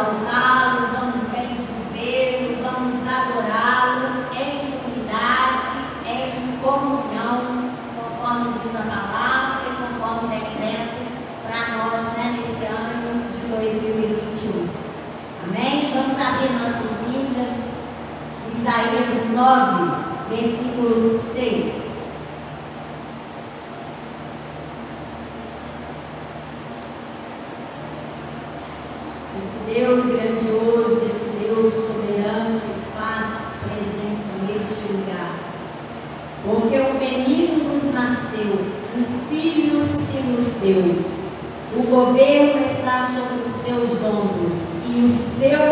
exaltá-lo, 0.00 0.88
vamos 0.98 1.28
bendizê-lo, 1.28 2.62
vamos 2.62 3.06
adorá-lo 3.06 4.24
é 4.34 4.42
em 4.42 4.72
unidade, 4.86 5.68
é 6.06 6.36
em 6.38 6.56
comunhão, 6.62 7.70
conforme 7.94 8.52
diz 8.54 8.74
a 8.76 8.82
palavra 8.82 9.60
e 9.66 9.76
conforme 9.76 10.24
o 10.24 10.40
decreto 10.40 11.00
para 11.44 11.76
nós 11.76 12.16
né, 12.16 12.38
nesse 12.38 12.64
ano 12.64 13.30
de 13.30 13.46
2021. 13.48 14.68
Amém? 15.44 15.92
Vamos 15.92 16.18
abrir 16.18 16.52
nossas 16.54 16.90
Bíblias. 17.06 17.70
Isaías 18.58 19.30
9, 19.34 19.92
versículos 20.30 21.29
governo 42.06 42.64
está 42.64 43.10
sobre 43.14 43.46
os 43.46 43.62
seus 43.62 44.02
ombros 44.02 44.58
e 44.88 45.04
o 45.04 45.10
seu 45.10 45.69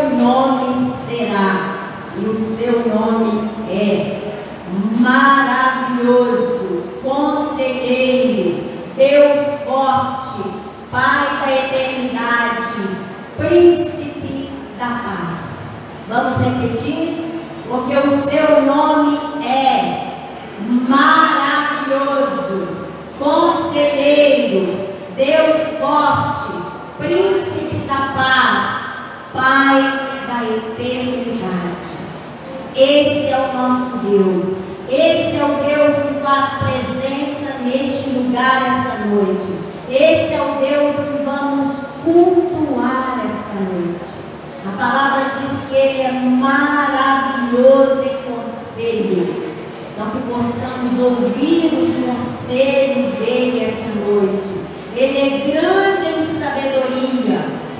ouvir 51.01 51.71
os 51.73 51.95
conselhos 51.95 53.13
dele 53.15 53.65
esta 53.65 53.89
noite. 54.05 54.59
Ele 54.95 55.17
é 55.17 55.51
grande 55.51 56.05
em 56.09 56.39
sabedoria. 56.39 57.39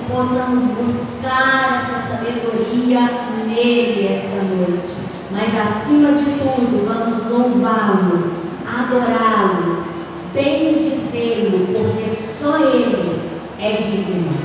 Possamos 0.09 0.63
buscar 0.75 1.83
essa 1.83 2.17
sabedoria 2.17 3.01
nele 3.47 4.07
esta 4.07 4.41
noite. 4.43 4.99
Mas 5.31 5.49
acima 5.55 6.13
de 6.13 6.25
tudo, 6.25 6.87
vamos 6.87 7.29
louvá-lo, 7.29 8.31
adorá-lo, 8.65 9.83
bendizê-lo, 10.33 11.67
porque 11.67 12.09
só 12.09 12.57
ele 12.57 13.19
é 13.59 13.71
digno. 13.73 14.38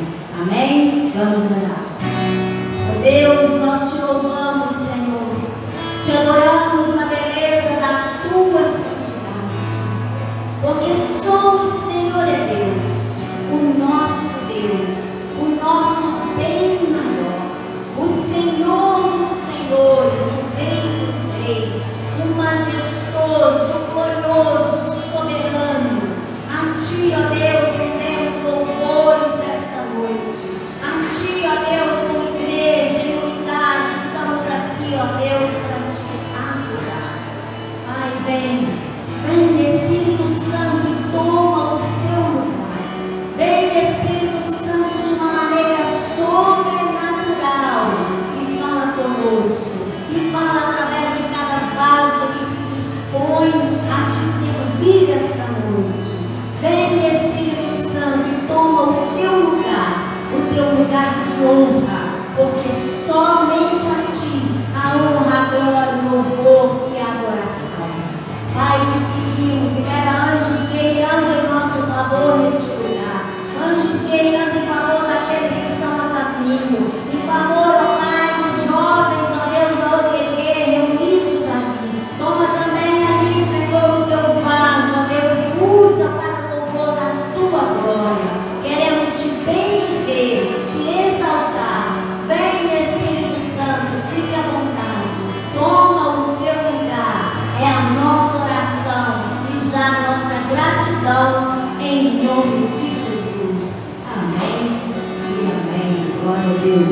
Deus. 106.65 106.89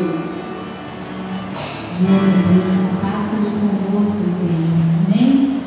Glória 1.98 2.36
a 2.36 2.48
Deus, 2.52 2.78
paz 3.00 3.24
seja 3.30 3.50
convosco. 3.56 4.22
Amém? 5.06 5.60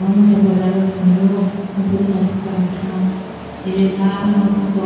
Vamos 0.00 0.28
adorar 0.34 0.74
o 0.76 0.82
Senhor 0.82 1.38
com 1.38 1.82
todo 1.88 2.02
o 2.02 2.14
nosso 2.14 2.34
coração, 2.42 2.98
elevar 3.64 4.26
nossos 4.26 4.77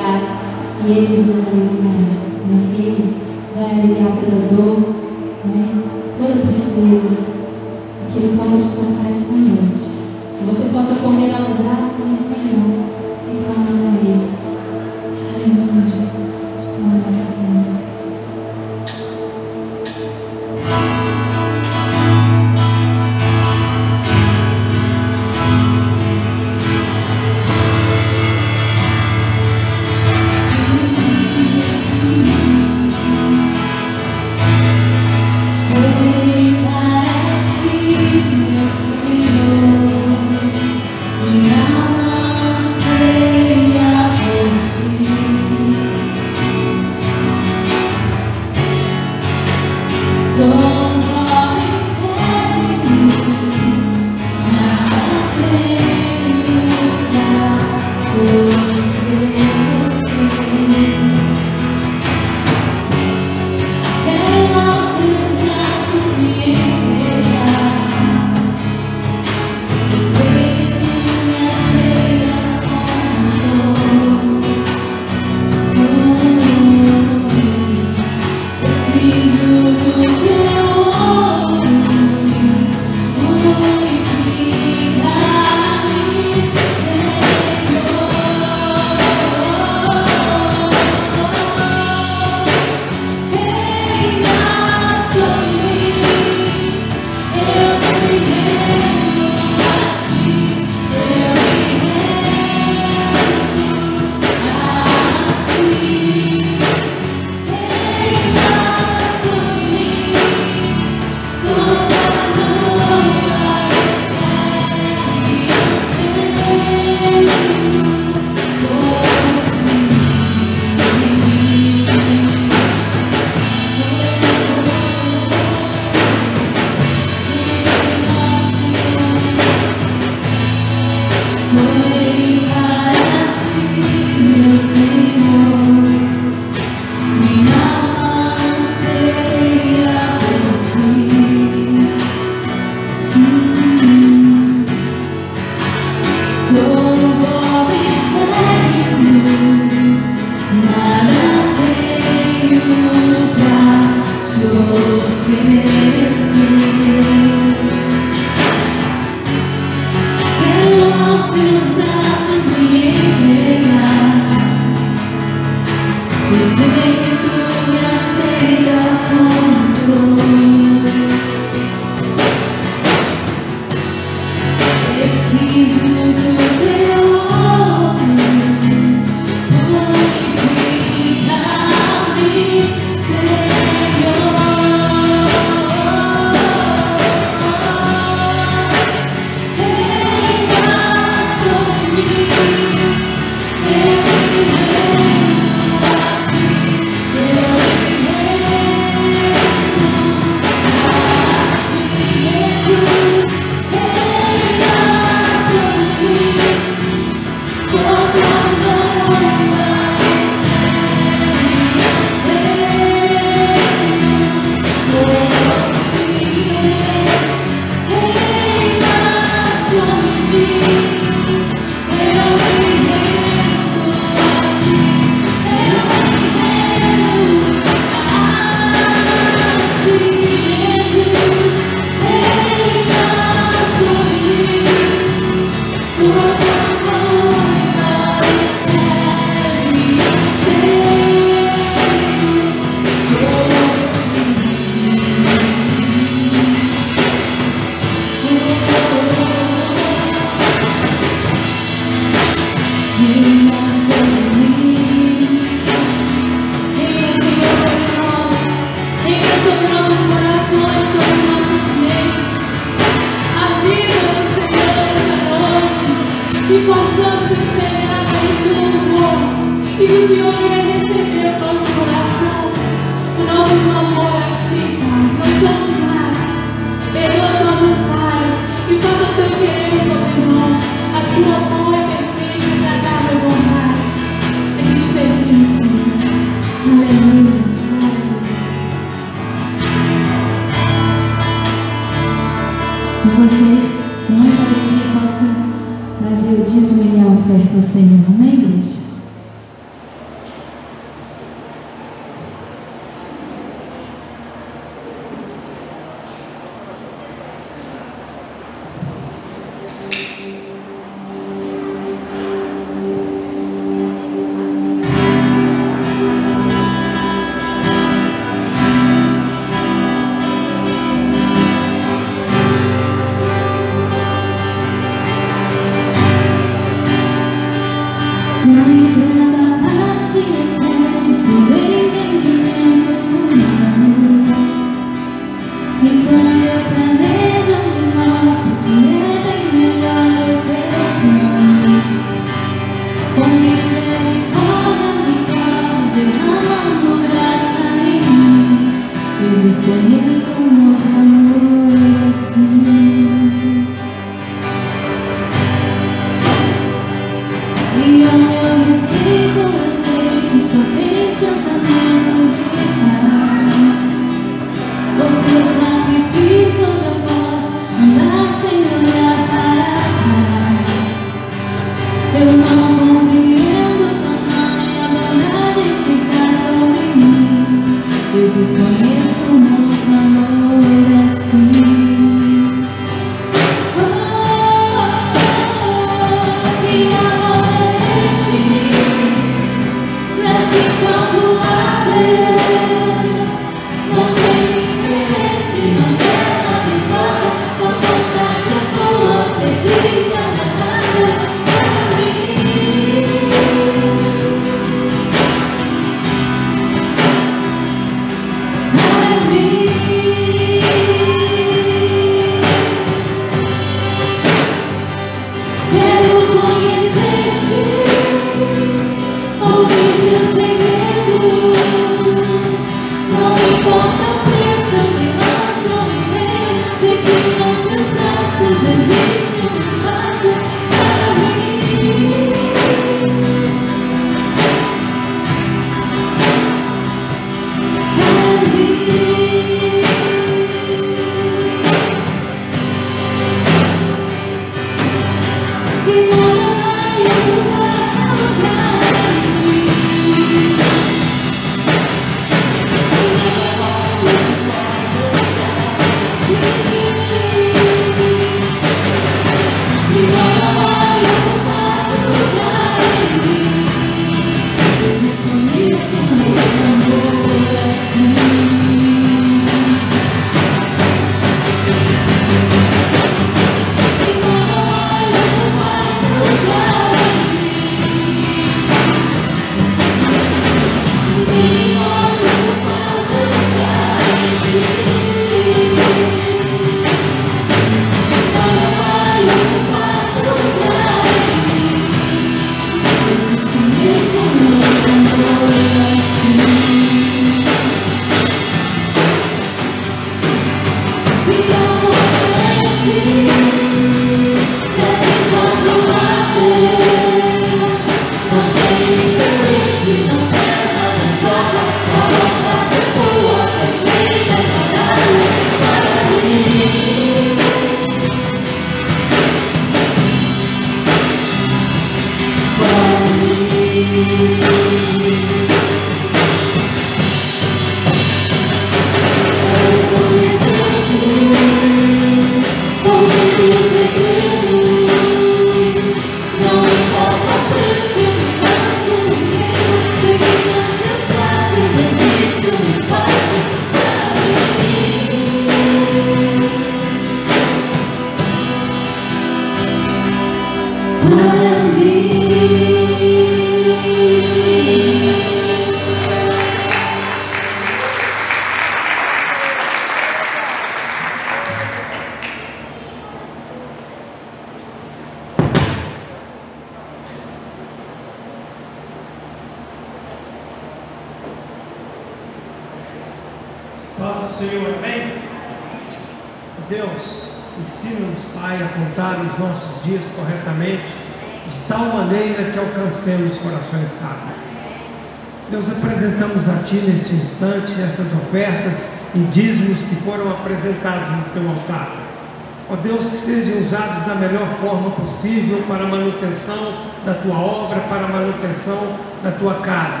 sejam 593.28 593.60
usados 593.60 594.06
da 594.06 594.14
melhor 594.14 594.48
forma 594.58 594.90
possível 594.92 595.62
para 595.68 595.84
a 595.84 595.86
manutenção 595.86 596.72
da 597.04 597.12
Tua 597.12 597.36
obra, 597.36 597.78
para 597.80 598.06
a 598.06 598.08
manutenção 598.08 598.96
da 599.22 599.30
Tua 599.32 599.56
casa. 599.56 600.00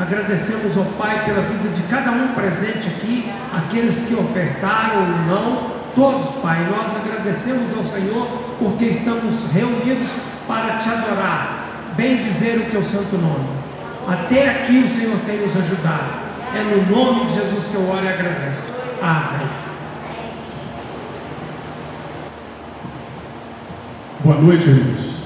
Agradecemos, 0.00 0.74
ó 0.78 0.84
Pai, 0.98 1.22
pela 1.26 1.42
vida 1.42 1.68
de 1.68 1.82
cada 1.82 2.12
um 2.12 2.28
presente 2.28 2.88
aqui, 2.88 3.30
aqueles 3.54 4.04
que 4.06 4.14
ofertaram 4.14 5.00
ou 5.00 5.06
não, 5.28 5.70
todos, 5.94 6.26
Pai. 6.40 6.66
Nós 6.70 6.96
agradecemos 6.96 7.76
ao 7.76 7.84
Senhor 7.84 8.26
porque 8.58 8.86
estamos 8.86 9.52
reunidos 9.52 10.08
para 10.48 10.78
Te 10.78 10.88
adorar, 10.88 11.66
bem 11.94 12.22
dizer 12.22 12.56
o 12.56 12.70
Teu 12.70 12.82
santo 12.82 13.18
nome. 13.18 13.48
Até 14.08 14.48
aqui 14.48 14.78
o 14.78 14.96
Senhor 14.96 15.18
tem 15.26 15.42
nos 15.42 15.54
ajudado. 15.54 16.22
É 16.54 16.62
no 16.62 16.96
nome 16.96 17.26
de 17.26 17.34
Jesus 17.34 17.66
que 17.66 17.74
eu 17.74 17.86
oro 17.86 18.02
e 18.02 18.08
agradeço. 18.08 18.72
Amém. 19.02 19.61
Boa 24.24 24.40
noite, 24.40 24.68
irmãos. 24.68 25.16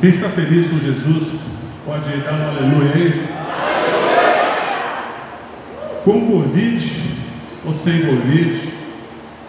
Quem 0.00 0.08
está 0.08 0.30
feliz 0.30 0.68
com 0.68 0.78
Jesus, 0.78 1.38
pode 1.84 2.16
dar 2.22 2.32
um 2.32 2.48
aleluia 2.48 2.92
aí. 2.94 3.28
Com 6.02 6.26
Covid 6.32 7.02
ou 7.66 7.74
sem 7.74 8.06
Covid, 8.06 8.72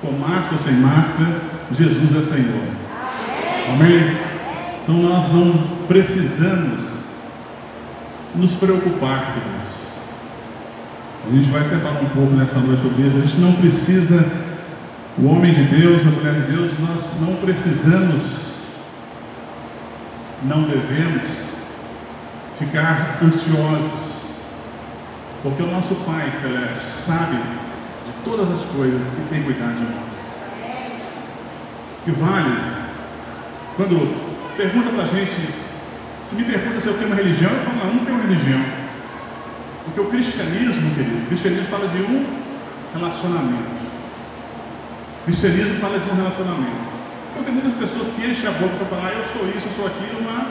com 0.02 0.12
máscara 0.12 0.58
ou 0.58 0.60
sem 0.60 0.74
máscara, 0.74 1.30
Jesus 1.72 2.14
é 2.18 2.22
Senhor. 2.22 2.68
Amém? 3.70 4.18
Então 4.84 4.96
nós 4.96 5.32
não 5.32 5.54
precisamos 5.88 6.84
nos 8.36 8.52
preocupar, 8.52 9.34
queridos. 9.34 9.80
A 11.26 11.32
gente 11.34 11.50
vai 11.52 11.64
falar 11.64 12.02
um 12.02 12.10
pouco 12.10 12.34
nessa 12.34 12.60
noite 12.60 12.82
sobre 12.82 13.08
isso. 13.08 13.18
A 13.18 13.22
gente 13.22 13.38
não 13.40 13.54
precisa, 13.54 14.26
o 15.22 15.28
homem 15.28 15.54
de 15.54 15.64
Deus, 15.64 16.02
a 16.02 16.10
mulher 16.12 16.34
de 16.34 16.52
Deus, 16.54 16.72
nós 16.80 17.04
não 17.20 17.36
precisamos, 17.36 18.24
não 20.44 20.64
devemos 20.64 21.24
ficar 22.58 23.20
ansiosos, 23.22 24.20
porque 25.44 25.62
o 25.62 25.68
nosso 25.68 25.96
Pai 26.06 26.32
Celeste 26.42 26.92
sabe 26.94 27.36
de 27.36 28.24
todas 28.24 28.50
as 28.50 28.64
coisas 28.66 29.04
que 29.04 29.30
tem 29.30 29.44
cuidado 29.44 29.76
de 29.76 29.84
nós. 29.84 30.30
Que 32.06 32.12
vale, 32.12 32.58
quando 33.76 34.56
pergunta 34.56 34.90
para 34.90 35.04
a 35.04 35.08
gente, 35.08 35.36
se 36.30 36.36
me 36.36 36.44
pergunta 36.46 36.80
se 36.80 36.88
eu 36.88 36.94
tenho 36.94 37.08
uma 37.08 37.16
religião, 37.16 37.52
eu 37.52 37.60
falo, 37.60 37.78
não, 37.78 37.96
não 37.96 38.06
tenho 38.06 38.18
uma 38.18 38.28
religião. 38.28 38.64
Porque 39.84 40.00
o 40.00 40.06
cristianismo, 40.06 40.96
querido, 40.96 41.24
o 41.24 41.28
cristianismo 41.28 41.68
fala 41.68 41.90
de 41.90 41.98
um 41.98 42.26
relacionamento. 42.94 43.79
Cristianismo 45.30 45.76
fala 45.80 46.00
de 46.00 46.10
um 46.10 46.16
relacionamento. 46.16 46.90
Então 47.30 47.44
tem 47.44 47.54
muitas 47.54 47.76
pessoas 47.76 48.08
que 48.16 48.26
enchem 48.26 48.50
a 48.50 48.52
boca 48.54 48.74
para 48.78 48.98
falar, 48.98 49.14
eu 49.14 49.24
sou 49.24 49.48
isso, 49.48 49.68
eu 49.68 49.76
sou 49.76 49.86
aquilo, 49.86 50.24
mas 50.24 50.48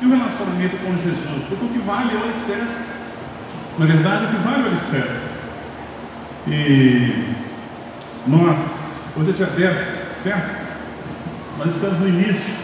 e 0.00 0.06
o 0.06 0.16
relacionamento 0.16 0.78
com 0.78 0.96
Jesus? 0.96 1.44
Porque 1.46 1.62
o 1.62 1.68
que 1.68 1.78
vale 1.80 2.10
é 2.10 2.16
o 2.16 2.22
alicerce. 2.24 2.78
Na 3.78 3.84
verdade, 3.84 4.24
o 4.24 4.28
que 4.28 4.36
vale 4.36 4.62
é 4.62 4.64
o 4.64 4.66
alicerce. 4.68 5.26
E 6.48 7.34
nós, 8.26 9.10
hoje 9.14 9.30
é 9.30 9.32
dia 9.34 9.46
10, 9.46 9.78
certo? 10.22 10.56
Nós 11.58 11.74
estamos 11.74 11.98
no 11.98 12.08
início 12.08 12.54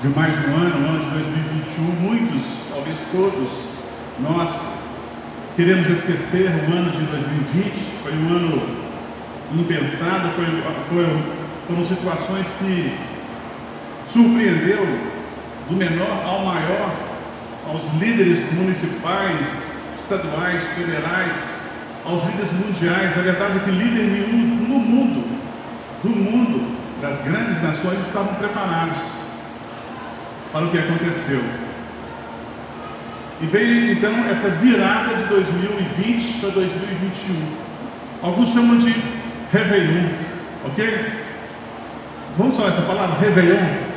de 0.00 0.08
mais 0.08 0.34
um 0.38 0.56
ano, 0.56 0.86
o 0.86 0.88
ano 0.88 1.04
de 1.04 1.10
2021. 1.10 1.84
Muitos, 2.00 2.44
talvez 2.70 2.96
todos, 3.12 3.50
nós 4.20 4.58
queremos 5.54 5.86
esquecer 5.90 6.48
o 6.66 6.72
ano 6.72 6.90
de 6.92 7.04
2020, 7.04 7.72
foi 8.02 8.12
um 8.14 8.36
ano 8.36 8.87
impensado, 9.54 10.30
foi, 10.30 10.44
foi, 10.88 11.22
foram 11.66 11.84
situações 11.84 12.46
que 12.58 12.92
surpreendeu 14.12 14.86
do 15.68 15.76
menor 15.76 16.22
ao 16.24 16.44
maior, 16.44 16.94
aos 17.68 17.84
líderes 18.00 18.50
municipais, 18.52 19.46
estaduais, 19.98 20.62
federais, 20.74 21.32
aos 22.04 22.24
líderes 22.24 22.52
mundiais. 22.52 23.18
A 23.18 23.22
verdade 23.22 23.58
é 23.58 23.60
que 23.60 23.70
líder 23.70 24.04
nenhum 24.04 24.68
no 24.68 24.78
mundo, 24.78 25.38
do 26.02 26.08
mundo, 26.08 26.78
das 27.02 27.20
grandes 27.20 27.62
nações, 27.62 28.00
estavam 28.00 28.34
preparados 28.34 28.98
para 30.52 30.64
o 30.64 30.70
que 30.70 30.78
aconteceu. 30.78 31.42
E 33.40 33.46
veio 33.46 33.92
então 33.92 34.12
essa 34.30 34.48
virada 34.48 35.14
de 35.14 35.24
2020 35.24 36.40
para 36.40 36.50
2021. 36.50 37.68
Alguns 38.22 38.48
chamam 38.48 38.78
de 38.78 38.92
Réveillon, 39.52 40.08
ok? 40.66 40.78
Vamos 42.36 42.56
falar 42.56 42.68
essa 42.68 42.82
palavra? 42.82 43.18
Réveillon. 43.18 43.88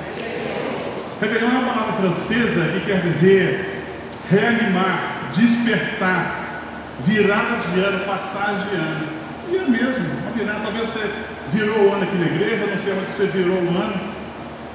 Réveillon 1.20 1.48
é 1.48 1.52
uma 1.52 1.74
palavra 1.74 1.94
francesa 1.94 2.66
que 2.74 2.86
quer 2.86 3.02
dizer 3.02 3.84
reanimar, 4.30 5.00
despertar, 5.36 6.62
virada 7.06 7.58
de 7.58 7.80
ano, 7.80 8.06
passagem 8.06 8.70
de 8.70 8.76
ano. 8.76 9.08
E 9.50 9.58
é 9.58 9.68
mesmo, 9.68 10.06
a 10.28 10.38
virada. 10.38 10.60
Talvez 10.64 10.90
você 10.90 11.10
virou 11.52 11.90
o 11.90 11.94
ano 11.94 12.04
aqui 12.04 12.16
na 12.16 12.26
igreja, 12.28 12.66
não 12.66 12.78
sei 12.78 12.94
onde 12.94 13.14
você 13.14 13.26
virou 13.26 13.58
o 13.58 13.78
ano, 13.78 13.94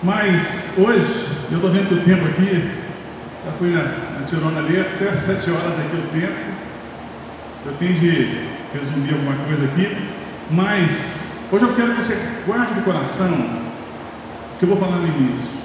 mas 0.03 0.43
hoje, 0.77 1.27
eu 1.51 1.57
estou 1.57 1.71
vendo 1.71 1.89
que 1.89 1.95
o 1.95 2.05
tempo 2.05 2.27
aqui 2.27 2.71
já 3.45 3.53
fui 3.59 3.71
na, 3.71 3.83
na 3.83 4.27
Tirona 4.27 4.59
ali, 4.61 4.81
até 4.81 5.15
sete 5.15 5.51
horas 5.51 5.73
aqui 5.73 5.97
o 5.97 6.21
tempo. 6.21 6.57
Eu 7.65 7.73
tenho 7.79 7.95
de 7.95 8.47
resumir 8.75 9.13
alguma 9.15 9.35
coisa 9.47 9.65
aqui, 9.65 10.06
mas 10.51 11.27
hoje 11.51 11.65
eu 11.65 11.75
quero 11.75 11.95
que 11.95 12.03
você 12.03 12.17
guarde 12.47 12.75
no 12.75 12.83
coração 12.83 13.27
o 13.27 14.59
que 14.59 14.65
eu 14.65 14.69
vou 14.69 14.79
falar 14.79 14.97
no 14.97 15.09
início. 15.09 15.57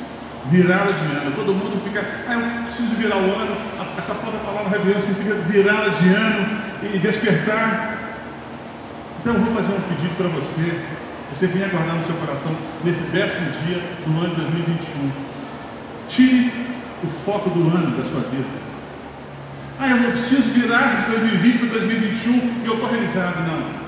Virada 0.49 0.91
de 0.91 1.05
ano. 1.15 1.31
Todo 1.35 1.53
mundo 1.53 1.81
fica, 1.83 2.03
ah, 2.27 2.33
eu 2.33 2.63
preciso 2.63 2.95
virar 2.95 3.17
o 3.17 3.35
ano. 3.35 3.55
Essa 3.97 4.15
própria 4.15 4.39
palavra 4.39 4.77
reverência 4.77 5.13
significa 5.13 5.35
virada 5.35 5.89
de 5.91 6.09
ano 6.09 6.61
e 6.93 6.97
despertar. 6.97 7.97
Então 9.19 9.35
eu 9.35 9.39
vou 9.39 9.53
fazer 9.53 9.71
um 9.71 9.81
pedido 9.81 10.15
para 10.17 10.27
você. 10.27 10.79
Você 11.33 11.47
venha 11.47 11.67
guardar 11.69 11.95
no 11.95 12.05
seu 12.05 12.15
coração 12.15 12.51
nesse 12.83 13.03
décimo 13.03 13.49
dia 13.65 13.81
do 14.05 14.19
ano 14.19 14.35
de 14.35 14.41
2021. 14.41 15.11
Tire 16.07 16.51
o 17.03 17.07
foco 17.07 17.49
do 17.51 17.69
ano 17.69 17.95
da 17.95 18.03
sua 18.03 18.21
vida. 18.21 18.61
Ah, 19.79 19.89
eu 19.89 19.97
não 19.97 20.11
preciso 20.11 20.49
virar 20.49 21.05
de 21.05 21.11
2020 21.11 21.59
para 21.59 21.79
2021 21.79 22.33
e 22.33 22.65
eu 22.65 22.73
estou 22.73 22.89
realizado. 22.89 23.47
Não. 23.47 23.80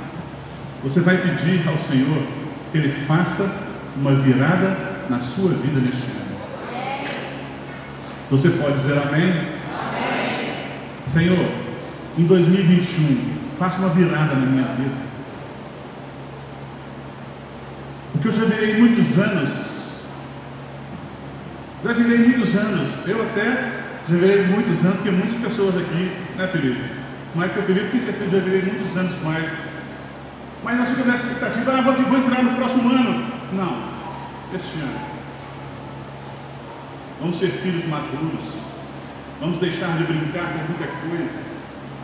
Você 0.84 1.00
vai 1.00 1.18
pedir 1.18 1.68
ao 1.68 1.78
Senhor 1.78 2.22
que 2.72 2.78
Ele 2.78 2.90
faça 3.08 3.50
uma 3.96 4.14
virada 4.16 4.78
na 5.10 5.20
sua 5.20 5.52
vida 5.52 5.80
neste 5.80 6.04
ano. 6.04 6.24
Você 8.32 8.50
pode 8.50 8.78
dizer 8.78 8.98
amém? 8.98 9.30
amém? 9.30 10.54
Senhor, 11.08 11.50
em 12.18 12.24
2021, 12.24 13.34
faça 13.60 13.80
uma 13.80 13.90
virada 13.90 14.36
na 14.36 14.46
minha 14.46 14.68
vida. 14.76 15.04
Porque 18.12 18.28
eu 18.28 18.32
já 18.32 18.46
virei 18.46 18.80
muitos 18.80 19.18
anos 19.18 19.74
já 21.84 21.92
virei 21.92 22.18
muitos 22.20 22.56
anos, 22.56 22.88
eu 23.06 23.22
até 23.22 23.72
já 24.10 24.16
virei 24.16 24.48
muitos 24.48 24.80
anos, 24.86 24.96
porque 24.96 25.12
muitas 25.12 25.36
pessoas 25.36 25.76
aqui, 25.76 26.12
né 26.38 26.48
Felipe? 26.48 26.82
Que 27.34 27.60
o 27.60 27.64
Felipe 27.64 27.90
tem 27.92 28.02
certeza 28.02 28.32
já 28.32 28.40
virei 28.40 28.62
muitos 28.62 28.96
anos 28.96 29.22
mais. 29.22 29.46
Mas 30.64 30.78
nós 30.78 30.90
ficamos 30.90 31.08
nessa 31.08 31.28
expectativa, 31.28 31.78
ah, 31.78 31.82
vou, 31.82 31.94
vou 31.94 32.18
entrar 32.20 32.44
no 32.44 32.56
próximo 32.56 32.90
ano. 32.90 33.26
Não, 33.54 33.78
este 34.56 34.80
ano. 34.80 35.00
Vamos 37.20 37.40
ser 37.40 37.50
filhos 37.50 37.86
maduros. 37.88 38.46
Vamos 39.40 39.60
deixar 39.60 39.98
de 39.98 40.04
brincar 40.04 40.54
com 40.54 40.60
muita 40.72 40.88
coisa. 40.88 41.36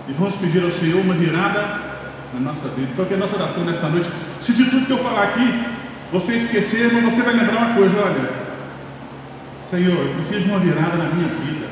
E 0.08 0.14
vamos 0.14 0.36
pedir 0.36 0.64
ao 0.64 0.72
Senhor 0.72 1.02
uma 1.02 1.14
virada 1.14 1.90
na 2.34 2.40
nossa 2.40 2.68
vida. 2.70 2.90
Então, 2.94 3.06
que 3.06 3.14
a 3.14 3.18
nossa 3.18 3.36
oração 3.36 3.64
nesta 3.64 3.88
noite, 3.88 4.10
se 4.42 4.54
de 4.54 4.66
tudo 4.66 4.86
que 4.86 4.92
eu 4.92 4.98
falar 4.98 5.24
aqui, 5.24 5.66
você 6.12 6.34
esquecer, 6.34 6.92
mas 6.92 7.14
você 7.14 7.22
vai 7.22 7.34
lembrar 7.34 7.58
uma 7.58 7.76
coisa, 7.76 7.96
olha, 7.98 8.30
Senhor, 9.70 9.96
eu 9.96 10.16
preciso 10.16 10.46
de 10.46 10.50
uma 10.50 10.60
virada 10.60 10.98
na 10.98 11.06
minha 11.06 11.28
vida. 11.28 11.68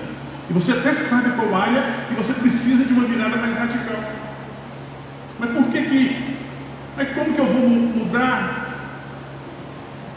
E 0.50 0.54
você 0.54 0.71
até 0.71 0.93
sabe 0.93 1.32
qual 1.32 1.54
área 1.56 1.84
que 2.08 2.13
você 2.15 2.34
precisa 2.34 2.86
de 2.86 2.93
uma 2.93 3.06
virada 3.06 3.36
mais 3.38 3.56
radical. 3.56 4.00
Mas 5.39 5.52
por 5.52 5.63
que 5.69 5.82
que. 5.82 6.37
Mas 6.97 7.13
como 7.13 7.31
que 7.31 7.39
eu 7.39 7.45
vou 7.45 7.69
mudar? 7.69 8.65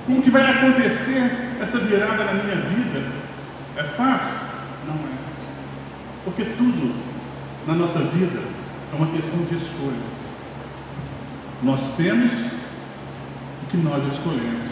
Como 0.07 0.23
que 0.23 0.31
vai 0.31 0.51
acontecer 0.51 1.31
essa 1.61 1.79
virada 1.79 2.25
na 2.25 2.33
minha 2.33 2.57
vida? 2.57 3.07
É 3.77 3.83
fácil? 3.83 4.33
Não 4.87 4.95
é. 4.95 5.13
Porque 6.25 6.43
tudo 6.43 6.95
na 7.67 7.75
nossa 7.75 7.99
vida 7.99 8.41
é 8.93 8.97
uma 8.97 9.09
questão 9.09 9.39
de 9.45 9.57
escolhas. 9.57 10.41
Nós 11.63 11.95
temos 11.99 12.33
o 12.33 13.67
que 13.71 13.77
nós 13.77 14.11
escolhemos. 14.11 14.71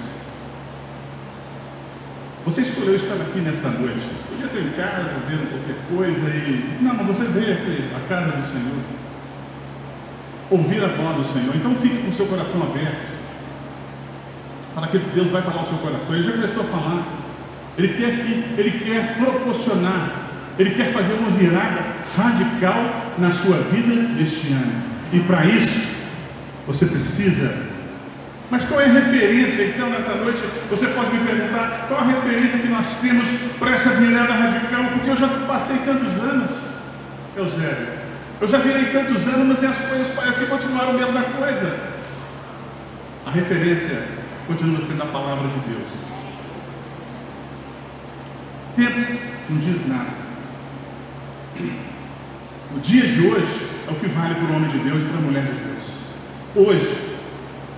Você 2.47 2.63
escolheu 2.63 2.97
estar 2.97 3.17
aqui 3.17 3.41
nesta 3.41 3.69
noite. 3.69 4.09
Podia 4.31 4.49
ter 4.49 4.63
em 4.63 4.71
casa, 4.71 5.11
vendo 5.29 5.51
qualquer 5.51 5.77
coisa 5.95 6.27
e. 6.31 6.79
Não, 6.81 6.95
mas 6.95 7.07
você 7.07 7.25
veio 7.25 7.53
aqui, 7.53 7.85
a 7.95 8.09
casa 8.09 8.33
do 8.33 8.47
Senhor. 8.47 8.99
Ouvir 10.51 10.83
a 10.83 10.89
voz 10.89 11.17
do 11.17 11.33
Senhor. 11.33 11.55
Então 11.55 11.75
fique 11.77 12.03
com 12.03 12.11
o 12.11 12.15
seu 12.15 12.27
coração 12.27 12.63
aberto. 12.63 13.19
Para 14.75 14.87
que 14.89 14.99
Deus 14.99 15.31
vai 15.31 15.43
falar 15.43 15.63
o 15.63 15.67
seu 15.67 15.79
coração. 15.79 16.15
Ele 16.15 16.25
já 16.25 16.33
começou 16.33 16.63
a 16.63 16.67
falar. 16.67 17.05
Ele 17.77 17.89
quer 17.89 18.11
que, 18.17 18.61
ele 18.61 18.71
quer 18.85 19.17
proporcionar, 19.17 20.11
ele 20.59 20.71
quer 20.71 20.93
fazer 20.93 21.13
uma 21.13 21.31
virada 21.31 21.81
radical 22.17 23.13
na 23.19 23.31
sua 23.31 23.57
vida 23.59 23.95
neste 23.95 24.49
ano. 24.49 24.83
E 25.13 25.21
para 25.21 25.45
isso, 25.47 25.87
você 26.67 26.87
precisa 26.87 27.69
mas 28.51 28.65
qual 28.65 28.81
é 28.81 28.85
a 28.85 28.93
referência, 28.93 29.63
então, 29.65 29.91
nessa 29.91 30.15
noite? 30.15 30.43
Você 30.71 30.87
pode 30.87 31.13
me 31.13 31.27
perguntar 31.27 31.85
qual 31.87 32.01
a 32.01 32.05
referência 32.05 32.59
que 32.59 32.69
nós 32.69 32.97
temos 32.97 33.27
para 33.59 33.73
essa 33.73 33.91
virada 33.91 34.33
radical? 34.33 34.85
Porque 34.95 35.11
eu 35.11 35.17
já 35.17 35.29
passei 35.47 35.77
tantos 35.85 36.15
anos, 36.23 36.51
Eusébio. 37.37 37.98
Eu 38.41 38.47
já 38.47 38.59
virei 38.59 38.93
tantos 38.93 39.27
anos, 39.27 39.47
mas 39.49 39.65
as 39.65 39.81
coisas 39.81 40.09
parecem 40.11 40.47
continuar 40.47 40.91
a 40.91 40.93
mesma 40.93 41.23
coisa. 41.23 41.77
A 43.27 43.31
referência 43.31 44.05
continua 44.47 44.81
sendo 44.81 45.03
a 45.03 45.07
palavra 45.07 45.49
de 45.49 45.59
Deus. 45.69 46.09
Tempo 48.77 49.21
não 49.51 49.59
diz 49.59 49.89
nada. 49.89 50.11
O 52.77 52.81
dia 52.81 53.03
de 53.07 53.27
hoje 53.27 53.67
é 53.89 53.91
o 53.91 53.95
que 53.97 54.07
vale 54.07 54.35
para 54.37 54.45
o 54.45 54.55
homem 54.55 54.71
de 54.71 54.79
Deus 54.79 55.03
e 55.03 55.05
para 55.07 55.19
a 55.19 55.21
mulher 55.21 55.43
de 55.43 55.53
Deus. 55.53 55.85
Hoje, 56.55 57.17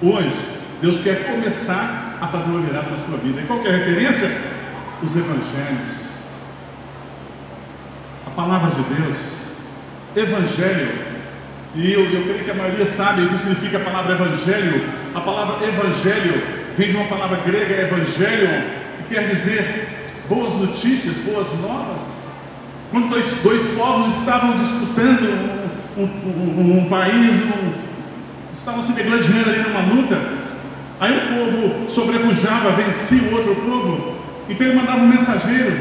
hoje, 0.03 0.37
Deus 0.83 0.99
quer 0.99 1.25
começar 1.25 2.19
a 2.21 2.27
fazer 2.27 2.51
uma 2.51 2.61
virada 2.61 2.91
na 2.91 2.99
sua 2.99 3.17
vida. 3.17 3.41
E 3.41 3.47
qual 3.47 3.65
é 3.65 3.69
a 3.71 3.77
referência? 3.79 4.31
Os 5.03 5.17
evangelhos. 5.17 6.11
A 8.27 8.31
palavra 8.31 8.71
de 8.71 8.83
Deus. 8.95 9.40
Evangelho 10.17 10.89
E 11.75 11.93
eu, 11.93 12.05
eu 12.05 12.23
creio 12.25 12.45
que 12.45 12.51
a 12.51 12.55
maioria 12.55 12.87
sabe 12.87 13.23
o 13.23 13.29
que 13.29 13.39
significa 13.39 13.79
a 13.79 13.81
palavra 13.81 14.15
evangelho. 14.15 14.85
A 15.15 15.21
palavra 15.21 15.67
evangelho 15.67 16.43
vem 16.77 16.91
de 16.91 16.97
uma 16.97 17.07
palavra 17.07 17.39
grega, 17.47 17.83
evangelho, 17.83 18.65
que 18.99 19.15
quer 19.15 19.29
dizer 19.29 19.89
boas 20.29 20.55
notícias, 20.55 21.17
boas 21.17 21.49
novas. 21.61 22.03
Quando 22.91 23.09
dois, 23.09 23.25
dois 23.43 23.63
povos 23.77 24.17
estavam 24.17 24.59
disputando 24.59 25.71
um, 25.97 26.03
um, 26.03 26.61
um, 26.61 26.79
um 26.79 26.89
país, 26.89 27.37
estavam 28.57 28.85
se 28.85 28.93
degladiando 28.93 29.51
ali 29.51 29.59
numa 29.61 29.95
luta, 29.95 30.21
aí 31.01 31.17
o 31.17 31.21
povo 31.35 31.91
sobrepujava, 31.91 32.71
vencia 32.73 33.29
o 33.29 33.37
outro 33.37 33.55
povo, 33.57 34.17
então 34.49 34.67
ele 34.67 34.77
mandava 34.77 35.01
um 35.01 35.09
mensageiro, 35.09 35.73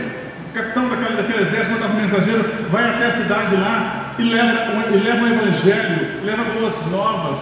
o 0.50 0.54
capitão 0.54 0.88
daquele, 0.88 1.18
daquele 1.18 1.42
exército 1.42 1.72
mandava 1.72 1.94
um 1.94 2.02
mensageiro, 2.02 2.46
vai 2.72 2.90
até 2.90 3.08
a 3.08 3.12
cidade 3.12 3.56
lá, 3.56 3.99
e 4.20 4.24
leva, 4.24 4.90
e 4.92 4.98
leva 4.98 5.24
o 5.24 5.28
Evangelho, 5.28 6.26
leva 6.26 6.44
boas 6.44 6.76
novas. 6.92 7.40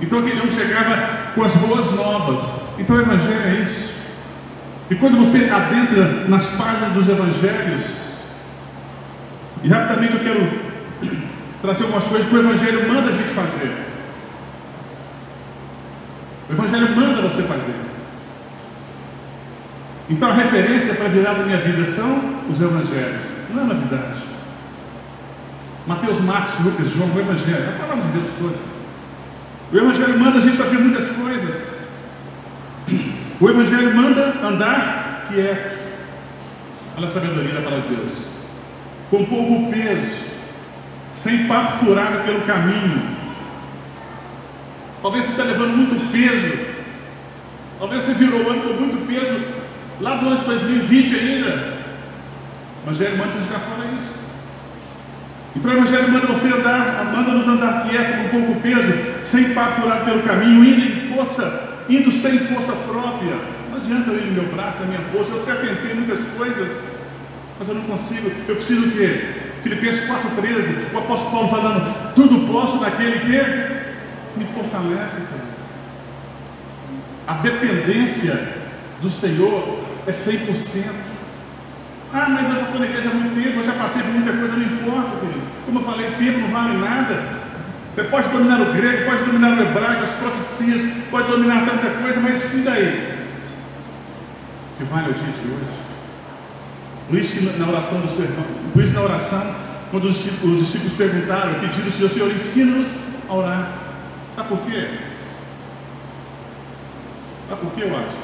Então 0.00 0.18
aquele 0.18 0.40
homem 0.40 0.50
chegava 0.50 0.96
com 1.34 1.44
as 1.44 1.54
boas 1.56 1.92
novas. 1.92 2.42
Então 2.78 2.96
o 2.96 3.00
Evangelho 3.00 3.42
é 3.44 3.62
isso. 3.62 3.94
E 4.90 4.94
quando 4.94 5.18
você 5.18 5.50
adentra 5.50 6.26
nas 6.28 6.46
páginas 6.50 6.92
dos 6.92 7.08
Evangelhos, 7.08 8.06
e 9.62 9.68
rapidamente 9.68 10.14
eu 10.14 10.20
quero 10.20 10.48
trazer 11.62 11.84
algumas 11.84 12.04
coisas 12.04 12.28
que 12.28 12.34
o 12.34 12.38
Evangelho 12.38 12.88
manda 12.88 13.08
a 13.08 13.12
gente 13.12 13.28
fazer. 13.28 13.86
O 16.48 16.52
Evangelho 16.52 16.96
manda 16.96 17.22
você 17.22 17.42
fazer. 17.42 17.74
Então 20.08 20.30
a 20.30 20.34
referência 20.34 20.94
para 20.94 21.08
virar 21.08 21.34
da 21.34 21.44
minha 21.44 21.58
vida 21.58 21.84
são 21.84 22.40
os 22.48 22.60
Evangelhos, 22.60 23.22
não 23.52 23.62
é 23.64 23.66
novidade. 23.66 24.25
Mateus, 25.86 26.20
Marcos, 26.20 26.64
Lucas, 26.64 26.90
João, 26.90 27.08
o 27.14 27.20
Evangelho, 27.20 27.68
a 27.68 27.80
palavra 27.80 28.04
de 28.04 28.18
Deus 28.18 28.30
toda. 28.38 28.56
O 29.72 29.76
Evangelho 29.76 30.18
manda 30.18 30.38
a 30.38 30.40
gente 30.40 30.56
fazer 30.56 30.78
muitas 30.78 31.08
coisas. 31.10 31.76
O 33.40 33.48
Evangelho 33.48 33.94
manda 33.94 34.34
andar 34.44 35.26
quieto. 35.28 35.76
Olha 36.96 37.06
a 37.06 37.08
sabedoria 37.08 37.54
da 37.54 37.60
palavra 37.60 37.88
de 37.88 37.94
Deus. 37.94 38.12
Com 39.10 39.24
pouco 39.26 39.70
peso, 39.70 40.24
sem 41.12 41.46
papo 41.46 41.84
furado 41.84 42.24
pelo 42.24 42.40
caminho. 42.42 43.16
Talvez 45.02 45.24
você 45.24 45.30
está 45.32 45.44
levando 45.44 45.76
muito 45.76 46.10
peso. 46.10 46.76
Talvez 47.78 48.02
você 48.02 48.14
virou 48.14 48.42
o 48.42 48.50
ano 48.50 48.62
com 48.62 48.74
muito 48.74 49.06
peso 49.06 49.40
lá 50.00 50.16
do 50.16 50.26
ano 50.26 50.36
de 50.36 50.44
2020 50.44 51.14
ainda. 51.14 51.76
Evangelho 52.84 53.18
manda 53.18 53.30
você 53.30 53.38
jogar 53.40 53.60
fora 53.60 53.88
isso. 53.94 54.15
Então 55.56 55.70
o 55.70 55.74
Evangelho 55.74 56.12
manda 56.12 56.26
você 56.26 56.48
andar, 56.48 57.12
manda-nos 57.12 57.48
andar 57.48 57.88
quieto, 57.88 58.22
com 58.22 58.40
pouco 58.40 58.60
peso, 58.60 58.92
sem 59.22 59.54
papo 59.54 59.80
furado 59.80 60.04
pelo 60.04 60.22
caminho, 60.22 60.62
indo 60.62 60.84
em 60.84 61.08
força, 61.08 61.84
indo 61.88 62.12
sem 62.12 62.38
força 62.40 62.72
própria. 62.72 63.36
Não 63.70 63.78
adianta 63.78 64.10
eu 64.10 64.18
ir 64.18 64.26
no 64.26 64.42
meu 64.42 64.52
braço, 64.54 64.80
na 64.80 64.86
minha 64.86 65.00
força, 65.12 65.30
eu 65.32 65.42
até 65.42 65.54
tentei 65.66 65.94
muitas 65.94 66.24
coisas, 66.36 66.98
mas 67.58 67.68
eu 67.68 67.74
não 67.74 67.82
consigo. 67.82 68.30
Eu 68.46 68.56
preciso 68.56 68.86
o 68.86 68.90
quê? 68.92 69.28
Filipenses 69.62 70.02
4,13, 70.02 70.94
o 70.94 70.98
apóstolo 70.98 71.30
Paulo 71.30 71.48
falando, 71.48 72.14
tudo 72.14 72.46
posso 72.52 72.76
naquele 72.76 73.18
que 73.20 74.38
me 74.38 74.44
fortalece, 74.54 75.16
A 77.26 77.32
dependência 77.32 78.48
do 79.00 79.10
Senhor 79.10 79.80
é 80.06 80.12
100%. 80.12 81.05
Ah, 82.12 82.28
mas 82.28 82.48
eu 82.48 82.56
já 82.56 82.62
estou 82.62 82.80
na 82.80 82.86
igreja 82.86 83.10
há 83.10 83.14
muito 83.14 83.34
tempo, 83.34 83.60
eu 83.60 83.66
já 83.66 83.72
passei 83.72 84.02
por 84.02 84.12
muita 84.12 84.32
coisa, 84.32 84.56
não 84.56 84.62
importa, 84.62 85.16
querido. 85.20 85.46
Como 85.66 85.78
eu 85.80 85.84
falei, 85.84 86.10
tempo 86.12 86.38
não 86.40 86.48
vale 86.48 86.78
nada. 86.78 87.46
Você 87.94 88.04
pode 88.04 88.28
dominar 88.28 88.60
o 88.60 88.72
grego, 88.72 89.06
pode 89.06 89.24
dominar 89.24 89.56
o 89.56 89.62
hebraico, 89.62 90.04
as 90.04 90.10
profecias, 90.10 90.82
pode 91.10 91.28
dominar 91.28 91.64
tanta 91.64 91.88
coisa, 92.02 92.20
mas 92.20 92.54
e 92.54 92.58
daí? 92.58 93.16
Que 94.78 94.84
vale 94.84 95.10
o 95.10 95.14
dia 95.14 95.32
de 95.32 95.48
hoje. 95.48 95.86
Por 97.08 97.18
isso 97.18 97.32
que 97.32 97.58
na 97.58 97.68
oração 97.68 98.00
do 98.00 98.08
sermão, 98.08 98.44
por 98.72 98.82
isso 98.82 98.92
na 98.92 99.00
oração, 99.00 99.54
quando 99.90 100.04
os 100.08 100.14
discípulos, 100.14 100.56
os 100.56 100.66
discípulos 100.66 100.94
perguntaram, 100.94 101.54
pediram 101.54 101.86
ao 101.86 101.92
Senhor, 101.92 102.10
Senhor, 102.10 102.34
ensina-nos 102.34 102.88
a 103.28 103.34
orar. 103.34 103.68
Sabe 104.34 104.48
por 104.48 104.58
quê? 104.58 104.88
Sabe 107.48 107.60
por 107.60 107.72
quê, 107.72 107.82
eu 107.84 107.96
acho? 107.96 108.18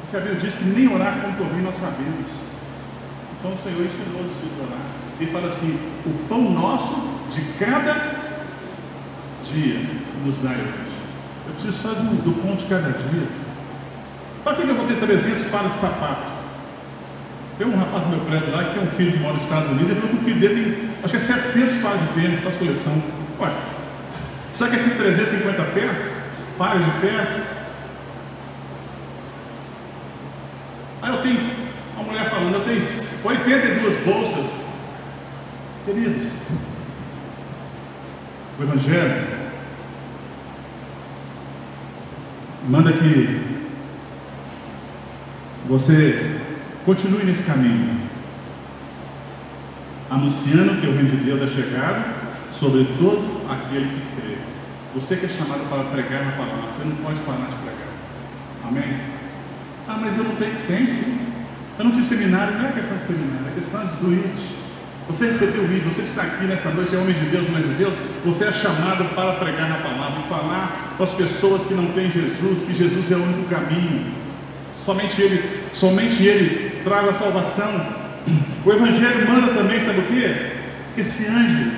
Porque 0.00 0.16
a 0.16 0.20
Bíblia 0.20 0.40
diz 0.40 0.54
que 0.54 0.64
nem 0.64 0.94
orar 0.94 1.18
como 1.20 1.36
por 1.36 1.62
nós 1.62 1.76
sabemos. 1.76 2.45
Então 3.46 3.54
o 3.54 3.62
Senhor 3.62 3.86
ensinou 3.86 4.22
os 4.22 4.34
discípulos 4.34 4.68
orar. 4.68 4.80
Ele 5.20 5.30
fala 5.30 5.46
assim: 5.46 5.78
o 6.04 6.28
pão 6.28 6.50
nosso 6.50 6.94
de 7.30 7.40
cada 7.64 7.92
dia 9.44 9.86
nos 10.24 10.36
dá 10.38 10.50
hoje. 10.50 10.96
Eu 11.46 11.52
preciso 11.52 11.78
só 11.80 11.88
do, 11.90 12.22
do 12.24 12.42
pão 12.42 12.56
de 12.56 12.64
cada 12.66 12.88
dia. 12.88 13.28
Para 14.42 14.56
que 14.56 14.62
eu 14.62 14.74
vou 14.74 14.86
ter 14.88 14.98
300 14.98 15.44
pares 15.44 15.74
de 15.74 15.78
sapato? 15.78 16.26
Tem 17.56 17.66
um 17.68 17.76
rapaz 17.76 18.02
no 18.04 18.16
meu 18.16 18.20
prédio 18.26 18.50
lá 18.50 18.64
que 18.64 18.74
tem 18.74 18.82
um 18.82 18.90
filho 18.90 19.12
que 19.12 19.18
mora 19.18 19.34
nos 19.34 19.44
Estados 19.44 19.70
Unidos. 19.70 19.90
Ele 19.90 20.00
falou 20.00 20.16
que 20.16 20.22
o 20.22 20.24
filho 20.24 20.40
dele 20.40 20.74
tem, 20.74 20.90
acho 21.04 21.10
que 21.10 21.16
é 21.16 21.20
700 21.20 21.82
pares 21.82 22.00
de 22.00 22.08
tênis, 22.20 22.44
essa 22.44 22.58
coleção. 22.58 23.02
Ué, 23.38 23.50
será 24.52 24.70
que 24.70 24.76
aqui 24.76 24.88
tem 24.90 24.98
350 24.98 25.62
pés? 25.66 26.18
Pares 26.58 26.84
de 26.84 26.90
pés? 27.00 27.28
Aí 31.02 31.14
eu 31.14 31.22
tenho 31.22 31.50
uma 31.94 32.04
mulher 32.04 32.28
falando, 32.28 32.54
eu 32.54 32.64
tenho 32.64 32.82
82 33.26 33.96
bolsas. 34.04 34.46
Queridos, 35.84 36.42
o 38.58 38.62
Evangelho 38.62 39.26
manda 42.68 42.92
que 42.92 43.40
você 45.68 46.38
continue 46.84 47.24
nesse 47.24 47.42
caminho, 47.42 48.00
anunciando 50.10 50.80
que 50.80 50.86
o 50.86 50.92
reino 50.92 51.10
de 51.10 51.24
Deus 51.24 51.42
é 51.42 51.46
chegado 51.46 52.04
sobre 52.52 52.84
todo 52.98 53.50
aquele 53.50 53.86
que 53.86 54.20
crê. 54.20 54.36
Você 54.94 55.16
que 55.16 55.26
é 55.26 55.28
chamado 55.28 55.68
para 55.68 55.84
pregar 55.90 56.24
na 56.24 56.32
palavra, 56.32 56.72
você 56.72 56.88
não 56.88 56.96
pode 56.96 57.20
parar 57.20 57.46
de 57.46 57.56
pregar. 57.56 57.88
Amém? 58.68 59.00
Ah, 59.88 59.98
mas 60.00 60.16
eu 60.16 60.24
não 60.24 60.36
tenho. 60.36 60.66
Tem 60.66 60.86
sim. 60.86 61.35
Eu 61.78 61.84
não 61.84 61.92
fiz 61.92 62.06
seminário, 62.06 62.58
não 62.58 62.68
é 62.68 62.72
questão 62.72 62.96
de 62.96 63.04
seminário, 63.04 63.46
é 63.52 63.60
questão 63.60 63.84
do 64.00 64.12
ID. 64.12 64.24
Você 65.08 65.26
recebeu 65.26 65.62
o 65.62 65.72
ID, 65.72 65.84
você 65.84 66.02
está 66.02 66.22
aqui 66.22 66.44
nesta 66.44 66.70
noite, 66.70 66.94
é 66.94 66.98
homem 66.98 67.14
de 67.14 67.26
Deus, 67.26 67.48
mulher 67.48 67.68
de 67.68 67.74
Deus, 67.74 67.94
você 68.24 68.44
é 68.44 68.52
chamado 68.52 69.04
para 69.14 69.34
pregar 69.34 69.68
na 69.68 69.76
palavra 69.76 70.20
e 70.24 70.28
falar 70.28 70.94
para 70.96 71.06
as 71.06 71.14
pessoas 71.14 71.64
que 71.64 71.74
não 71.74 71.86
têm 71.92 72.10
Jesus, 72.10 72.62
que 72.66 72.72
Jesus 72.72 73.12
é 73.12 73.14
o 73.14 73.22
único 73.22 73.44
caminho. 73.48 74.06
Somente 74.84 75.20
Ele, 75.20 75.42
somente 75.74 76.22
Ele 76.22 76.80
traz 76.82 77.08
a 77.08 77.12
salvação. 77.12 77.86
O 78.64 78.72
Evangelho 78.72 79.28
manda 79.28 79.52
também, 79.52 79.78
sabe 79.78 80.00
o 80.00 80.02
quê? 80.04 80.34
Que 80.94 81.04
se 81.04 81.26
ande. 81.26 81.72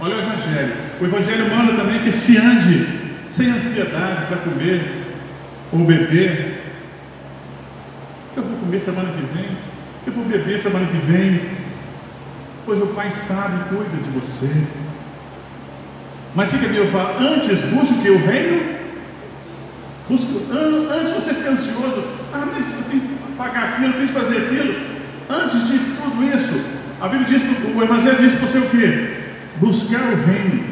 Olha 0.00 0.16
o 0.16 0.20
Evangelho. 0.20 0.72
O 1.00 1.04
Evangelho 1.04 1.54
manda 1.54 1.74
também 1.74 2.00
que 2.00 2.10
se 2.10 2.36
ande 2.38 2.86
sem 3.28 3.50
ansiedade 3.50 4.26
para 4.26 4.38
comer 4.38 4.82
ou 5.72 5.84
beber, 5.84 6.61
comer 8.72 8.80
semana 8.80 9.12
que 9.12 9.36
vem, 9.36 9.48
eu 10.06 10.12
vou 10.14 10.24
beber 10.24 10.58
semana 10.58 10.86
que 10.86 10.96
vem, 10.96 11.42
pois 12.64 12.80
o 12.80 12.86
Pai 12.86 13.10
sabe 13.10 13.60
e 13.60 13.68
cuida 13.68 14.02
de 14.02 14.08
você. 14.18 14.50
Mas 16.34 16.50
o 16.50 16.58
que 16.58 16.64
a 16.64 16.68
Bíblia 16.68 16.90
fala? 16.90 17.20
Antes 17.20 17.60
busque 17.60 17.92
o 17.92 17.98
que? 17.98 18.08
O 18.08 18.26
reino? 18.26 18.78
Busque, 20.08 20.46
antes 20.90 21.12
você 21.12 21.34
fica 21.34 21.50
ansioso, 21.50 22.02
ah, 22.32 22.48
mas 22.50 22.78
eu 22.78 22.84
tenho 22.84 23.02
que 23.02 23.32
pagar 23.36 23.74
aquilo, 23.74 23.88
eu 23.88 23.92
tenho 23.92 24.08
que 24.08 24.14
fazer 24.14 24.38
aquilo. 24.38 24.74
Antes 25.28 25.68
de 25.68 25.78
tudo 25.78 26.24
isso, 26.34 26.64
a 26.98 27.08
Bíblia 27.08 27.28
diz, 27.28 27.42
o 27.76 27.82
Evangelho 27.82 28.18
diz 28.18 28.34
para 28.34 28.48
você 28.48 28.58
o 28.58 28.70
quê? 28.70 29.16
Buscar 29.58 30.00
o 30.00 30.16
reino 30.24 30.64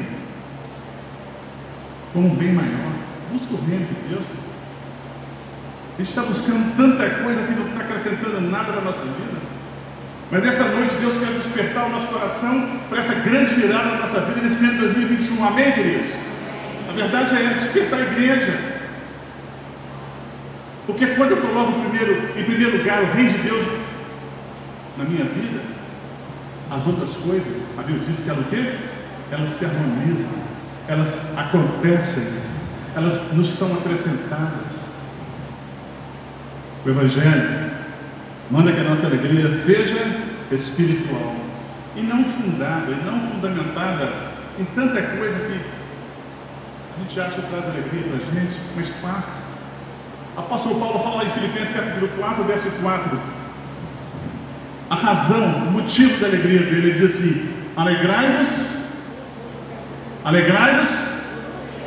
como 2.15 2.29
um 2.29 2.35
bem 2.35 2.53
maior. 2.53 2.93
Busque 3.31 3.53
o 3.53 3.59
reino 3.59 3.85
de 3.85 4.09
Deus 4.09 4.25
gente 6.01 6.09
está 6.09 6.23
buscando 6.23 6.77
tanta 6.77 7.11
coisa 7.23 7.43
que 7.43 7.53
não 7.53 7.67
está 7.67 7.81
acrescentando 7.81 8.41
nada 8.41 8.73
na 8.73 8.81
nossa 8.81 9.01
vida. 9.01 9.39
Mas 10.31 10.43
nessa 10.43 10.65
noite 10.65 10.95
Deus 10.97 11.15
quer 11.19 11.33
despertar 11.35 11.87
o 11.87 11.91
nosso 11.91 12.07
coração 12.07 12.71
para 12.89 13.01
essa 13.01 13.15
grande 13.17 13.55
virada 13.55 13.91
na 13.91 13.97
nossa 13.97 14.21
vida 14.21 14.41
nesse 14.41 14.65
ano 14.65 14.73
de 14.73 14.79
2021. 14.79 15.45
Amém, 15.45 15.73
queridos? 15.73 16.07
A 16.89 16.93
verdade 16.93 17.37
é 17.37 17.53
despertar 17.53 17.99
a 17.99 18.03
igreja. 18.03 18.59
Porque 20.87 21.07
quando 21.09 21.33
eu 21.33 21.37
coloco 21.37 21.81
primeiro, 21.81 22.39
em 22.39 22.45
primeiro 22.45 22.79
lugar 22.79 23.03
o 23.03 23.13
reino 23.13 23.31
de 23.33 23.39
Deus 23.39 23.67
na 24.97 25.05
minha 25.05 25.25
vida, 25.25 25.61
as 26.71 26.87
outras 26.87 27.15
coisas, 27.17 27.79
a 27.79 27.83
Bíblia 27.83 28.07
diz 28.09 28.21
que 28.21 28.31
elas 28.31 28.47
o 28.47 28.49
quê? 28.49 28.75
Elas 29.31 29.51
se 29.51 29.65
harmonizam, 29.67 30.31
elas 30.89 31.19
acontecem, 31.37 32.27
elas 32.97 33.33
nos 33.33 33.51
são 33.51 33.71
acrescentadas. 33.75 34.80
O 36.85 36.88
Evangelho 36.88 37.71
manda 38.51 38.73
que 38.73 38.81
a 38.81 38.85
nossa 38.85 39.07
alegria 39.07 39.53
seja 39.53 39.99
espiritual 40.51 41.37
e 41.95 42.01
não 42.01 42.25
fundada, 42.25 42.90
e 42.90 43.05
não 43.05 43.21
fundamentada 43.31 44.12
em 44.59 44.64
tanta 44.64 45.03
coisa 45.03 45.38
que 45.40 45.61
a 46.97 47.03
gente 47.03 47.21
acha 47.21 47.40
que 47.40 47.49
traz 47.49 47.64
alegria 47.64 48.03
para 48.03 48.16
a 48.16 48.40
gente, 48.40 48.59
mas 48.77 48.88
passa. 49.03 49.51
Apóstolo 50.37 50.81
Paulo 50.81 50.99
fala 51.01 51.16
lá 51.16 51.25
em 51.25 51.31
Filipenses 51.31 51.75
capítulo 51.75 52.09
4, 52.19 52.45
verso 52.45 52.71
4. 52.83 53.21
A 54.88 54.95
razão, 54.95 55.45
o 55.45 55.71
motivo 55.73 56.19
da 56.19 56.27
alegria 56.27 56.61
dele, 56.61 56.90
ele 56.90 56.93
diz 56.99 57.14
assim: 57.14 57.49
alegrai-vos, 57.77 58.49
alegrai-vos 60.25 60.88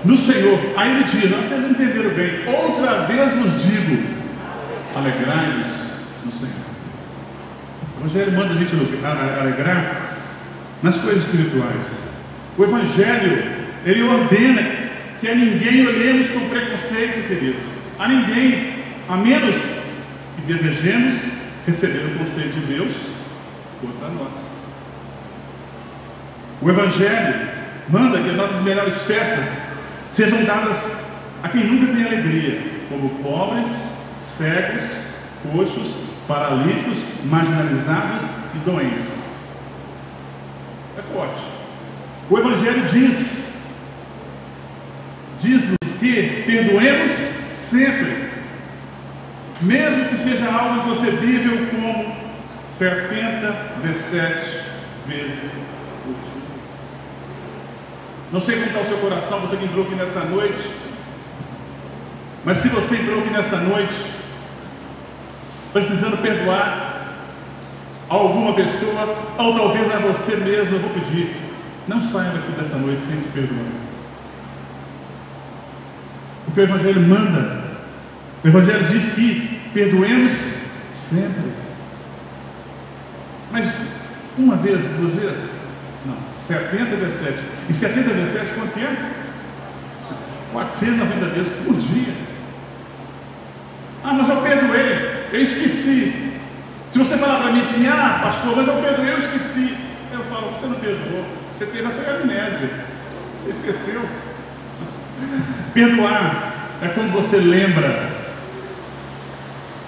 no 0.05 0.17
Senhor. 0.17 0.59
Aí 0.77 0.91
ele 0.91 1.03
diz, 1.03 1.13
vocês 1.13 1.69
entenderam 1.69 2.11
bem, 2.11 2.47
outra 2.47 3.05
vez 3.05 3.33
vos 3.33 3.63
digo, 3.63 4.12
alegrai-vos 4.95 5.67
no 6.25 6.31
Senhor. 6.31 6.53
O 7.97 8.05
Evangelho 8.05 8.31
manda 8.33 8.53
a 8.53 8.57
gente 8.57 8.75
alegrar 9.39 10.17
nas 10.81 10.99
coisas 10.99 11.23
espirituais. 11.23 11.91
O 12.57 12.63
Evangelho, 12.63 13.43
ele 13.85 14.03
ordena 14.03 14.61
que 15.19 15.27
a 15.27 15.35
ninguém 15.35 15.87
olhemos 15.87 16.29
com 16.29 16.49
preconceito, 16.49 17.27
queridos. 17.27 17.63
A 17.97 18.07
ninguém, 18.07 18.73
a 19.07 19.15
menos 19.15 19.55
que 20.35 20.53
desejemos 20.53 21.15
receber 21.65 22.05
o 22.05 22.19
conceito 22.19 22.59
de 22.59 22.73
Deus 22.73 22.93
contra 23.81 24.09
nós. 24.09 24.53
O 26.61 26.69
Evangelho 26.69 27.47
manda 27.89 28.21
que 28.21 28.29
as 28.29 28.35
nossas 28.35 28.61
melhores 28.61 29.01
festas 29.03 29.61
sejam 30.11 30.43
dadas 30.43 30.91
a 31.41 31.49
quem 31.49 31.63
nunca 31.65 31.93
tem 31.93 32.05
alegria, 32.05 32.61
como 32.89 33.09
pobres, 33.21 33.92
cegos, 34.43 34.89
coxos, 35.51 35.95
paralíticos, 36.27 36.97
marginalizados 37.23 38.23
e 38.53 38.57
doentes. 38.65 39.13
É 40.97 41.01
forte. 41.13 41.41
O 42.29 42.37
Evangelho 42.37 42.85
diz, 42.87 43.53
diz-nos 45.39 45.93
que 45.97 46.43
perdoemos 46.45 47.11
sempre, 47.53 48.29
mesmo 49.61 50.09
que 50.09 50.17
seja 50.17 50.51
algo 50.51 50.81
inconcebível 50.81 51.67
como 51.71 52.13
77 52.77 54.63
vezes 55.07 55.53
não 58.33 58.41
sei 58.41 58.55
como 58.55 58.65
está 58.65 58.79
o 58.79 58.87
seu 58.87 58.97
coração, 58.97 59.39
você 59.41 59.55
que 59.55 59.65
entrou 59.65 59.85
aqui 59.85 59.93
nesta 59.93 60.21
noite. 60.21 60.71
Mas 62.43 62.57
se 62.57 62.69
você 62.69 62.95
entrou 62.95 63.19
aqui 63.19 63.29
nesta 63.29 63.57
noite, 63.57 63.93
precisando 65.73 66.21
perdoar 66.21 66.93
alguma 68.07 68.53
pessoa, 68.53 69.33
ou 69.37 69.57
talvez 69.57 69.91
a 69.91 69.97
você 69.97 70.35
mesmo, 70.35 70.75
eu 70.75 70.79
vou 70.79 70.91
pedir, 70.91 71.35
não 71.87 71.99
saia 71.99 72.29
daqui 72.29 72.51
dessa 72.51 72.77
noite 72.77 73.01
sem 73.01 73.17
se 73.17 73.27
perdoar. 73.29 73.65
Porque 76.45 76.61
o 76.61 76.63
Evangelho 76.63 77.01
manda, 77.01 77.63
o 78.43 78.47
Evangelho 78.47 78.83
diz 78.85 79.13
que 79.13 79.59
perdoemos 79.73 80.31
sempre. 80.93 81.51
Mas 83.51 83.73
uma 84.37 84.55
vez, 84.57 84.85
duas 84.87 85.13
vezes, 85.13 85.49
não, 86.05 86.15
70 86.37 86.95
vezes 86.97 87.19
7. 87.19 87.43
E 87.69 87.73
70 87.73 88.09
vezes 88.09 88.33
7 88.33 88.53
quanto 88.53 88.79
é? 88.79 88.95
490 90.51 91.25
vezes 91.33 91.51
por 91.65 91.75
dia. 91.75 92.13
Ah, 94.03 94.13
mas 94.13 94.29
eu 94.29 94.37
perdoei, 94.37 95.22
eu 95.33 95.41
esqueci. 95.41 96.31
Se 96.91 96.99
você 96.99 97.17
falar 97.17 97.41
para 97.41 97.51
mim 97.51 97.61
assim, 97.61 97.87
ah, 97.87 98.19
pastor, 98.23 98.55
mas 98.55 98.67
eu 98.67 98.75
perdoei, 98.75 99.13
eu 99.13 99.17
esqueci. 99.17 99.75
Eu 100.11 100.23
falo, 100.25 100.51
você 100.51 100.67
não 100.67 100.75
perdoou, 100.75 101.25
você 101.51 101.65
teve 101.65 101.85
a 101.85 102.21
amnésia, 102.21 102.69
você 103.43 103.49
esqueceu. 103.49 104.01
Perdoar 105.73 106.53
é 106.83 106.87
quando 106.89 107.11
você 107.11 107.37
lembra 107.37 108.11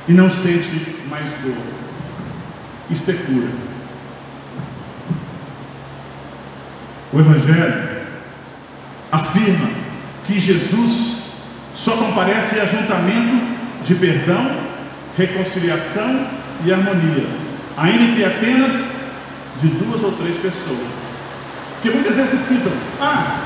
e 0.08 0.14
não 0.14 0.32
sente 0.32 0.98
mais 1.08 1.26
dor. 1.44 1.56
Isto 2.90 3.12
é 3.12 3.14
cura. 3.14 3.48
O 7.14 7.20
Evangelho 7.20 7.90
afirma 9.12 9.70
que 10.26 10.40
Jesus 10.40 11.34
só 11.76 11.92
comparece 11.98 12.56
em 12.56 12.62
ajuntamento 12.62 13.46
de 13.84 13.94
perdão, 13.96 14.65
reconciliação 15.18 16.28
e 16.66 16.72
harmonia, 16.72 17.26
ainda 17.78 18.16
que 18.16 18.24
apenas 18.24 18.74
de 19.62 19.68
duas 19.68 20.04
ou 20.04 20.12
três 20.14 20.36
pessoas. 20.38 20.94
Porque 21.76 21.90
muitas 21.92 22.16
vezes 22.16 22.40
citam, 22.48 22.72
ah, 23.00 23.38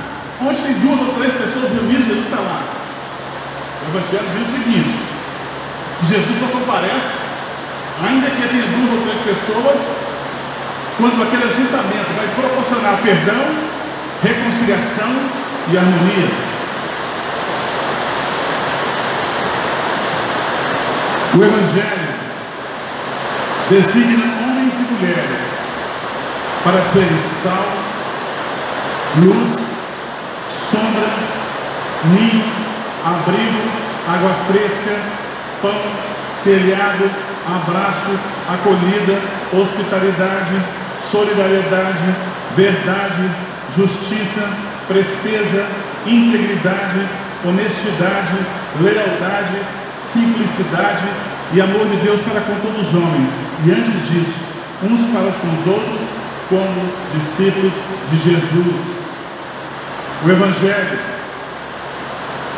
onde 0.42 0.62
tem 0.62 0.74
duas 0.80 1.00
ou 1.00 1.14
três 1.16 1.34
pessoas 1.34 1.70
reunidas, 1.70 2.08
Jesus 2.08 2.26
está 2.26 2.40
lá. 2.40 2.62
O 3.84 3.98
Evangelho 3.98 4.30
diz 4.34 4.48
o 4.48 4.52
seguinte: 4.58 4.96
Jesus 6.08 6.40
só 6.40 6.48
comparece, 6.48 7.20
ainda 8.02 8.30
que 8.30 8.48
tenha 8.48 8.66
duas 8.66 8.90
ou 8.96 9.02
três 9.06 9.38
pessoas, 9.38 9.80
quando 10.98 11.22
aquele 11.24 11.44
ajuntamento 11.44 12.12
vai 12.16 12.28
proporcionar 12.36 12.98
perdão, 13.02 13.46
reconciliação 14.24 15.12
e 15.72 15.78
harmonia. 15.78 16.49
O 21.32 21.44
Evangelho 21.44 22.10
designa 23.70 24.26
homens 24.42 24.74
e 24.74 24.94
mulheres 24.94 25.42
para 26.64 26.82
serem 26.92 27.20
sal, 27.44 27.68
luz, 29.18 29.76
sombra, 30.72 31.08
ninho, 32.06 32.44
abrigo, 33.06 33.62
água 34.08 34.34
fresca, 34.48 35.00
pão, 35.62 35.80
telhado, 36.44 37.12
abraço, 37.46 38.10
acolhida, 38.52 39.22
hospitalidade, 39.54 40.60
solidariedade, 41.12 42.16
verdade, 42.56 43.30
justiça, 43.78 44.50
presteza, 44.88 45.68
integridade, 46.08 47.08
honestidade, 47.46 48.34
lealdade, 48.82 49.79
simplicidade 50.14 51.06
e 51.54 51.62
amor 51.62 51.88
de 51.88 51.98
Deus 51.98 52.22
para 52.22 52.42
com 52.42 52.56
todos 52.60 52.88
os 52.88 52.94
homens. 52.94 53.30
E 53.66 53.72
antes 53.72 54.10
disso, 54.10 54.36
uns 54.84 55.02
para 55.12 55.32
com 55.32 55.48
os 55.54 55.68
outros, 55.68 56.02
como 56.50 56.94
discípulos 57.14 57.74
de 58.12 58.18
Jesus. 58.18 59.00
O 60.26 60.30
Evangelho, 60.30 61.00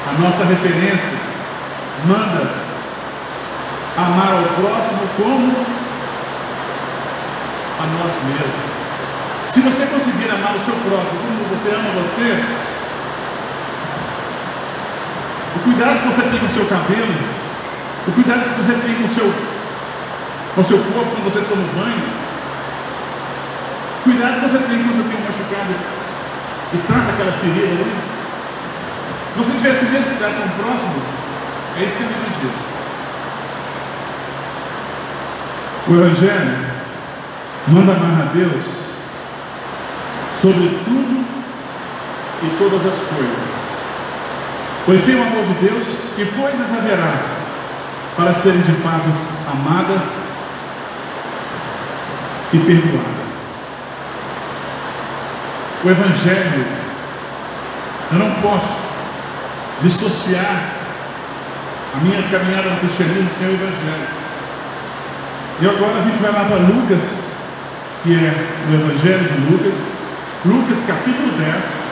a 0.09 0.21
nossa 0.21 0.43
referência, 0.45 1.17
manda 2.07 2.49
amar 3.97 4.33
ao 4.33 4.43
próximo 4.43 5.01
como 5.17 5.81
a 7.79 7.85
nós 7.85 8.13
mesmos. 8.25 8.71
Se 9.47 9.59
você 9.59 9.85
conseguir 9.85 10.29
amar 10.31 10.55
o 10.55 10.63
seu 10.63 10.73
próximo 10.73 11.19
como 11.19 11.49
você 11.49 11.69
ama 11.75 11.89
você, 12.01 12.43
o 15.55 15.59
cuidado 15.59 15.99
que 15.99 16.07
você 16.07 16.21
tem 16.21 16.39
com 16.39 16.45
o 16.45 16.53
seu 16.53 16.65
cabelo, 16.65 17.13
o 18.07 18.11
cuidado 18.11 18.53
que 18.53 18.61
você 18.61 18.73
tem 18.73 18.95
com 18.95 19.05
o 19.05 19.13
seu, 19.13 19.33
com 20.55 20.61
o 20.61 20.65
seu 20.65 20.77
corpo 20.77 21.11
quando 21.11 21.23
você 21.23 21.41
toma 21.47 21.63
banho, 21.75 22.03
o 23.99 24.03
cuidado 24.03 24.35
que 24.35 24.47
você 24.47 24.57
tem 24.57 24.77
quando 24.83 24.97
você 24.97 25.09
tem 25.09 25.17
um 25.17 25.25
machucado 25.25 25.73
e 26.73 26.77
trata 26.87 27.11
aquela 27.11 27.31
ferida 27.33 27.67
ali. 27.67 27.95
Se 29.33 29.39
você 29.39 29.51
tivesse 29.51 29.85
mesmo 29.85 30.05
cuidado 30.05 30.35
com 30.35 30.47
o 30.47 30.63
próximo, 30.63 31.01
é 31.77 31.83
isso 31.83 31.95
que 31.95 32.03
a 32.03 32.07
Bíblia 32.07 32.31
diz. 32.41 32.57
O 35.87 35.93
Evangelho 35.95 36.71
Manda 37.67 37.91
amar 37.93 38.21
a 38.21 38.33
Deus 38.33 38.63
sobre 40.41 40.79
tudo 40.83 41.25
e 42.41 42.57
todas 42.57 42.81
as 42.81 42.99
coisas. 43.07 43.50
Sem 44.85 45.15
o 45.15 45.23
amor 45.23 45.43
de 45.45 45.53
Deus, 45.65 45.87
que 46.15 46.25
coisas 46.25 46.73
haverá 46.73 47.13
para 48.17 48.33
serem 48.33 48.61
de 48.61 48.73
fato 48.73 49.09
amadas 49.51 50.03
e 52.53 52.57
perdoadas? 52.59 53.31
O 55.83 55.89
Evangelho, 55.89 56.65
eu 58.11 58.19
não 58.19 58.31
posso 58.41 58.87
dissociar 59.81 60.61
a 61.95 62.03
minha 62.03 62.21
caminhada 62.23 62.69
no 62.69 62.79
cristianismo 62.79 63.29
sem 63.37 63.47
o 63.47 63.53
Evangelho. 63.53 64.07
E 65.61 65.69
agora 65.69 65.99
a 65.99 66.01
gente 66.03 66.21
vai 66.21 66.31
lá 66.31 66.45
para 66.45 66.57
Lucas 66.57 67.31
que 68.03 68.15
é 68.15 68.33
o 68.67 68.73
Evangelho 68.73 69.23
de 69.23 69.51
Lucas, 69.51 69.75
Lucas 70.43 70.79
capítulo 70.87 71.37
10, 71.37 71.91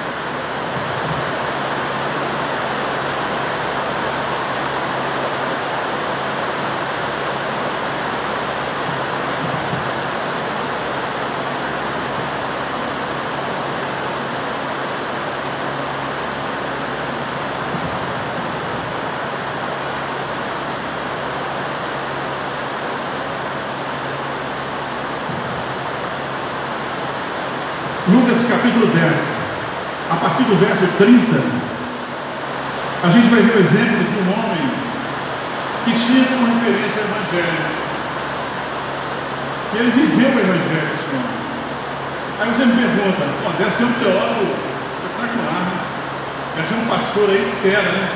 Lucas 28.11 28.43
capítulo 28.79 28.87
10, 28.87 29.19
a 30.09 30.15
partir 30.15 30.43
do 30.43 30.55
verso 30.55 30.87
30, 30.97 31.35
a 33.03 33.09
gente 33.11 33.27
vai 33.27 33.41
ver 33.41 33.55
o 33.55 33.59
exemplo 33.59 33.99
de 34.07 34.15
um 34.15 34.27
homem 34.31 34.71
que 35.83 35.91
tinha 35.91 36.23
como 36.31 36.47
referência 36.47 37.03
o 37.03 37.07
Evangelho. 37.11 37.59
E 39.73 39.77
ele 39.79 39.91
viveu 39.91 40.29
o 40.31 40.39
Evangelho, 40.39 40.89
esse 40.95 41.11
homem. 41.11 41.39
Aí 42.39 42.47
você 42.55 42.65
me 42.65 42.73
pergunta, 42.79 43.23
pô, 43.43 43.51
deve 43.59 43.71
ser 43.71 43.83
um 43.83 43.93
teólogo 43.99 44.47
espetacular, 44.95 45.59
né? 45.59 45.75
Deve 46.55 46.67
ser 46.69 46.75
um 46.79 46.87
pastor 46.87 47.29
aí 47.29 47.43
fera, 47.61 47.91
né? 47.91 48.07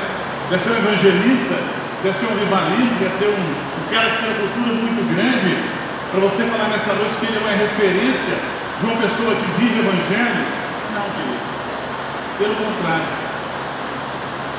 Deve 0.48 0.62
ser 0.64 0.70
um 0.70 0.78
evangelista, 0.80 1.56
deve 2.02 2.16
ser 2.16 2.24
um 2.24 2.38
rivalista, 2.40 2.96
deve 3.04 3.16
ser 3.20 3.28
um, 3.28 3.44
um 3.52 3.84
cara 3.92 4.08
que 4.08 4.16
tem 4.16 4.28
uma 4.32 4.40
cultura 4.40 4.72
muito 4.80 5.02
grande, 5.12 5.58
para 6.08 6.20
você 6.20 6.42
falar 6.48 6.68
nessa 6.72 6.92
noite 6.96 7.16
que 7.20 7.26
ele 7.26 7.36
é 7.36 7.40
uma 7.40 7.52
referência 7.52 8.53
de 8.84 8.90
uma 8.92 9.00
pessoa 9.00 9.34
que 9.34 9.46
vive 9.58 9.80
Evangelho. 9.80 10.44
Não, 10.92 11.06
querido. 11.16 11.44
Pelo 12.38 12.54
contrário. 12.54 13.10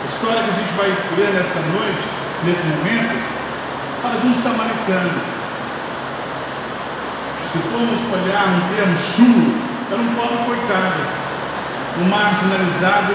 A 0.01 0.05
história 0.05 0.43
que 0.43 0.49
a 0.49 0.57
gente 0.59 0.73
vai 0.73 0.89
ler 1.17 1.33
nessa 1.33 1.59
noite, 1.69 2.05
nesse 2.43 2.63
momento, 2.63 3.15
fala 4.01 4.19
de 4.19 4.27
um 4.27 4.41
samaritano 4.41 5.35
se 7.55 7.61
formos 7.71 7.99
olhar 8.11 8.47
um 8.51 8.75
termo 8.75 8.95
chulo, 8.97 9.55
era 9.89 10.01
um 10.01 10.13
pobre 10.15 10.37
coitado, 10.43 10.99
um 12.01 12.09
marginalizado, 12.09 13.13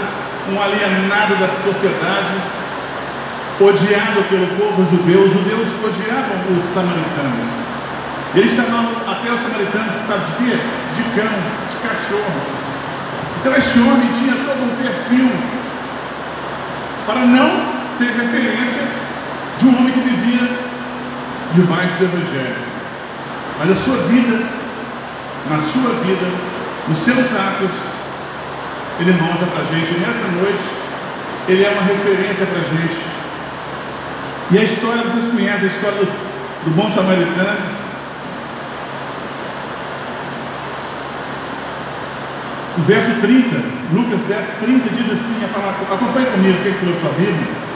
um 0.49 0.63
alienado 0.63 1.37
da 1.37 1.49
sociedade, 1.49 2.41
odiado 3.61 4.23
pelo 4.31 4.47
povo 4.57 4.87
judeu. 4.89 5.25
Os 5.25 5.33
judeus 5.33 5.69
odiavam 5.85 6.57
os 6.57 6.65
samaritanos. 6.73 7.53
Eles 8.35 8.55
chamavam 8.55 8.93
até 9.21 9.33
os 9.33 9.43
samaritanos, 9.43 9.93
sabe 10.09 10.25
de 10.25 10.33
quê? 10.41 10.57
De 10.97 11.03
cão, 11.21 11.37
de 11.69 11.77
cachorro. 11.77 12.41
Então 13.41 13.57
esse 13.57 13.79
homem 13.79 14.09
tinha 14.13 14.35
todo 14.35 14.65
um 14.65 14.77
perfil 14.83 15.31
para 17.07 17.21
não 17.27 17.51
ser 17.97 18.07
referência 18.07 18.83
de 19.59 19.67
um 19.67 19.79
homem 19.79 19.93
que 19.93 20.01
vivia 20.01 20.49
debaixo 21.53 21.97
do 21.99 22.05
Evangelho. 22.05 22.57
Mas 23.59 23.71
a 23.71 23.75
sua 23.75 23.97
vida, 24.09 24.43
na 25.51 25.61
sua 25.63 25.91
vida, 26.05 26.27
nos 26.89 26.99
seus 26.99 27.19
atos, 27.19 27.71
ele 29.01 29.13
mostra 29.21 29.47
para 29.49 29.63
a 29.63 29.67
gente. 29.67 30.01
Nessa 30.01 30.29
noite, 30.41 30.65
ele 31.49 31.65
é 31.65 31.71
uma 31.71 31.83
referência 31.83 32.47
para 32.47 32.61
a 32.61 32.65
gente. 32.65 33.01
E 34.53 34.59
a 34.59 34.63
história, 34.65 35.03
vocês 35.05 35.33
conhecem 35.33 35.69
a 35.69 35.73
história 35.73 35.99
do, 35.99 36.07
do 36.65 36.71
bom 36.75 36.91
samaritano. 36.91 37.70
O 42.79 42.83
verso 42.83 43.11
30, 43.21 43.57
Lucas 43.93 44.21
10, 44.29 44.47
30 44.61 44.89
diz 44.97 45.13
assim: 45.13 45.45
a 45.45 45.49
palavra, 45.49 45.95
acompanhe 45.95 46.27
comigo, 46.27 46.59
você 46.59 46.71
que 46.71 46.79
falou 46.79 47.01
sua 47.01 47.11
Bíblia. 47.11 47.71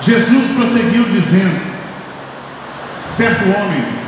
Jesus 0.00 0.46
prosseguiu 0.56 1.04
dizendo: 1.04 1.60
certo 3.04 3.44
homem 3.44 4.06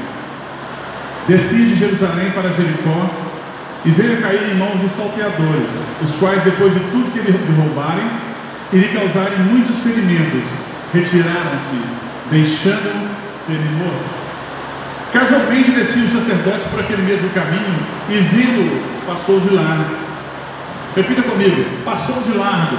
Descia 1.28 1.58
de 1.58 1.74
Jerusalém 1.74 2.30
para 2.30 2.48
Jericó 2.48 3.10
e 3.84 3.90
veio 3.90 4.16
a 4.16 4.22
cair 4.22 4.50
em 4.50 4.56
mãos 4.56 4.80
de 4.80 4.88
salteadores, 4.88 5.68
os 6.02 6.14
quais, 6.14 6.42
depois 6.42 6.72
de 6.72 6.80
tudo 6.80 7.12
que 7.12 7.20
lhe 7.20 7.36
roubarem 7.54 8.08
e 8.72 8.78
lhe 8.78 8.88
causarem 8.88 9.38
muitos 9.40 9.76
ferimentos, 9.80 10.48
retiraram-se, 10.90 11.76
deixando-o 12.30 13.08
ser 13.30 13.60
morto. 13.76 14.08
Casualmente 15.12 15.70
desciam 15.72 16.06
os 16.06 16.12
sacerdotes 16.14 16.66
por 16.68 16.80
aquele 16.80 17.02
mesmo 17.02 17.28
caminho 17.28 17.76
e, 18.08 18.20
vindo, 18.20 18.97
passou 19.08 19.40
de 19.40 19.50
largo. 19.50 19.96
Repita 20.94 21.22
comigo: 21.22 21.64
passou 21.84 22.22
de 22.22 22.36
largo. 22.36 22.76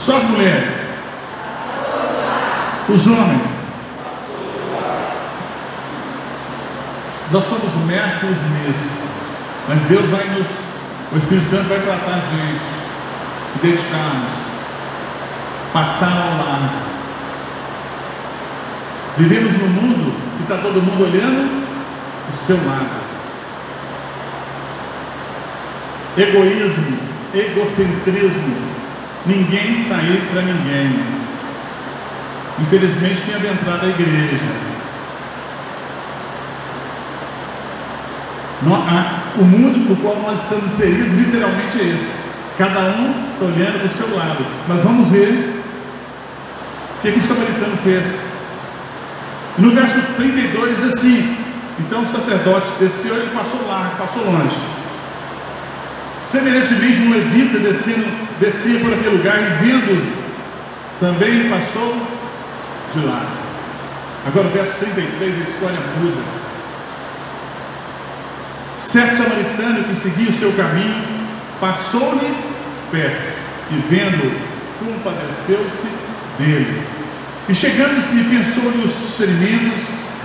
Só 0.00 0.16
as 0.16 0.24
mulheres, 0.24 0.72
os 2.88 3.06
homens, 3.06 3.60
Nós 7.32 7.44
somos 7.44 7.72
mestres 7.86 8.30
nisso. 8.30 8.90
Mas 9.68 9.82
Deus 9.82 10.08
vai 10.10 10.26
nos, 10.30 10.46
o 11.12 11.16
Espírito 11.16 11.46
Santo 11.46 11.68
vai 11.68 11.78
tratar 11.78 12.10
a 12.10 12.20
gente, 12.20 12.60
de 13.54 13.68
dedicarmos, 13.68 14.32
passar 15.72 16.10
ao 16.10 16.44
lado. 16.44 16.70
Vivemos 19.16 19.52
num 19.58 19.68
mundo 19.68 20.14
que 20.36 20.42
está 20.42 20.56
todo 20.56 20.82
mundo 20.82 21.04
olhando 21.04 21.64
o 22.32 22.36
seu 22.36 22.56
lado. 22.56 23.09
Egoísmo, 26.18 26.98
egocentrismo, 27.34 28.56
ninguém 29.26 29.82
está 29.82 29.96
aí 29.96 30.28
para 30.32 30.42
ninguém. 30.42 31.00
Infelizmente 32.60 33.22
tem 33.22 33.34
adentrado 33.34 33.86
a 33.86 33.88
igreja 33.88 34.70
o 39.40 39.44
mundo 39.44 39.78
no 39.88 39.96
qual 39.96 40.16
nós 40.16 40.42
estamos 40.42 40.72
inseridos 40.72 41.12
literalmente 41.12 41.80
é 41.80 41.84
esse. 41.94 42.12
Cada 42.58 42.80
um 42.80 43.10
está 43.32 43.46
olhando 43.46 43.78
para 43.78 43.86
o 43.86 43.90
seu 43.90 44.16
lado. 44.16 44.44
Mas 44.68 44.80
vamos 44.82 45.08
ver 45.10 45.62
o 46.98 47.00
que, 47.00 47.12
que 47.12 47.18
o 47.18 47.26
samaritano 47.26 47.76
fez. 47.78 48.30
No 49.58 49.70
verso 49.70 50.00
32 50.16 50.76
diz 50.76 50.94
assim: 50.94 51.36
Então 51.78 52.02
o 52.02 52.10
sacerdote 52.10 52.68
desceu 52.78 53.16
e 53.16 53.30
passou 53.34 53.66
lá, 53.66 53.94
passou 53.98 54.24
longe. 54.24 54.56
Semelhantemente, 56.30 57.00
um 57.00 57.10
levita 57.10 57.58
descia, 57.58 58.04
descia 58.38 58.78
por 58.78 58.92
aquele 58.92 59.16
lugar 59.16 59.36
e 59.36 59.64
vendo, 59.64 60.14
também 61.00 61.48
passou 61.48 62.06
de 62.94 63.04
lá. 63.04 63.26
Agora, 64.28 64.46
o 64.46 64.50
verso 64.50 64.74
33, 64.78 65.34
a 65.34 65.38
história 65.42 65.78
muda. 66.00 66.22
Certo 68.76 69.16
samaritano 69.16 69.82
que 69.82 69.96
seguia 69.96 70.30
o 70.30 70.38
seu 70.38 70.52
caminho 70.52 71.02
passou-lhe 71.60 72.32
perto 72.92 73.32
e, 73.72 73.82
vendo, 73.90 74.32
compadeceu-se 74.78 75.88
dele. 76.38 76.80
E 77.48 77.54
chegando-se, 77.56 78.14
pensou-lhe 78.14 78.84
os 78.84 79.18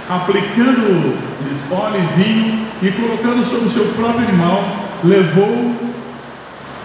aplicando-lhes 0.07 1.63
óleo 1.71 1.99
e 1.99 2.21
vinho 2.21 2.67
e 2.83 2.91
colocando 2.91 3.43
sobre 3.43 3.65
o 3.65 3.71
seu 3.71 3.85
próprio 3.95 4.27
animal, 4.27 4.85
levou 5.03 5.84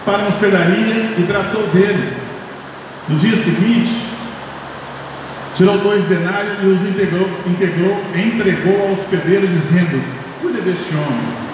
para 0.04 0.18
uma 0.18 0.28
hospedaria 0.28 1.14
e 1.18 1.24
tratou 1.26 1.66
dele. 1.68 2.12
No 3.08 3.18
dia 3.18 3.36
seguinte, 3.36 3.90
tirou 5.54 5.78
dois 5.78 6.04
denários 6.06 6.58
e 6.62 6.66
os 6.66 6.80
integrou, 6.82 7.28
integrou 7.46 8.04
entregou 8.14 8.80
ao 8.82 8.92
hospedeiro, 8.92 9.46
dizendo: 9.48 10.02
Cuide 10.40 10.60
deste 10.60 10.94
homem 10.94 11.50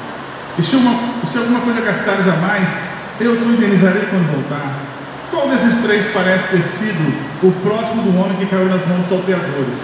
e 0.59 0.63
se, 0.63 0.75
uma, 0.75 0.97
se 1.27 1.37
alguma 1.37 1.61
coisa 1.61 1.83
gastares 1.83 2.27
a 2.27 2.37
mais, 2.37 2.69
eu 3.21 3.37
te 3.37 3.45
indenizarei 3.45 4.07
quando 4.09 4.33
voltar. 4.33 4.73
Qual 5.31 5.49
desses 5.51 5.77
três 5.85 6.07
parece 6.15 6.49
ter 6.49 6.63
sido 6.63 7.13
o 7.43 7.53
próximo 7.61 8.03
do 8.03 8.19
homem 8.19 8.39
que 8.39 8.47
caiu 8.47 8.65
nas 8.65 8.87
mãos 8.87 9.01
dos 9.01 9.09
salteadores? 9.11 9.81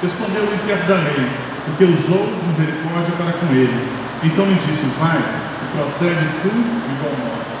Respondeu 0.00 0.42
o 0.42 0.54
inquérito 0.54 0.86
da 0.86 0.94
lei, 0.94 1.26
porque 1.64 1.84
usou 1.84 2.22
misericórdia 2.46 3.14
para 3.18 3.32
com 3.32 3.52
ele. 3.52 3.88
Então 4.22 4.46
lhe 4.46 4.54
disse: 4.54 4.86
Vai 5.00 5.18
procede 5.74 6.26
tu 6.42 6.48
igual 6.48 7.14
modo. 7.18 7.51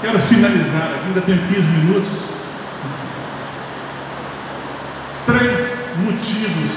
Quero 0.00 0.18
finalizar 0.18 0.94
ainda 1.04 1.20
tenho 1.20 1.38
15 1.46 1.60
minutos. 1.60 2.08
Três 5.26 5.86
motivos 5.98 6.70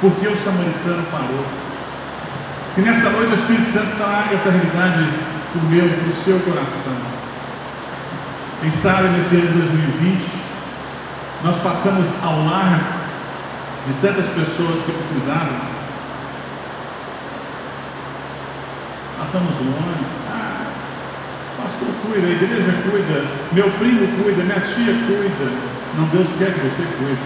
por 0.00 0.12
que 0.16 0.28
o 0.28 0.36
samaritano 0.36 1.02
parou. 1.10 1.46
Que 2.74 2.82
nesta 2.82 3.08
noite 3.08 3.32
o 3.32 3.34
Espírito 3.34 3.66
Santo 3.70 3.96
traga 3.96 4.34
essa 4.34 4.50
realidade 4.50 5.08
para 5.52 5.62
o 5.62 5.64
meu, 5.64 5.88
para 5.88 6.08
o 6.08 6.24
seu 6.24 6.38
coração. 6.40 6.96
Quem 8.60 8.70
sabe 8.70 9.08
nesse 9.08 9.34
ano 9.36 9.46
de 9.46 9.58
2020 9.58 10.46
nós 11.42 11.56
passamos 11.58 12.08
ao 12.22 12.44
lar 12.44 12.80
de 13.86 13.92
tantas 14.06 14.26
pessoas 14.26 14.82
que 14.82 14.92
precisavam. 14.92 15.76
Passamos 19.18 19.54
longe. 19.54 20.25
Pastor 21.66 21.88
cuida, 22.06 22.28
a 22.28 22.30
igreja 22.30 22.72
cuida, 22.88 23.24
meu 23.50 23.68
primo 23.72 24.06
cuida, 24.22 24.44
minha 24.44 24.60
tia 24.60 24.94
cuida. 25.08 25.50
Não, 25.98 26.04
Deus 26.12 26.28
quer 26.38 26.54
que 26.54 26.60
você 26.60 26.84
cuide. 26.96 27.18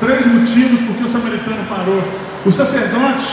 Três 0.00 0.26
motivos 0.26 0.80
porque 0.86 1.04
o 1.04 1.08
samaritano 1.08 1.64
parou. 1.66 2.04
O 2.44 2.52
sacerdote 2.52 3.24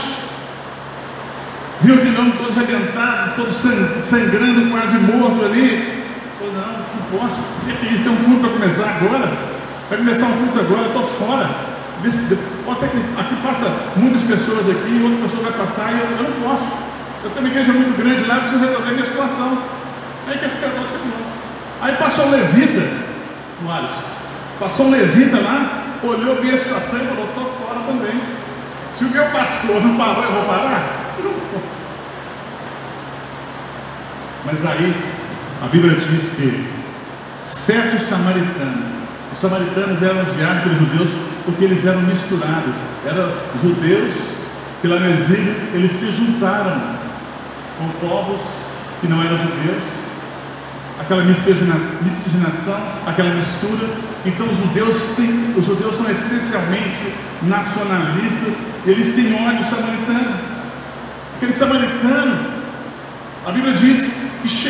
viu 1.82 1.96
aquele 1.96 2.16
homem 2.16 2.32
todo 2.38 2.58
arrebentado, 2.58 3.36
todo 3.36 3.52
sangrando, 3.52 4.70
quase 4.70 4.96
morto 4.96 5.44
ali. 5.44 6.02
Falou, 6.38 6.54
não, 6.54 6.72
não 6.72 7.20
posso. 7.20 7.40
O 7.40 7.66
que? 7.66 8.02
Tem 8.02 8.10
um 8.10 8.24
culto 8.24 8.40
para 8.40 8.58
começar 8.58 8.88
agora? 9.02 9.30
Vai 9.90 9.98
começar 9.98 10.24
um 10.24 10.32
culto 10.32 10.60
agora, 10.60 10.86
estou 10.86 11.02
fora. 11.02 11.50
pode 12.64 12.80
ser 12.80 12.88
que 12.88 13.20
aqui 13.20 13.36
passa 13.42 13.70
muitas 13.96 14.22
pessoas 14.22 14.66
aqui, 14.66 14.98
outra 15.04 15.28
pessoa 15.28 15.50
vai 15.50 15.52
passar 15.52 15.92
e 15.92 15.98
eu, 15.98 16.06
eu 16.16 16.22
não 16.22 16.40
posso. 16.40 16.85
Eu 17.26 17.30
tenho 17.30 17.44
uma 17.44 17.48
igreja 17.48 17.72
muito 17.72 17.98
grande 17.98 18.24
lá, 18.24 18.36
preciso 18.36 18.60
resolver 18.60 18.88
a 18.88 18.92
minha 18.92 19.04
situação. 19.04 19.58
Aí 20.28 20.38
que 20.38 20.44
é 20.44 20.48
sacerdote 20.48 20.92
falou. 20.92 21.26
Aí 21.80 21.96
passou 21.96 22.26
um 22.26 22.30
levita, 22.30 22.88
no 23.60 23.72
Alisson, 23.72 24.02
passou 24.60 24.86
um 24.86 24.90
levita 24.92 25.40
lá, 25.40 25.96
olhou 26.04 26.40
bem 26.40 26.52
a 26.52 26.56
situação 26.56 27.00
e 27.02 27.06
falou, 27.06 27.24
estou 27.24 27.44
fora 27.58 27.80
também. 27.80 28.20
Se 28.94 29.04
o 29.06 29.10
meu 29.10 29.24
pastor 29.24 29.82
não 29.82 29.96
parou, 29.96 30.22
eu 30.22 30.32
vou 30.34 30.44
parar? 30.44 30.84
Não. 31.24 31.34
Mas 34.44 34.64
aí 34.64 34.94
a 35.64 35.66
Bíblia 35.66 35.96
diz 35.96 36.28
que 36.28 36.68
certo 37.42 38.08
samaritano, 38.08 38.84
os 39.32 39.40
samaritanos 39.40 40.00
eram 40.00 40.20
odiados 40.20 40.62
pelos 40.62 40.78
judeus 40.78 41.08
porque 41.44 41.64
eles 41.64 41.84
eram 41.84 42.02
misturados, 42.02 42.74
eram 43.04 43.32
judeus 43.60 44.14
lá 44.86 45.00
no 45.00 45.06
eles 45.74 45.98
se 45.98 46.12
juntaram 46.12 47.05
com 47.78 47.88
povos 48.06 48.40
que 49.00 49.08
não 49.08 49.22
eram 49.22 49.36
judeus, 49.36 49.82
aquela 50.98 51.22
miscigenação, 51.24 52.80
aquela 53.06 53.34
mistura. 53.34 53.88
Então 54.24 54.46
os 54.48 54.56
judeus 54.56 55.14
têm, 55.16 55.54
os 55.56 55.64
judeus 55.64 55.96
são 55.96 56.10
essencialmente 56.10 57.12
nacionalistas, 57.42 58.56
eles 58.86 59.12
têm 59.14 59.34
ódio 59.34 59.64
samaritano. 59.64 60.34
Aquele 61.36 61.52
samaritano, 61.52 62.46
a 63.44 63.52
Bíblia 63.52 63.74
diz 63.74 64.10
que 64.42 64.48
che... 64.48 64.68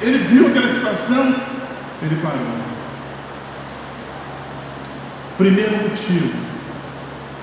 ele 0.00 0.18
viu 0.18 0.48
aquela 0.48 0.68
situação, 0.68 1.34
ele 2.02 2.16
parou. 2.22 2.64
Primeiro 5.36 5.76
motivo, 5.76 6.30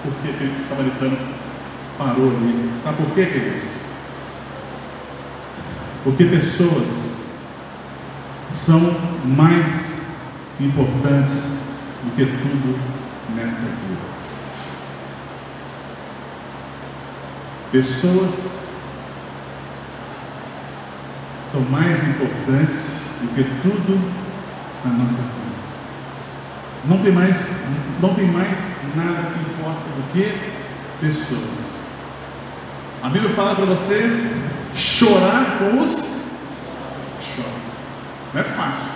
porque 0.04 0.30
aquele 0.30 0.56
samaritano 0.68 1.18
parou 1.98 2.30
ali. 2.30 2.72
Sabe 2.84 2.98
por 2.98 3.14
quê, 3.14 3.26
queridos? 3.26 3.81
Porque 6.04 6.26
pessoas 6.26 7.22
são 8.50 8.80
mais 9.26 10.02
importantes 10.60 11.60
do 12.04 12.16
que 12.16 12.26
tudo 12.26 12.80
nesta 13.36 13.62
vida. 13.62 14.12
Pessoas 17.72 18.62
são 21.52 21.62
mais 21.70 22.00
importantes 22.08 23.02
do 23.22 23.36
que 23.36 23.44
tudo 23.62 24.02
na 24.84 24.92
nossa 24.92 25.18
vida. 25.18 25.42
Não 26.86 26.98
tem 26.98 27.12
mais, 27.12 27.38
não 28.02 28.16
tem 28.16 28.26
mais 28.26 28.78
nada 28.96 29.32
que 29.32 29.40
importa 29.40 29.82
do 29.82 30.12
que 30.12 30.36
pessoas. 31.00 31.72
A 33.04 33.10
Bíblia 33.10 33.32
fala 33.34 33.56
para 33.56 33.66
você 33.66 34.51
chorar 34.74 35.58
com 35.60 35.82
os 35.82 35.96
chora. 37.22 37.50
Não 38.34 38.42
é 38.42 38.44
fácil. 38.44 38.92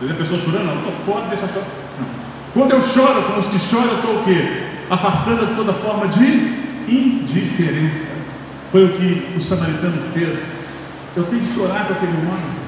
Tem 0.00 0.10
a 0.10 0.14
pessoa 0.14 0.38
chorando, 0.38 0.66
não, 0.66 0.76
estou 0.76 0.92
fora 1.14 1.26
dessa 1.28 1.46
chora. 1.46 1.66
Não. 1.98 2.06
Quando 2.52 2.72
eu 2.72 2.80
choro 2.80 3.22
com 3.22 3.40
os 3.40 3.48
que 3.48 3.58
choram, 3.58 3.88
eu 3.88 3.96
estou 3.96 4.20
o 4.20 4.24
quê? 4.24 4.62
Afastando 4.90 5.56
toda 5.56 5.72
forma 5.72 6.06
de 6.08 6.24
indiferença. 6.88 8.10
Foi 8.70 8.84
o 8.84 8.92
que 8.92 9.34
o 9.36 9.40
samaritano 9.40 10.02
fez. 10.12 10.56
Eu 11.16 11.24
tenho 11.24 11.40
que 11.40 11.54
chorar 11.54 11.86
com 11.86 11.94
aquele 11.94 12.16
homem. 12.26 12.66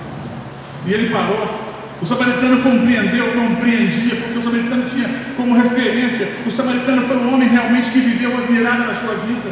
E 0.86 0.92
ele 0.92 1.10
parou. 1.10 1.68
O 2.00 2.06
samaritano 2.06 2.62
compreendeu, 2.62 3.32
compreendia, 3.32 4.14
porque 4.16 4.38
o 4.38 4.42
samaritano 4.42 4.88
tinha 4.88 5.08
como 5.36 5.56
referência, 5.56 6.28
o 6.46 6.50
samaritano 6.50 7.02
foi 7.08 7.16
um 7.16 7.34
homem 7.34 7.48
realmente 7.48 7.90
que 7.90 7.98
viveu 7.98 8.30
uma 8.30 8.42
virada 8.42 8.84
na 8.84 8.94
sua 8.94 9.14
vida. 9.14 9.50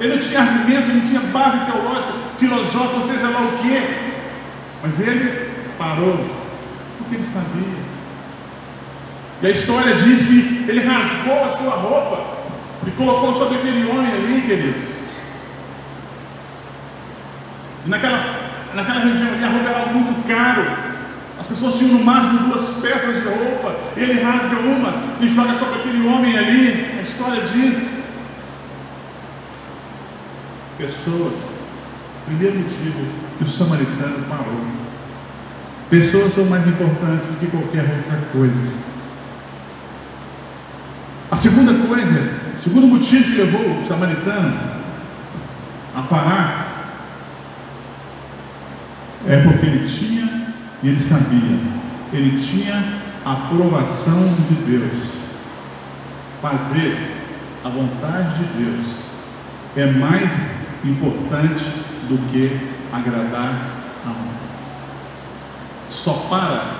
Ele 0.00 0.14
não 0.14 0.22
tinha 0.22 0.40
argumento, 0.40 0.88
não 0.88 1.00
tinha 1.00 1.20
base 1.20 1.58
teológica, 1.66 2.12
filosófica, 2.38 2.96
ou 2.96 3.08
seja 3.08 3.28
lá 3.28 3.40
o 3.40 3.58
que. 3.58 4.08
Mas 4.82 5.00
ele 5.00 5.50
parou, 5.76 6.24
porque 6.98 7.16
ele 7.16 7.24
sabia. 7.24 7.88
E 9.42 9.46
a 9.46 9.50
história 9.50 9.94
diz 9.94 10.22
que 10.22 10.66
ele 10.68 10.80
rasgou 10.80 11.44
a 11.44 11.56
sua 11.56 11.70
roupa 11.70 12.38
e 12.86 12.90
colocou 12.92 13.34
sobre 13.34 13.58
aquele 13.58 13.88
homem 13.90 14.12
ali, 14.12 14.42
queridos. 14.46 14.80
E 17.86 17.88
naquela, 17.88 18.20
naquela 18.74 19.00
região 19.00 19.28
ali 19.28 19.44
a 19.44 19.48
roupa 19.48 19.68
era 19.68 19.86
muito 19.92 20.28
caro. 20.28 20.64
As 21.40 21.46
pessoas 21.46 21.76
tinham 21.76 21.98
no 21.98 22.04
máximo 22.04 22.48
duas 22.48 22.68
peças 22.80 23.16
de 23.16 23.28
roupa. 23.28 23.74
Ele 23.96 24.20
rasga 24.20 24.56
uma 24.56 24.94
e 25.20 25.28
joga 25.28 25.54
sobre 25.54 25.80
aquele 25.80 26.06
homem 26.06 26.36
ali. 26.36 26.96
A 26.98 27.02
história 27.02 27.42
diz. 27.42 27.97
Pessoas. 30.78 31.58
Primeiro 32.24 32.58
motivo 32.58 33.06
que 33.36 33.44
o 33.44 33.48
samaritano 33.48 34.24
parou. 34.28 34.62
Pessoas 35.90 36.34
são 36.34 36.44
mais 36.44 36.66
importantes 36.66 37.26
do 37.26 37.40
que 37.40 37.46
qualquer 37.46 37.80
outra 37.80 38.28
coisa. 38.30 38.84
A 41.30 41.36
segunda 41.36 41.74
coisa, 41.86 42.30
o 42.56 42.62
segundo 42.62 42.86
motivo 42.86 43.24
que 43.24 43.36
levou 43.36 43.82
o 43.82 43.88
samaritano 43.88 44.56
a 45.96 46.02
parar 46.02 46.68
é 49.26 49.36
porque 49.42 49.66
ele 49.66 49.88
tinha 49.88 50.54
e 50.82 50.88
ele 50.88 51.00
sabia, 51.00 51.58
ele 52.12 52.40
tinha 52.40 53.00
a 53.24 53.32
aprovação 53.32 54.32
de 54.48 54.54
Deus. 54.70 55.12
Fazer 56.40 56.96
a 57.64 57.68
vontade 57.68 58.38
de 58.38 58.44
Deus 58.64 58.86
é 59.76 59.86
mais 59.86 60.57
importante 60.84 61.64
do 62.08 62.18
que 62.30 62.58
agradar 62.92 63.52
a 64.04 64.10
homens. 64.10 64.92
Só 65.88 66.12
para 66.28 66.74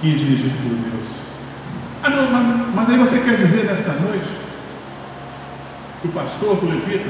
quem 0.00 0.12
é 0.12 0.16
dirigido 0.16 0.56
por 0.62 0.76
Deus. 0.76 1.08
Ah, 2.02 2.10
não, 2.10 2.30
mas, 2.30 2.74
mas 2.74 2.90
aí 2.90 2.98
você 2.98 3.18
quer 3.18 3.36
dizer 3.36 3.64
nesta 3.64 3.92
noite 3.92 4.28
que 6.00 6.08
o 6.08 6.12
pastor, 6.12 6.62
o 6.62 6.68
levita, 6.68 7.08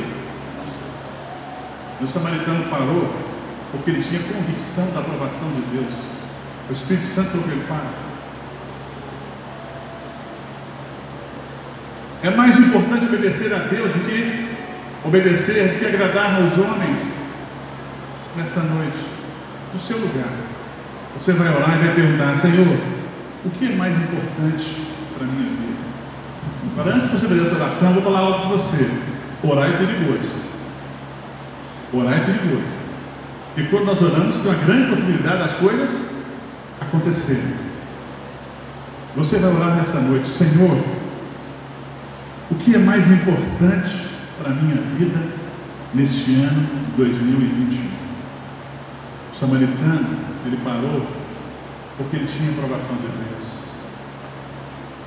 o 2.01 2.07
samaritano 2.07 2.65
parou 2.69 3.27
porque 3.73 3.91
ele 3.91 4.03
tinha 4.03 4.21
convicção 4.21 4.91
da 4.93 5.01
aprovação 5.01 5.49
de 5.51 5.61
Deus. 5.77 5.93
O 6.69 6.73
Espírito 6.73 7.07
Santo 7.07 7.31
falou 7.31 7.47
ele 7.49 7.65
para. 7.67 8.07
É 12.23 12.31
mais 12.35 12.57
importante 12.57 13.07
obedecer 13.07 13.55
a 13.55 13.59
Deus 13.59 13.93
do 13.93 14.01
que 14.01 14.46
obedecer, 15.07 15.79
que 15.79 15.87
agradar 15.87 16.43
aos 16.43 16.53
homens 16.59 16.99
nesta 18.37 18.61
noite, 18.61 18.99
no 19.73 19.81
seu 19.81 19.99
lugar. 19.99 20.29
Você 21.19 21.33
vai 21.33 21.49
orar 21.49 21.77
e 21.77 21.87
vai 21.87 21.95
perguntar, 21.95 22.37
Senhor, 22.37 22.77
o 23.45 23.51
que 23.51 23.73
é 23.73 23.77
mais 23.77 23.97
importante 23.97 24.83
para 25.17 25.27
a 25.27 25.31
minha 25.31 25.49
vida? 25.49 25.77
Agora, 26.73 26.97
antes 26.97 27.11
de 27.11 27.17
você 27.17 27.27
fazer 27.29 27.43
essa 27.43 27.55
oração, 27.55 27.89
eu 27.89 27.95
vou 27.95 28.03
falar 28.03 28.19
algo 28.21 28.41
para 28.41 28.49
você. 28.51 28.91
Orar 29.43 29.69
é 29.69 29.77
perigoso. 29.77 30.31
Orar 31.93 32.15
é 32.15 32.25
perigoso. 32.25 32.77
E 33.57 33.63
quando 33.63 33.87
nós 33.87 34.03
oramos, 34.03 34.41
tem 34.41 34.51
uma 34.51 34.65
grande 34.65 34.87
possibilidade 34.89 35.39
das 35.39 35.55
coisas 35.57 35.91
acontecerem. 36.81 37.55
Você 39.15 39.39
vai 39.39 39.55
orar 39.55 39.77
nessa 39.77 39.99
noite, 40.01 40.29
Senhor, 40.29 40.79
o 42.51 42.55
que 42.57 42.75
é 42.75 42.79
mais 42.79 43.11
importante 43.11 44.06
para 44.39 44.51
a 44.51 44.55
minha 44.55 44.77
vida 44.99 45.19
neste 45.95 46.35
ano 46.37 46.67
2021? 46.97 47.87
O 49.33 49.37
samaritano, 49.37 50.07
ele 50.47 50.59
parou 50.65 51.07
porque 51.97 52.17
ele 52.17 52.27
tinha 52.27 52.51
aprovação 52.51 52.95
de 52.97 53.03
Deus. 53.03 53.47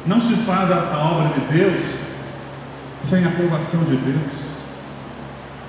Não 0.06 0.20
se 0.20 0.34
faz 0.46 0.72
a, 0.72 0.94
a 0.94 0.98
obra 1.00 1.40
de 1.40 1.58
Deus 1.58 2.10
sem 3.04 3.24
a 3.24 3.28
aprovação 3.28 3.84
de 3.84 3.96
Deus. 3.96 4.50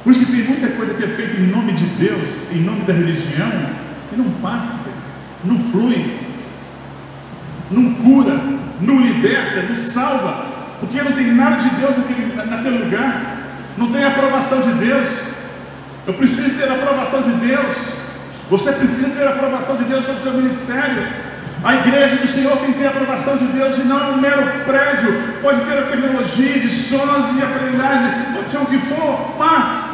Por 0.02 0.12
isso 0.12 0.24
que 0.24 0.32
tem 0.32 0.44
muita 0.44 0.68
coisa 0.68 0.94
que 0.94 1.04
é 1.04 1.08
feita 1.08 1.40
em 1.40 1.46
nome 1.46 1.72
de 1.74 1.84
Deus, 1.84 2.50
em 2.52 2.62
nome 2.62 2.80
da 2.82 2.92
religião, 2.92 3.50
que 4.08 4.16
não 4.16 4.30
passa, 4.42 4.90
não 5.44 5.58
flui, 5.58 6.18
não 7.70 7.94
cura, 7.94 8.40
não 8.80 9.00
liberta, 9.00 9.62
não 9.68 9.76
salva, 9.76 10.46
porque 10.80 11.02
não 11.02 11.12
tem 11.12 11.34
nada 11.34 11.56
de 11.56 11.68
Deus 11.76 11.96
naquele, 11.98 12.34
naquele 12.34 12.84
lugar, 12.84 13.39
não 13.80 13.90
tem 13.90 14.04
aprovação 14.04 14.60
de 14.60 14.72
Deus. 14.72 15.08
Eu 16.06 16.14
preciso 16.14 16.58
ter 16.58 16.68
a 16.68 16.74
aprovação 16.74 17.22
de 17.22 17.32
Deus. 17.32 17.74
Você 18.50 18.72
precisa 18.72 19.08
ter 19.10 19.26
a 19.26 19.30
aprovação 19.30 19.76
de 19.76 19.84
Deus 19.84 20.04
sobre 20.04 20.20
o 20.20 20.22
seu 20.22 20.32
ministério. 20.34 21.08
A 21.64 21.74
igreja 21.76 22.16
do 22.16 22.28
Senhor 22.28 22.56
tem 22.58 22.72
que 22.72 22.78
ter 22.78 22.86
a 22.86 22.90
aprovação 22.90 23.36
de 23.36 23.46
Deus 23.46 23.78
e 23.78 23.80
não 23.82 23.98
é 23.98 24.10
um 24.12 24.20
mero 24.20 24.64
prédio. 24.64 25.40
Pode 25.40 25.60
ter 25.60 25.78
a 25.78 25.82
tecnologia 25.82 26.58
de 26.58 26.68
sons 26.68 27.26
e 27.36 27.42
aparelhagem, 27.42 28.34
pode 28.34 28.48
ser 28.48 28.58
o 28.58 28.66
que 28.66 28.78
for, 28.78 29.36
mas 29.38 29.90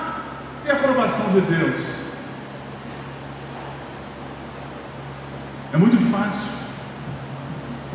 e 0.65 0.71
a 0.71 0.75
aprovação 0.75 1.27
de 1.33 1.41
Deus? 1.41 1.83
É 5.73 5.77
muito 5.77 5.97
fácil 6.11 6.66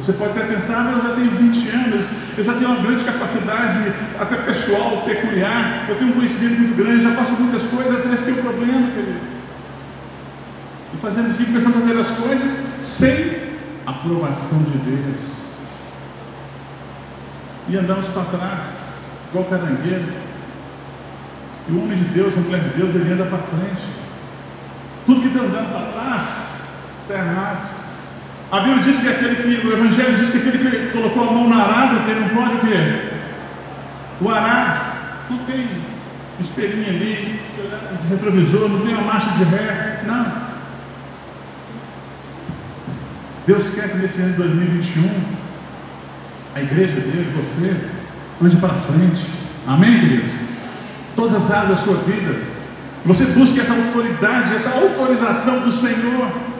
Você 0.01 0.13
pode 0.13 0.31
até 0.31 0.51
pensar, 0.51 0.87
ah, 0.87 0.91
eu 0.97 1.09
já 1.09 1.15
tenho 1.15 1.29
20 1.29 1.69
anos, 1.69 2.05
eu 2.35 2.43
já 2.43 2.53
tenho 2.53 2.71
uma 2.71 2.81
grande 2.81 3.03
capacidade, 3.03 3.93
até 4.19 4.35
pessoal, 4.37 5.03
peculiar, 5.05 5.85
eu 5.87 5.95
tenho 5.95 6.09
um 6.09 6.13
conhecimento 6.13 6.59
muito 6.59 6.75
grande, 6.75 7.03
já 7.03 7.11
faço 7.11 7.33
muitas 7.33 7.63
coisas, 7.65 8.11
esse 8.11 8.23
que 8.23 8.31
é 8.31 8.33
o 8.33 8.37
problema, 8.37 8.87
querido. 8.91 9.19
E 10.91 10.97
isso, 10.97 11.45
começamos 11.45 11.77
a 11.77 11.79
fazer 11.81 11.99
as 11.99 12.11
coisas 12.11 12.57
sem 12.81 13.35
aprovação 13.85 14.57
de 14.63 14.77
Deus. 14.79 15.31
E 17.69 17.77
andamos 17.77 18.07
para 18.07 18.23
trás, 18.23 18.65
igual 19.29 19.45
carangueiro. 19.45 20.13
E 21.69 21.71
o 21.73 21.83
homem 21.83 21.95
de 21.95 22.05
Deus, 22.05 22.35
a 22.35 22.39
mulher 22.39 22.61
de 22.61 22.69
Deus, 22.69 22.95
ele 22.95 23.13
anda 23.13 23.25
para 23.25 23.37
frente. 23.37 23.83
Tudo 25.05 25.21
que 25.21 25.27
está 25.27 25.41
andando 25.41 25.71
para 25.71 25.91
trás 25.91 26.61
está 27.03 27.13
errado. 27.13 27.80
A 28.51 28.59
Bíblia 28.59 28.83
diz 28.83 28.97
que 28.97 29.07
aquele 29.07 29.35
que, 29.37 29.65
o 29.65 29.71
Evangelho 29.71 30.17
diz 30.17 30.29
que 30.29 30.37
aquele 30.37 30.57
que 30.57 30.91
colocou 30.91 31.29
a 31.29 31.31
mão 31.31 31.49
na 31.49 31.63
arada, 31.63 32.11
ele 32.11 32.19
não 32.19 32.29
pode 32.29 32.55
o 32.55 32.59
quê? 32.59 33.11
O 34.19 34.29
arado, 34.29 34.91
não 35.29 35.37
tem 35.45 35.69
espelhinho 36.37 36.89
ali, 36.89 37.39
retrovisor, 38.09 38.67
não 38.67 38.81
tem 38.81 38.93
uma 38.93 39.03
marcha 39.03 39.29
de 39.31 39.43
ré, 39.45 40.03
não. 40.05 40.51
Deus 43.47 43.69
quer 43.69 43.89
que 43.89 43.97
nesse 43.97 44.19
ano 44.21 44.31
de 44.31 44.37
2021, 44.37 45.09
a 46.53 46.61
igreja 46.61 46.95
dele, 46.95 47.33
você, 47.35 47.73
ande 48.43 48.57
para 48.57 48.73
frente. 48.73 49.25
Amém, 49.65 49.99
queridos? 49.99 50.31
Todas 51.15 51.35
as 51.35 51.49
áreas 51.49 51.69
da 51.69 51.75
sua 51.77 51.95
vida, 51.95 52.35
você 53.05 53.25
busque 53.27 53.61
essa 53.61 53.73
autoridade, 53.73 54.55
essa 54.55 54.69
autorização 54.69 55.61
do 55.61 55.71
Senhor. 55.71 56.50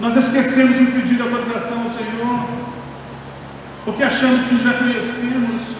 Nós 0.00 0.16
esquecemos 0.16 0.78
de 0.78 0.86
pedir 0.86 1.20
autorização 1.20 1.82
ao 1.82 1.90
Senhor, 1.90 2.48
porque 3.84 4.02
achamos 4.02 4.46
que 4.46 4.62
já 4.62 4.74
conhecemos. 4.74 5.78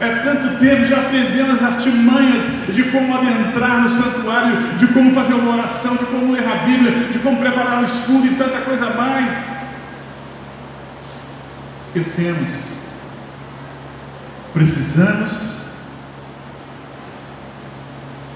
É 0.00 0.08
tanto 0.24 0.58
tempo, 0.58 0.82
já 0.82 0.96
aprendemos 0.96 1.56
as 1.56 1.74
artimanhas 1.74 2.42
de 2.74 2.84
como 2.84 3.14
adentrar 3.14 3.82
no 3.82 3.90
santuário, 3.90 4.56
de 4.78 4.86
como 4.86 5.12
fazer 5.12 5.34
uma 5.34 5.56
oração, 5.56 5.94
de 5.94 6.06
como 6.06 6.32
ler 6.32 6.48
a 6.48 6.64
Bíblia, 6.64 6.92
de 7.12 7.18
como 7.18 7.36
preparar 7.36 7.82
o 7.82 7.84
estudo 7.84 8.26
e 8.26 8.30
tanta 8.30 8.62
coisa 8.62 8.88
mais. 8.90 9.30
Esquecemos. 11.86 12.48
Precisamos 14.54 15.32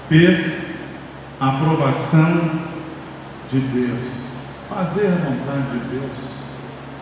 ter 0.07 0.75
a 1.39 1.49
aprovação 1.49 2.51
de 3.51 3.59
Deus 3.59 4.24
fazer 4.69 5.07
a 5.07 5.29
vontade 5.29 5.79
de 5.79 5.79
Deus. 5.89 6.11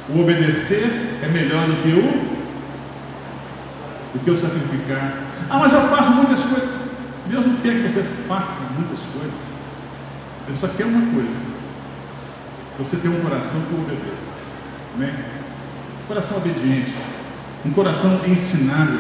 O 0.09 0.22
obedecer 0.22 1.20
é 1.22 1.28
melhor 1.28 1.66
do 1.68 1.82
que 1.82 1.89
o 1.89 2.34
do 4.14 4.20
que 4.20 4.30
o 4.30 4.38
sacrificar. 4.38 5.14
Ah, 5.49 5.57
mas 5.57 5.74
eu 5.74 5.82
faço 5.82 6.11
muitas 6.11 6.43
coisas. 6.43 6.70
Deus 7.28 7.45
não 7.45 7.55
quer 7.57 7.82
que 7.82 7.89
você 7.89 8.03
faça 8.28 8.53
muitas 8.78 8.99
coisas. 8.99 9.53
Ele 10.47 10.57
só 10.57 10.68
quer 10.68 10.86
uma 10.86 11.14
coisa. 11.14 11.53
Você 12.78 12.97
tem 12.97 13.09
um 13.09 13.22
coração 13.22 13.59
que 13.61 13.74
obedeça. 13.74 14.34
Né? 14.97 15.16
Um 16.03 16.07
coração 16.07 16.38
obediente. 16.38 16.93
Um 17.66 17.72
coração 17.72 18.20
ensinável. 18.28 18.99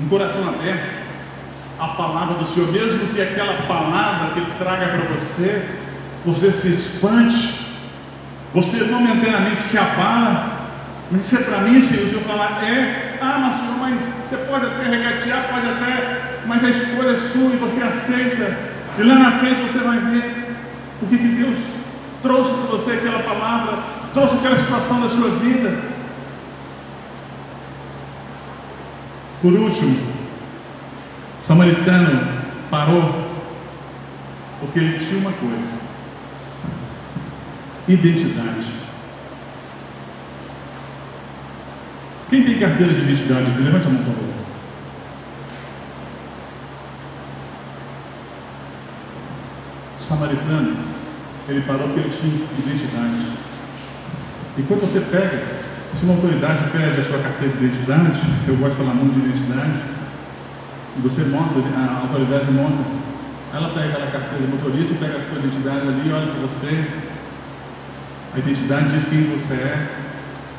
Um 0.00 0.08
coração 0.08 0.48
aberto 0.48 1.02
à 1.78 1.88
palavra 1.88 2.38
do 2.38 2.46
Senhor, 2.46 2.70
mesmo 2.72 3.06
que 3.12 3.20
aquela 3.20 3.62
palavra 3.66 4.32
que 4.32 4.40
Ele 4.40 4.52
traga 4.58 4.86
para 4.86 5.14
você 5.14 5.81
você 6.24 6.52
se 6.52 6.68
espante, 6.68 7.66
você 8.54 8.84
momentaneamente 8.84 9.60
se 9.60 9.76
abala. 9.76 10.60
Mas 11.10 11.26
isso 11.26 11.36
é 11.36 11.42
para 11.42 11.58
mim, 11.60 11.80
Senhor, 11.80 12.06
o 12.06 12.08
Senhor 12.08 12.22
falar, 12.22 12.62
é, 12.64 13.18
ah, 13.20 13.38
mas 13.38 13.56
Senhor, 13.56 13.76
mas 13.78 13.94
você 14.28 14.36
pode 14.36 14.66
até 14.66 14.88
regatear, 14.88 15.48
pode 15.52 15.68
até, 15.68 16.40
mas 16.46 16.64
a 16.64 16.70
escolha 16.70 17.10
é 17.10 17.16
sua 17.16 17.52
e 17.52 17.56
você 17.56 17.82
aceita. 17.82 18.56
E 18.98 19.02
lá 19.02 19.14
na 19.16 19.32
frente 19.32 19.60
você 19.60 19.78
vai 19.78 19.98
ver 19.98 20.56
o 21.02 21.06
que, 21.06 21.18
que 21.18 21.28
Deus 21.28 21.58
trouxe 22.22 22.54
para 22.54 22.76
você 22.76 22.92
aquela 22.92 23.22
palavra, 23.22 23.78
trouxe 24.14 24.36
aquela 24.36 24.56
situação 24.56 25.00
da 25.00 25.08
sua 25.08 25.28
vida. 25.30 25.92
Por 29.42 29.52
último, 29.52 29.98
o 31.42 31.44
samaritano 31.44 32.28
parou, 32.70 33.28
porque 34.60 34.78
ele 34.78 35.04
tinha 35.04 35.18
uma 35.18 35.32
coisa 35.32 35.91
Identidade. 37.88 38.82
Quem 42.30 42.44
tem 42.44 42.58
carteira 42.58 42.94
de 42.94 43.00
identidade 43.00 43.50
aqui? 43.50 43.60
Levante 43.60 43.86
a 43.86 43.90
mão, 43.90 44.04
por 44.04 44.14
favor. 44.14 44.32
Samaritano, 49.98 50.76
ele 51.48 51.60
parou 51.62 51.88
porque 51.88 52.00
ele 52.00 52.10
tinha 52.10 52.48
identidade. 52.58 53.32
E 54.56 54.62
quando 54.62 54.80
você 54.80 55.00
pega, 55.00 55.42
se 55.92 56.04
uma 56.04 56.14
autoridade 56.14 56.70
pede 56.70 57.00
a 57.00 57.04
sua 57.04 57.18
carteira 57.18 57.56
de 57.56 57.64
identidade, 57.64 58.20
eu 58.48 58.56
gosto 58.56 58.72
de 58.72 58.76
falar 58.78 58.94
muito 58.94 59.14
de 59.14 59.28
identidade, 59.28 59.72
e 60.96 61.00
você 61.00 61.22
mostra, 61.24 61.60
a 61.76 62.00
autoridade 62.02 62.50
mostra, 62.52 62.84
ela 63.52 63.68
pega 63.74 64.04
a 64.04 64.10
carteira 64.10 64.46
de 64.46 64.52
motorista, 64.52 64.94
pega 65.00 65.18
a 65.18 65.24
sua 65.28 65.38
identidade 65.38 65.88
ali, 65.88 66.12
olha 66.12 66.26
para 66.32 66.40
você, 66.48 67.11
a 68.34 68.38
identidade 68.38 68.90
diz 68.90 69.04
quem 69.04 69.24
você 69.24 69.54
é. 69.54 69.88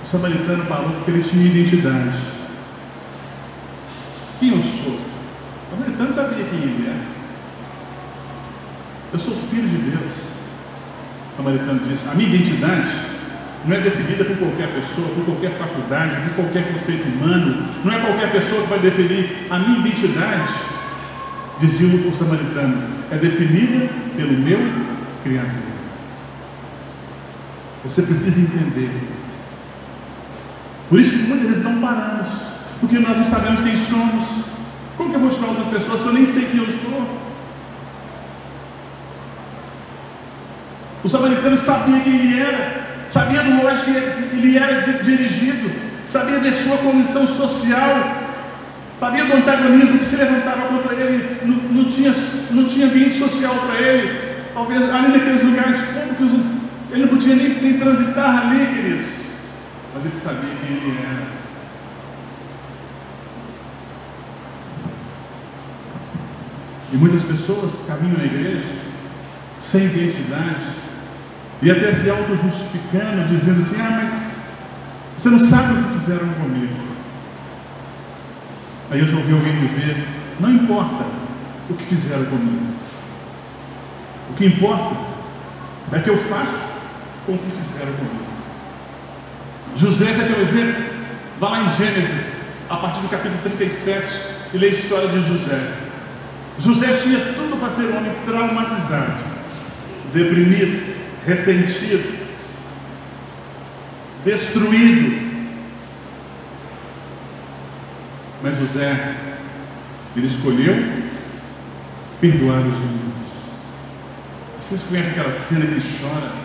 O 0.04 0.08
samaritano 0.08 0.66
parou 0.66 0.92
porque 0.92 1.12
ele 1.12 1.24
tinha 1.24 1.46
identidade. 1.46 2.20
Quem 4.40 4.50
eu 4.50 4.62
sou? 4.62 4.94
O 4.94 5.70
samaritano 5.72 6.14
sabia 6.14 6.46
quem 6.46 6.60
ele 6.60 6.88
é. 6.88 6.98
Eu 9.14 9.20
sou 9.20 9.34
filho 9.50 9.68
de 9.68 9.78
Deus. 9.78 10.12
O 11.34 11.38
samaritano 11.38 11.80
disse: 11.88 12.08
A 12.10 12.14
minha 12.14 12.30
identidade 12.30 12.90
não 13.66 13.76
é 13.76 13.80
definida 13.80 14.26
por 14.26 14.38
qualquer 14.38 14.68
pessoa, 14.68 15.08
por 15.10 15.26
qualquer 15.26 15.52
faculdade, 15.52 16.16
por 16.30 16.44
qualquer 16.44 16.74
conceito 16.74 17.08
humano. 17.08 17.66
Não 17.84 17.94
é 17.94 18.00
qualquer 18.00 18.32
pessoa 18.32 18.62
que 18.64 18.70
vai 18.70 18.80
definir 18.80 19.48
a 19.50 19.58
minha 19.58 19.80
identidade. 19.80 20.54
Dizia 21.60 21.88
o 21.88 22.16
samaritano: 22.16 22.84
é 23.10 23.18
definida 23.18 23.90
pelo 24.16 24.34
meu 24.34 24.60
Criador. 25.24 25.63
Você 27.84 28.02
precisa 28.02 28.40
entender. 28.40 28.90
Por 30.90 31.00
isso 31.00 31.12
que 31.12 31.24
muitas 31.24 31.48
vezes 31.48 31.64
não 31.64 31.82
paramos, 31.82 32.28
porque 32.80 33.00
nós 33.00 33.18
não 33.18 33.26
sabemos 33.26 33.62
quem 33.62 33.76
somos. 33.76 34.26
Como 34.96 35.10
que 35.10 35.16
eu 35.16 35.20
vou 35.20 35.30
estudar 35.30 35.50
outras 35.50 35.68
pessoas 35.68 36.02
se 36.02 36.08
eu 36.08 36.14
nem 36.14 36.26
sei 36.26 36.46
quem 36.46 36.60
eu 36.60 36.72
sou? 36.72 37.24
O 41.04 41.10
samaritano 41.10 41.60
sabia 41.60 42.00
quem 42.00 42.16
ele 42.16 42.40
era, 42.40 42.86
sabia 43.10 43.44
do 43.44 43.62
longe 43.62 43.84
que 43.84 43.92
ele 44.38 44.58
era 44.58 44.82
dirigido, 45.04 45.70
sabia 46.08 46.40
de 46.40 46.52
sua 46.54 46.78
condição 46.78 47.28
social, 47.28 48.22
sabia 48.98 49.26
do 49.26 49.34
antagonismo 49.34 49.98
que 49.98 50.06
se 50.06 50.16
levantava 50.16 50.68
contra 50.68 50.94
ele, 50.94 51.40
não, 51.44 51.56
não 51.56 51.86
tinha, 51.86 52.14
não 52.52 52.66
tinha 52.66 52.86
ambiente 52.86 53.18
social 53.18 53.54
para 53.56 53.82
ele. 53.82 54.34
Talvez 54.54 54.82
ali 54.82 55.08
naqueles 55.10 55.44
lugares 55.44 55.80
públicos 55.80 56.53
ele 56.94 57.02
não 57.02 57.10
podia 57.10 57.36
nem, 57.36 57.50
nem 57.60 57.80
transitar 57.80 58.48
ali, 58.48 58.68
queridos. 58.68 59.08
Mas 59.96 60.06
ele 60.06 60.16
sabia 60.16 60.56
quem 60.62 60.78
ele 60.78 61.00
era. 61.02 61.34
E 66.94 66.96
muitas 66.96 67.24
pessoas 67.24 67.84
caminham 67.88 68.20
na 68.20 68.26
igreja 68.26 68.70
sem 69.58 69.86
identidade 69.86 70.66
e 71.64 71.72
até 71.72 71.92
se 71.92 72.08
auto-justificando, 72.08 73.28
dizendo 73.28 73.60
assim: 73.60 73.82
Ah, 73.82 73.98
mas 74.00 74.40
você 75.18 75.30
não 75.30 75.40
sabe 75.40 75.74
o 75.74 75.84
que 75.84 76.00
fizeram 76.00 76.30
comigo. 76.36 76.76
Aí 78.92 79.00
eu 79.00 79.08
já 79.08 79.18
ouvi 79.18 79.34
alguém 79.34 79.60
dizer: 79.62 79.98
Não 80.40 80.52
importa 80.52 81.06
o 81.72 81.74
que 81.74 81.84
fizeram 81.84 82.26
comigo. 82.26 82.68
O 84.30 84.34
que 84.36 84.46
importa 84.46 84.96
é 85.92 86.00
que 86.00 86.10
eu 86.12 86.18
faço 86.18 86.73
o 87.28 87.38
que 87.38 87.52
fizeram 87.52 87.94
comigo. 87.94 88.34
José, 89.76 90.14
já 90.14 90.26
tem 90.26 90.36
um 90.36 90.42
exemplo? 90.42 90.84
Vá 91.40 91.50
lá 91.50 91.64
em 91.64 91.74
Gênesis, 91.74 92.42
a 92.70 92.78
partir 92.78 93.02
do 93.02 93.10
capítulo 93.10 93.40
37, 93.44 94.06
e 94.54 94.58
lê 94.58 94.68
a 94.68 94.72
história 94.72 95.08
de 95.08 95.22
José. 95.22 95.74
José 96.60 96.94
tinha 96.94 97.20
tudo 97.34 97.60
para 97.60 97.70
ser 97.70 97.84
um 97.84 97.98
homem 97.98 98.12
traumatizado, 98.26 99.14
deprimido, 100.14 100.96
ressentido, 101.26 102.20
destruído. 104.24 105.34
Mas 108.44 108.58
José, 108.60 109.16
ele 110.16 110.28
escolheu 110.28 110.76
perdoar 112.22 112.60
os 112.60 112.76
irmãos. 112.76 113.14
Vocês 114.60 114.82
conhecem 114.84 115.12
aquela 115.12 115.32
cena 115.32 115.66
que 115.66 116.00
chora? 116.00 116.43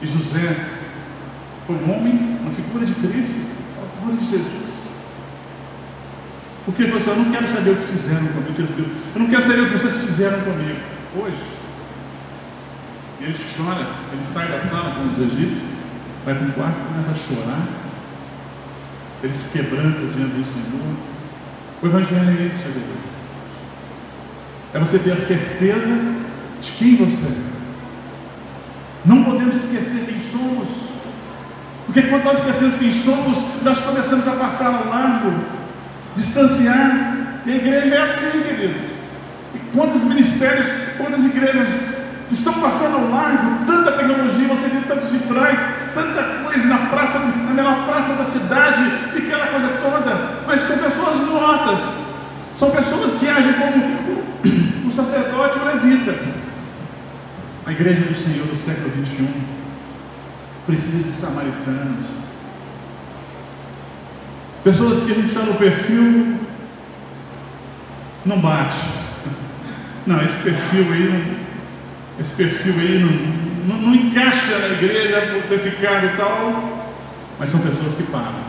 E 0.00 0.06
José 0.06 0.56
Foi 1.66 1.76
um 1.76 1.92
homem, 1.92 2.38
uma 2.40 2.50
figura 2.50 2.86
de 2.86 2.94
Cristo, 2.94 3.40
uma 3.76 3.88
figura 3.88 4.16
de 4.16 4.30
Jesus. 4.30 4.78
Porque 6.64 6.82
ele 6.82 6.92
falou 6.92 7.02
assim: 7.02 7.20
Eu 7.20 7.24
não 7.24 7.32
quero 7.32 7.48
saber 7.48 7.70
o 7.70 7.76
que 7.76 7.92
fizeram 7.92 8.26
comigo. 8.26 8.90
Eu 9.14 9.20
não 9.20 9.28
quero 9.28 9.42
saber 9.42 9.60
o 9.62 9.66
que 9.68 9.78
vocês 9.78 9.96
fizeram 9.96 10.40
comigo. 10.40 10.80
Hoje. 11.16 11.58
E 13.20 13.24
ele 13.24 13.36
chora, 13.56 13.86
ele 14.12 14.22
sai 14.22 14.46
da 14.48 14.60
sala 14.60 14.94
com 14.94 15.08
os 15.08 15.18
egípcios, 15.18 15.62
vai 16.24 16.34
para 16.34 16.46
o 16.46 16.52
quarto 16.52 16.76
e 16.78 16.92
começa 16.92 17.10
a 17.10 17.14
chorar. 17.14 17.66
Ele 19.22 19.34
se 19.34 19.48
quebranta 19.48 19.98
diante 19.98 20.34
do 20.34 20.44
Senhor. 20.44 20.96
O 21.82 21.86
Evangelho 21.86 22.38
é 22.38 22.44
isso, 22.44 22.62
Deus. 22.62 23.08
É 24.74 24.78
você 24.78 24.98
ter 24.98 25.12
a 25.12 25.18
certeza 25.18 25.88
de 26.60 26.72
quem 26.72 26.96
você 26.96 27.24
é. 27.24 27.47
Não 29.04 29.24
podemos 29.24 29.56
esquecer 29.56 30.04
quem 30.06 30.22
somos. 30.22 30.68
Porque 31.86 32.02
quando 32.02 32.24
nós 32.24 32.38
esquecemos 32.38 32.76
quem 32.76 32.92
somos, 32.92 33.38
nós 33.62 33.78
começamos 33.80 34.28
a 34.28 34.32
passar 34.32 34.66
ao 34.66 34.88
largo, 34.88 35.32
distanciar. 36.14 37.16
E 37.46 37.50
a 37.52 37.56
igreja 37.56 37.94
é 37.94 38.02
assim, 38.02 38.40
queridos. 38.42 38.82
E 39.54 39.58
quantos 39.74 40.04
ministérios, 40.04 40.66
quantas 40.98 41.24
igrejas 41.24 41.98
estão 42.30 42.52
passando 42.54 42.96
ao 42.96 43.10
largo, 43.10 43.64
tanta 43.66 43.92
tecnologia, 43.92 44.48
você 44.48 44.68
vê 44.68 44.80
tantos 44.86 45.10
vitrais, 45.10 45.64
tanta 45.94 46.22
coisa 46.44 46.68
na 46.68 46.78
praça, 46.88 47.18
na 47.18 47.54
menor 47.54 47.86
praça 47.86 48.12
da 48.12 48.24
cidade, 48.24 48.82
e 49.14 49.18
aquela 49.18 49.46
coisa 49.46 49.68
toda, 49.80 50.42
mas 50.46 50.60
são 50.60 50.76
pessoas 50.76 51.20
mortas, 51.20 51.98
são 52.56 52.70
pessoas 52.70 53.14
que 53.14 53.28
agem 53.28 53.52
como 53.54 54.88
o 54.88 54.92
sacerdote 54.94 55.58
o 55.58 55.64
levita. 55.64 56.14
A 57.68 57.72
igreja 57.72 58.00
do 58.00 58.14
Senhor 58.16 58.46
do 58.46 58.56
século 58.56 58.88
21 58.88 59.28
precisa 60.64 61.02
de 61.02 61.10
samaritanos. 61.10 62.06
Pessoas 64.64 65.02
que 65.02 65.12
a 65.12 65.14
gente 65.14 65.26
está 65.26 65.42
no 65.42 65.52
perfil 65.52 66.38
não 68.24 68.40
bate. 68.40 68.78
Não, 70.06 70.24
esse 70.24 70.36
perfil 70.36 70.90
aí 70.90 71.12
não, 71.12 71.36
esse 72.18 72.32
perfil 72.32 72.72
aí 72.72 73.00
não, 73.00 73.76
não, 73.76 73.82
não 73.82 73.94
encaixa 73.94 74.58
na 74.60 74.68
igreja 74.68 75.42
desse 75.50 75.70
cargo 75.72 76.06
e 76.06 76.16
tal, 76.16 76.88
mas 77.38 77.50
são 77.50 77.60
pessoas 77.60 77.94
que 77.94 78.04
pagam. 78.04 78.44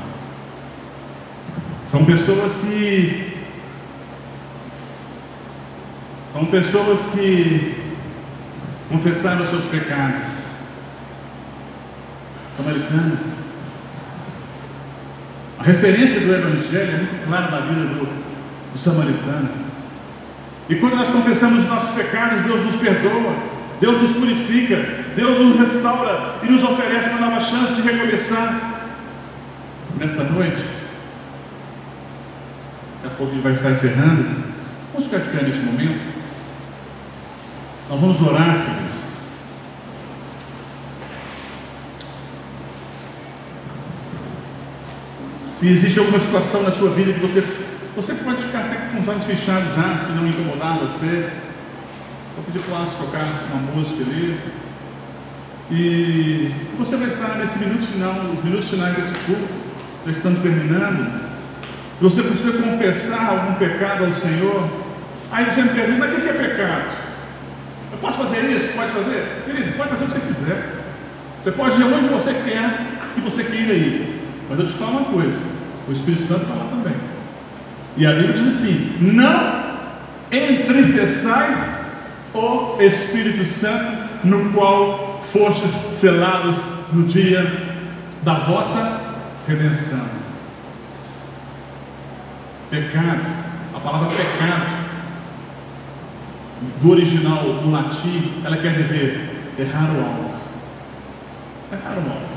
São 1.85 2.05
pessoas 2.05 2.55
que 2.55 3.33
são 6.31 6.45
pessoas 6.45 7.01
que 7.13 7.88
confessaram 8.89 9.47
seus 9.47 9.65
pecados. 9.65 10.27
Samaritano. 12.57 13.17
A 15.59 15.63
referência 15.63 16.19
do 16.19 16.33
Evangelho 16.33 16.91
é 16.91 16.97
muito 16.97 17.27
clara 17.27 17.51
na 17.51 17.59
vida 17.59 17.81
do, 17.81 18.05
do 18.73 18.77
samaritano. 18.77 19.49
E 20.69 20.75
quando 20.75 20.95
nós 20.95 21.09
confessamos 21.09 21.63
os 21.63 21.69
nossos 21.69 21.91
pecados, 21.95 22.41
Deus 22.41 22.63
nos 22.63 22.75
perdoa, 22.75 23.35
Deus 23.79 24.01
nos 24.01 24.11
purifica, 24.11 24.75
Deus 25.15 25.39
nos 25.39 25.59
restaura 25.59 26.35
e 26.43 26.51
nos 26.51 26.63
oferece 26.63 27.09
uma 27.09 27.27
nova 27.27 27.41
chance 27.41 27.73
de 27.73 27.81
recomeçar. 27.81 28.79
Nesta 29.97 30.23
noite, 30.23 30.63
daqui 33.01 33.07
a 33.07 33.17
pouco 33.17 33.33
gente 33.33 33.43
vai 33.43 33.53
estar 33.53 33.71
encerrando. 33.71 34.43
Vamos 34.93 35.07
ficar 35.07 35.19
de 35.19 35.29
pé 35.29 35.43
neste 35.43 35.61
momento. 35.61 36.19
Nós 37.89 37.99
vamos 37.99 38.21
orar, 38.21 38.65
queridos. 38.65 38.89
Se 45.59 45.67
existe 45.67 45.99
alguma 45.99 46.21
situação 46.21 46.63
na 46.63 46.71
sua 46.71 46.89
vida 46.91 47.11
que 47.11 47.19
você, 47.19 47.43
você 47.93 48.13
pode 48.13 48.43
ficar 48.43 48.59
até 48.59 48.77
com 48.77 48.99
os 49.01 49.07
olhos 49.09 49.25
fechados 49.25 49.75
já, 49.75 49.99
se 50.05 50.13
não 50.13 50.25
incomodar 50.25 50.79
você. 50.79 51.29
Vou 52.33 52.45
pedir 52.45 52.59
para 52.59 52.81
o 52.81 52.85
tocar 52.85 53.27
uma 53.51 53.75
música 53.75 54.01
ali. 54.01 54.39
E 55.69 56.49
você 56.77 56.95
vai 56.95 57.09
estar 57.09 57.35
nesse 57.35 57.59
minuto 57.59 57.85
final, 57.87 58.31
os 58.33 58.41
minutos 58.41 58.69
finais 58.69 58.95
desse 58.95 59.11
culto, 59.25 59.49
já 60.05 60.11
estamos 60.13 60.39
terminando. 60.39 61.29
Você 61.99 62.23
precisa 62.23 62.63
confessar 62.63 63.31
algum 63.31 63.55
pecado 63.55 64.05
ao 64.05 64.13
Senhor. 64.13 64.65
Aí 65.29 65.43
você 65.43 65.61
me 65.61 65.69
pergunta, 65.71 65.99
mas 65.99 66.17
o 66.17 66.21
que 66.21 66.29
é 66.29 66.33
pecado? 66.33 67.09
posso 67.99 68.17
fazer 68.19 68.49
isso? 68.49 68.69
Pode 68.69 68.93
fazer? 68.93 69.43
Querido, 69.45 69.75
pode 69.75 69.89
fazer 69.89 70.05
o 70.05 70.07
que 70.07 70.13
você 70.13 70.19
quiser. 70.25 70.69
Você 71.43 71.51
pode 71.51 71.81
ir 71.81 71.83
onde 71.83 72.07
você 72.07 72.33
quer 72.33 72.79
que 73.13 73.19
você 73.19 73.43
queira 73.43 73.73
ir. 73.73 74.19
Mas 74.49 74.59
eu 74.59 74.65
te 74.65 74.73
falo 74.73 74.91
uma 74.91 75.05
coisa: 75.05 75.39
o 75.89 75.91
Espírito 75.91 76.21
Santo 76.21 76.45
fala 76.45 76.69
também. 76.69 76.95
E 77.97 78.05
a 78.05 78.11
Bíblia 78.11 78.33
diz 78.33 78.47
assim: 78.47 78.97
não 79.01 79.69
entristeçais 80.31 81.57
o 82.33 82.79
Espírito 82.79 83.43
Santo, 83.43 83.97
no 84.23 84.51
qual 84.51 85.19
fostes 85.23 85.71
selados 85.95 86.55
no 86.93 87.03
dia 87.03 87.43
da 88.21 88.35
vossa 88.35 89.01
redenção. 89.47 90.05
Pecado, 92.69 93.25
a 93.75 93.79
palavra 93.79 94.09
pecado 94.09 94.79
do 96.83 96.91
original, 96.91 97.43
do 97.43 97.71
latim, 97.71 98.43
ela 98.45 98.57
quer 98.57 98.75
dizer 98.75 99.53
errar 99.57 99.89
o 99.91 99.99
alvo. 99.99 100.39
Errar 101.71 101.95
o 101.95 102.11
alvo. 102.11 102.29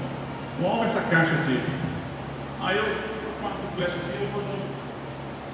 O 0.63 0.67
alvo 0.67 0.85
é 0.85 0.87
essa 0.87 1.01
caixa 1.01 1.33
aqui. 1.35 1.61
Aí 2.63 2.77
eu 2.79 3.12
o 3.73 3.77
flash 3.77 3.95
aqui, 3.95 4.21
eu 4.21 4.29
vou 4.33 4.43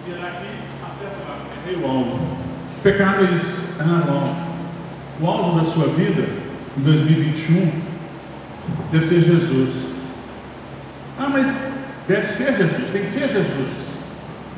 virar 0.07 0.29
aqui, 0.29 0.49
acerto 0.83 1.16
lá, 1.29 1.39
errei 1.64 1.83
o 1.83 1.87
alvo. 1.87 2.16
O 2.77 2.81
pecado 2.83 3.25
é 3.25 3.37
isso, 3.37 3.62
errar 3.79 4.07
o 4.07 4.12
alvo. 4.12 4.37
O 5.21 5.27
alvo 5.27 5.59
da 5.61 5.64
sua 5.64 5.89
vida, 5.89 6.29
em 6.77 6.81
2021, 6.81 7.73
deve 8.93 9.07
ser 9.07 9.21
Jesus. 9.21 9.99
Ah, 11.19 11.29
mas 11.31 11.47
deve 12.07 12.27
ser 12.29 12.57
Jesus, 12.57 12.91
tem 12.93 13.03
que 13.03 13.11
ser 13.11 13.29
Jesus. 13.29 13.89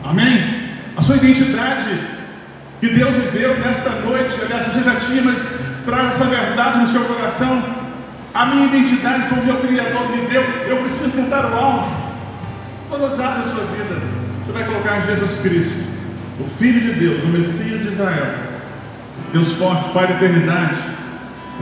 Amém? 0.04 0.70
A 0.96 1.02
sua 1.02 1.16
identidade 1.16 2.00
que 2.80 2.88
Deus 2.88 3.14
lhe 3.14 3.30
deu 3.30 3.58
nesta 3.58 3.90
noite, 3.90 4.36
aliás, 4.42 4.72
você 4.72 4.82
já 4.82 4.96
tinha, 4.96 5.22
mas 5.22 5.36
traz 5.84 6.14
essa 6.14 6.24
verdade 6.24 6.78
no 6.78 6.86
seu 6.86 7.04
coração. 7.04 7.62
A 8.32 8.46
minha 8.46 8.66
identidade 8.66 9.28
foi 9.28 9.38
o 9.38 9.44
meu 9.44 9.56
Criador 9.56 10.08
me 10.10 10.26
deu, 10.26 10.42
eu 10.42 10.76
preciso 10.78 11.06
acertar 11.06 11.50
o 11.50 11.54
alvo. 11.54 11.99
Todas 12.90 13.12
as 13.12 13.20
áreas 13.20 13.46
da 13.46 13.52
sua 13.52 13.64
vida, 13.66 14.02
você 14.44 14.50
vai 14.50 14.64
colocar 14.64 14.98
Jesus 14.98 15.38
Cristo, 15.42 15.78
o 16.40 16.44
Filho 16.44 16.80
de 16.80 16.98
Deus, 16.98 17.22
o 17.22 17.28
Messias 17.28 17.82
de 17.82 17.88
Israel, 17.88 18.34
Deus 19.32 19.54
forte, 19.54 19.90
Pai 19.90 20.08
da 20.08 20.14
eternidade, 20.14 20.74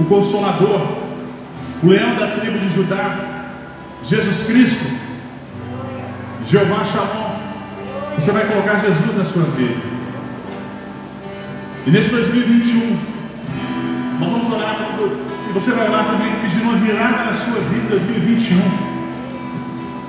o 0.00 0.04
Consolador, 0.06 0.88
o 1.82 1.86
leão 1.86 2.14
da 2.16 2.28
tribo 2.28 2.58
de 2.58 2.70
Judá, 2.70 3.44
Jesus 4.02 4.44
Cristo, 4.44 4.86
Jeová 6.46 6.82
Shalom. 6.82 7.36
Você 8.14 8.32
vai 8.32 8.46
colocar 8.46 8.78
Jesus 8.78 9.14
na 9.14 9.24
sua 9.24 9.42
vida. 9.42 9.80
E 11.86 11.90
nesse 11.90 12.08
2021, 12.08 12.98
nós 14.18 14.30
vamos 14.30 14.50
orar, 14.50 14.76
e 15.50 15.52
você 15.52 15.72
vai 15.72 15.88
orar 15.90 16.06
também 16.06 16.32
pedindo 16.40 16.62
uma 16.62 16.78
virada 16.78 17.24
na 17.24 17.34
sua 17.34 17.60
vida 17.60 17.84
em 17.84 17.88
2021. 17.88 18.87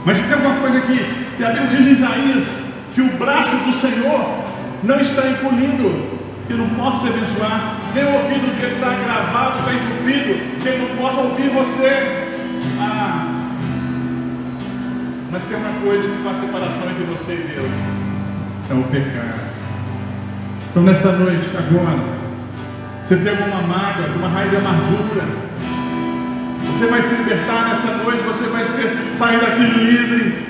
Mas 0.05 0.21
tem 0.21 0.33
alguma 0.33 0.55
coisa 0.55 0.79
que, 0.81 0.93
e 1.39 1.43
a 1.43 1.49
Bíblia 1.49 1.67
diz 1.67 1.81
em 1.81 1.91
Isaías, 1.91 2.69
que 2.93 3.01
o 3.01 3.17
braço 3.17 3.55
do 3.57 3.73
Senhor 3.73 4.39
não 4.83 4.99
está 4.99 5.27
encolhido, 5.27 6.19
que 6.47 6.53
não 6.53 6.69
possa 6.69 6.99
te 6.99 7.07
abençoar, 7.07 7.75
nem 7.93 8.03
o 8.05 8.13
ouvido 8.13 8.59
que 8.59 8.65
está 8.65 8.89
gravado, 8.89 9.59
está 9.59 9.73
entupido, 9.73 10.61
que 10.61 10.67
ele 10.67 10.87
não 10.87 10.97
possa 10.97 11.19
ouvir 11.19 11.49
você. 11.49 12.27
Ah, 12.79 13.39
mas 15.31 15.43
tem 15.43 15.57
uma 15.57 15.79
coisa 15.81 16.07
que 16.07 16.23
faz 16.23 16.37
separação 16.37 16.89
entre 16.89 17.03
você 17.03 17.33
e 17.33 17.53
Deus: 17.53 17.71
é 18.69 18.73
o 18.73 18.83
pecado. 18.83 19.49
Então 20.71 20.83
nessa 20.83 21.11
noite, 21.11 21.49
agora, 21.57 21.99
você 23.03 23.15
tem 23.17 23.29
alguma 23.29 23.61
mágoa, 23.61 24.05
alguma 24.05 24.29
raiz 24.29 24.49
de 24.49 24.57
amargura, 24.57 25.23
você 26.71 26.87
vai 26.87 27.01
se 27.01 27.13
libertar 27.15 27.69
nessa 27.69 27.87
noite, 28.03 28.23
você 28.23 28.43
vai 28.45 28.63
ser, 28.63 29.13
sair 29.13 29.39
daqui 29.39 29.61
livre. 29.61 30.49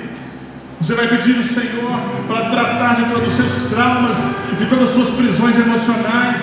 Você 0.80 0.94
vai 0.94 1.06
pedir 1.08 1.36
ao 1.36 1.44
Senhor 1.44 2.00
para 2.26 2.48
tratar 2.48 2.94
de 2.96 3.12
todos 3.12 3.26
os 3.26 3.32
seus 3.34 3.70
traumas, 3.70 4.16
de 4.58 4.66
todas 4.66 4.88
as 4.88 4.94
suas 4.94 5.10
prisões 5.10 5.58
emocionais. 5.58 6.40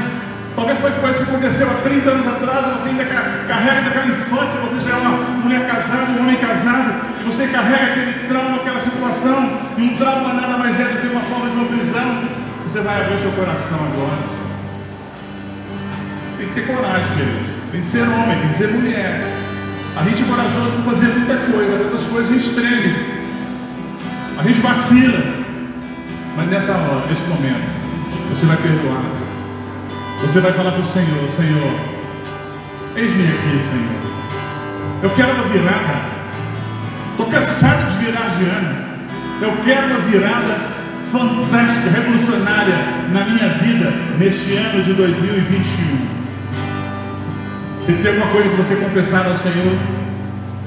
Talvez 0.56 0.78
foi 0.80 0.92
coisa 0.92 1.24
que 1.24 1.30
aconteceu 1.32 1.68
há 1.70 1.74
30 1.82 2.10
anos 2.10 2.28
atrás, 2.28 2.66
você 2.80 2.90
ainda 2.90 3.06
carrega 3.06 3.82
daquela 3.82 4.08
infância, 4.08 4.60
você 4.60 4.90
já 4.90 4.96
é 4.96 5.00
uma 5.00 5.12
mulher 5.44 5.68
casada, 5.68 6.12
um 6.12 6.20
homem 6.20 6.36
casado, 6.38 6.94
e 7.22 7.24
você 7.26 7.48
carrega 7.48 7.92
aquele 7.92 8.28
trauma, 8.28 8.58
aquela 8.58 8.80
situação, 8.80 9.60
e 9.78 9.82
um 9.82 9.98
trauma 9.98 10.34
nada 10.34 10.58
mais 10.58 10.80
é 10.80 10.84
do 10.84 11.02
que 11.02 11.08
uma 11.08 11.22
forma 11.22 11.50
de 11.50 11.56
uma 11.56 11.66
prisão. 11.66 12.24
Você 12.64 12.82
vai 12.82 13.02
abrir 13.02 13.20
seu 13.20 13.32
coração 13.32 13.78
agora. 13.78 14.18
Tem 16.38 16.48
que 16.48 16.54
ter 16.54 16.68
coragem, 16.68 17.16
queridos. 17.16 17.48
Tem 17.72 17.82
que 17.82 17.88
ser 17.88 18.02
homem, 18.02 18.40
tem 18.40 18.50
que 18.50 18.58
ser 18.58 18.68
mulher. 18.68 19.37
A 20.00 20.04
gente 20.04 20.22
é 20.22 20.26
corajoso 20.26 20.72
para 20.72 20.93
fazer 20.93 21.08
muita 21.08 21.36
coisa, 21.52 21.84
outras 21.84 22.06
coisas 22.06 22.30
a 22.30 22.34
gente 22.34 22.50
treme. 22.52 22.95
A 24.38 24.43
gente 24.43 24.60
vacila. 24.60 25.24
Mas 26.36 26.50
nessa 26.50 26.74
hora, 26.74 27.08
nesse 27.10 27.24
momento, 27.24 27.68
você 28.30 28.45
vai 28.45 28.58
perdoar. 28.58 29.02
Você 30.22 30.39
vai 30.39 30.54
falar 30.54 30.72
para 30.72 30.82
o 30.82 30.86
Senhor, 30.86 31.30
Senhor, 31.30 31.72
eis-me 32.95 33.24
aqui, 33.24 33.64
Senhor. 33.64 34.08
Eu 35.02 35.10
quero 35.12 35.32
uma 35.34 35.43
virada. 35.45 36.02
Estou 37.12 37.26
cansado 37.28 37.91
de 37.91 38.06
virar 38.06 38.30
de 38.38 38.43
ano. 38.45 38.88
Eu 39.41 39.58
quero 39.66 39.88
uma 39.88 40.00
virada 40.00 40.78
fantástica, 41.12 41.89
revolucionária 41.89 42.78
na 43.12 43.26
minha 43.26 43.50
vida 43.50 43.91
neste 44.20 44.56
ano 44.58 44.84
de 44.84 44.93
2021. 44.93 46.27
Se 47.88 47.94
tem 47.94 48.08
alguma 48.12 48.28
coisa 48.34 48.50
que 48.50 48.56
você 48.58 48.76
confessar 48.76 49.26
ao 49.26 49.38
Senhor, 49.38 49.78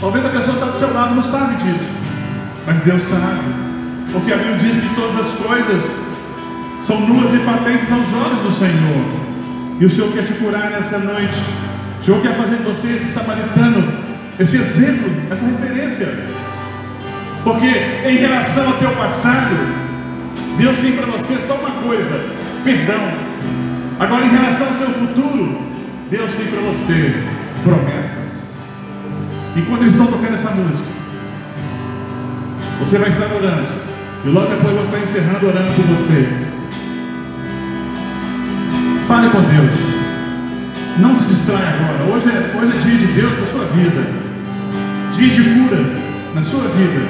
talvez 0.00 0.24
a 0.24 0.30
pessoa 0.30 0.54
está 0.54 0.66
do 0.68 0.74
seu 0.74 0.94
lado 0.94 1.14
não 1.16 1.22
sabe 1.22 1.54
disso, 1.56 1.84
mas 2.66 2.80
Deus 2.80 3.02
sabe, 3.02 3.40
porque 4.10 4.32
a 4.32 4.38
Bíblia 4.38 4.56
diz 4.56 4.78
que 4.78 4.94
todas 4.94 5.20
as 5.20 5.32
coisas 5.32 6.14
são 6.80 6.98
nuas 6.98 7.34
e 7.34 7.38
patentes 7.44 7.92
aos 7.92 8.10
olhos 8.24 8.40
do 8.40 8.50
Senhor, 8.50 9.04
e 9.78 9.84
o 9.84 9.90
Senhor 9.90 10.10
quer 10.14 10.24
te 10.24 10.32
curar 10.32 10.70
nessa 10.70 10.98
noite, 10.98 11.42
o 12.00 12.04
Senhor 12.06 12.22
quer 12.22 12.34
fazer 12.38 12.56
de 12.56 12.62
você 12.62 12.88
esse 12.96 13.12
samaritano, 13.12 13.92
esse 14.38 14.56
exemplo, 14.56 15.12
essa 15.30 15.44
referência, 15.44 16.08
porque 17.44 17.68
em 18.08 18.16
relação 18.16 18.66
ao 18.66 18.78
teu 18.78 18.92
passado, 18.92 19.56
Deus 20.56 20.78
tem 20.78 20.92
para 20.92 21.04
você 21.04 21.36
só 21.46 21.52
uma 21.56 21.82
coisa: 21.82 22.18
perdão. 22.64 23.12
Agora, 23.98 24.24
em 24.24 24.30
relação 24.30 24.68
ao 24.68 24.72
seu 24.72 24.86
futuro, 24.86 25.70
Deus 26.10 26.34
tem 26.34 26.46
para 26.48 26.60
você 26.62 27.22
promessas. 27.62 28.62
E 29.54 29.62
quando 29.62 29.82
eles 29.82 29.92
estão 29.92 30.08
tocando 30.08 30.34
essa 30.34 30.50
música, 30.50 30.88
você 32.80 32.98
vai 32.98 33.10
estar 33.10 33.32
orando. 33.32 33.68
E 34.24 34.28
logo 34.28 34.48
depois 34.48 34.70
eu 34.70 34.74
vou 34.74 34.84
estar 34.86 34.98
encerrando 34.98 35.46
orando 35.46 35.72
por 35.72 35.84
você. 35.84 36.28
Fale 39.06 39.30
com 39.30 39.40
Deus. 39.40 39.74
Não 40.98 41.14
se 41.14 41.28
distraia 41.28 41.68
agora. 41.68 42.12
Hoje 42.12 42.28
é, 42.28 42.58
hoje 42.58 42.76
é 42.76 42.80
dia 42.80 42.98
de 42.98 43.06
Deus 43.06 43.38
na 43.38 43.46
sua 43.46 43.64
vida. 43.66 44.06
Dia 45.14 45.30
de 45.30 45.42
cura 45.44 45.84
na 46.34 46.42
sua 46.42 46.64
vida. 46.70 47.06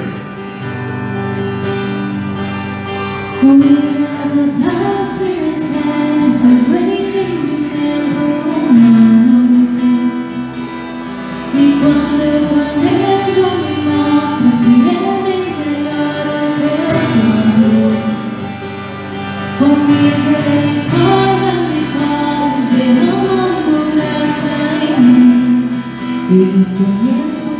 Comerás 3.39 4.31
a 4.31 4.69
paz 4.69 5.13
que 5.17 5.49
excede 5.49 6.37
todo 6.37 6.90
desconheço 26.51 27.50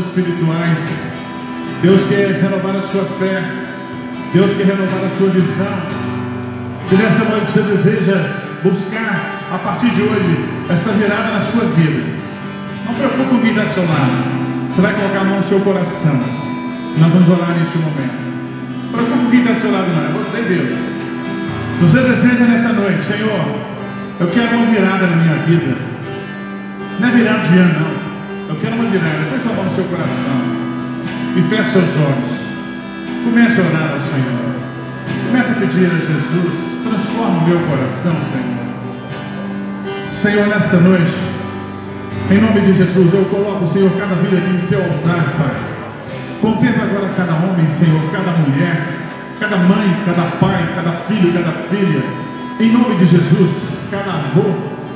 espirituais. 0.00 1.12
Deus 1.82 2.00
quer 2.08 2.40
renovar 2.40 2.76
a 2.76 2.82
sua 2.82 3.04
fé. 3.18 3.42
Deus 4.32 4.50
quer 4.56 4.66
renovar 4.66 5.04
a 5.04 5.18
sua 5.18 5.28
visão. 5.30 6.02
Se 6.86 6.94
nessa 6.94 7.24
noite 7.24 7.52
você 7.52 7.62
deseja 7.62 8.42
buscar, 8.62 9.40
a 9.52 9.58
partir 9.58 9.90
de 9.90 10.02
hoje, 10.02 10.44
esta 10.70 10.90
virada 10.92 11.34
na 11.34 11.42
sua 11.42 11.64
vida, 11.64 12.02
não 12.86 12.94
preocupe 12.94 13.28
com 13.28 13.40
quem 13.40 13.50
está 13.50 13.62
ao 13.62 13.68
seu 13.68 13.82
lado. 13.82 14.42
Você 14.70 14.80
vai 14.80 14.94
colocar 14.94 15.20
a 15.20 15.24
mão 15.24 15.38
no 15.38 15.44
seu 15.44 15.60
coração. 15.60 16.20
Nós 16.98 17.12
vamos 17.12 17.28
orar 17.28 17.58
neste 17.58 17.76
momento. 17.78 18.22
Não 18.84 18.92
preocupe 18.92 19.24
com 19.24 19.30
quem 19.30 19.40
está 19.40 19.52
ao 19.52 19.58
seu 19.58 19.72
lado, 19.72 19.86
não. 19.88 20.04
É 20.04 20.22
você 20.22 20.40
Deus. 20.42 20.78
Se 21.78 21.84
você 21.84 21.98
deseja 22.08 22.44
nessa 22.44 22.68
noite, 22.72 23.04
Senhor, 23.04 23.46
eu 24.20 24.26
quero 24.28 24.56
uma 24.56 24.66
virada 24.66 25.06
na 25.06 25.16
minha 25.16 25.36
vida. 25.46 25.76
Não 27.00 27.08
é 27.08 27.10
virada 27.10 27.40
de 27.40 27.58
ano, 27.58 27.80
não. 27.80 27.91
Eu 28.52 28.60
quero 28.60 28.74
uma 28.74 28.84
virada. 28.84 29.24
Põe 29.30 29.40
sua 29.40 29.54
mão 29.54 29.64
no 29.64 29.70
seu 29.70 29.84
coração. 29.84 30.36
E 31.36 31.42
feche 31.48 31.70
seus 31.70 31.96
olhos. 31.96 32.32
Comece 33.24 33.58
a 33.58 33.64
orar 33.64 33.92
ao 33.94 34.00
Senhor. 34.02 34.52
Comece 35.26 35.52
a 35.52 35.54
pedir 35.54 35.86
a 35.86 35.96
Jesus. 35.96 36.54
Transforma 36.84 37.38
o 37.38 37.48
meu 37.48 37.58
coração, 37.60 38.12
Senhor. 38.12 38.62
Senhor, 40.06 40.46
nesta 40.48 40.76
noite, 40.76 41.14
em 42.30 42.40
nome 42.42 42.60
de 42.60 42.74
Jesus, 42.74 43.14
eu 43.14 43.24
coloco, 43.24 43.72
Senhor, 43.72 43.90
cada 43.98 44.16
vida 44.16 44.36
aqui 44.36 44.50
no 44.50 44.66
teu 44.68 44.80
altar, 44.80 45.32
Pai. 45.38 45.56
Contempla 46.42 46.84
agora 46.84 47.08
cada 47.16 47.32
homem, 47.32 47.70
Senhor, 47.70 48.02
cada 48.12 48.32
mulher, 48.32 48.86
cada 49.40 49.56
mãe, 49.56 49.96
cada 50.04 50.28
pai, 50.36 50.68
cada 50.74 50.92
filho, 51.08 51.32
cada 51.32 51.52
filha. 51.70 52.02
Em 52.60 52.70
nome 52.70 52.96
de 52.96 53.06
Jesus, 53.06 53.78
cada 53.90 54.12
avô, 54.12 54.44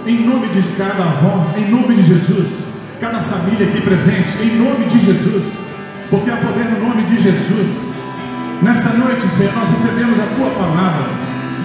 em 0.06 0.26
nome 0.26 0.48
de 0.48 0.62
cada 0.76 1.02
avó, 1.02 1.46
em 1.56 1.70
nome 1.70 1.94
de 1.96 2.02
Jesus, 2.02 2.75
cada 3.00 3.20
família 3.20 3.66
aqui 3.66 3.80
presente, 3.82 4.42
em 4.42 4.56
nome 4.56 4.86
de 4.86 4.98
Jesus, 4.98 5.58
porque 6.08 6.30
há 6.30 6.36
poder 6.36 6.64
no 6.64 6.88
nome 6.88 7.02
de 7.04 7.22
Jesus. 7.22 7.94
Nesta 8.62 8.90
noite, 8.94 9.28
Senhor, 9.28 9.52
nós 9.54 9.68
recebemos 9.70 10.18
a 10.18 10.26
tua 10.34 10.50
palavra 10.50 11.04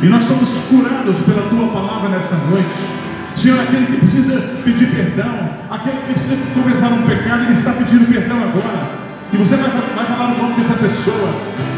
e 0.03 0.07
nós 0.07 0.23
somos 0.23 0.49
curados 0.69 1.17
pela 1.19 1.47
tua 1.49 1.67
palavra 1.67 2.09
nesta 2.09 2.35
noite. 2.35 3.01
Senhor, 3.35 3.61
aquele 3.61 3.85
que 3.85 3.97
precisa 3.97 4.39
pedir 4.63 4.87
perdão, 4.87 5.49
aquele 5.69 5.97
que 5.97 6.13
precisa 6.13 6.37
confessar 6.53 6.91
um 6.91 7.03
pecado, 7.03 7.43
ele 7.43 7.51
está 7.51 7.71
pedindo 7.71 8.11
perdão 8.11 8.37
agora. 8.43 8.99
E 9.31 9.37
você 9.37 9.55
vai, 9.55 9.69
vai 9.69 10.05
falar 10.05 10.33
o 10.33 10.37
nome 10.37 10.55
dessa 10.55 10.73
pessoa. 10.73 11.29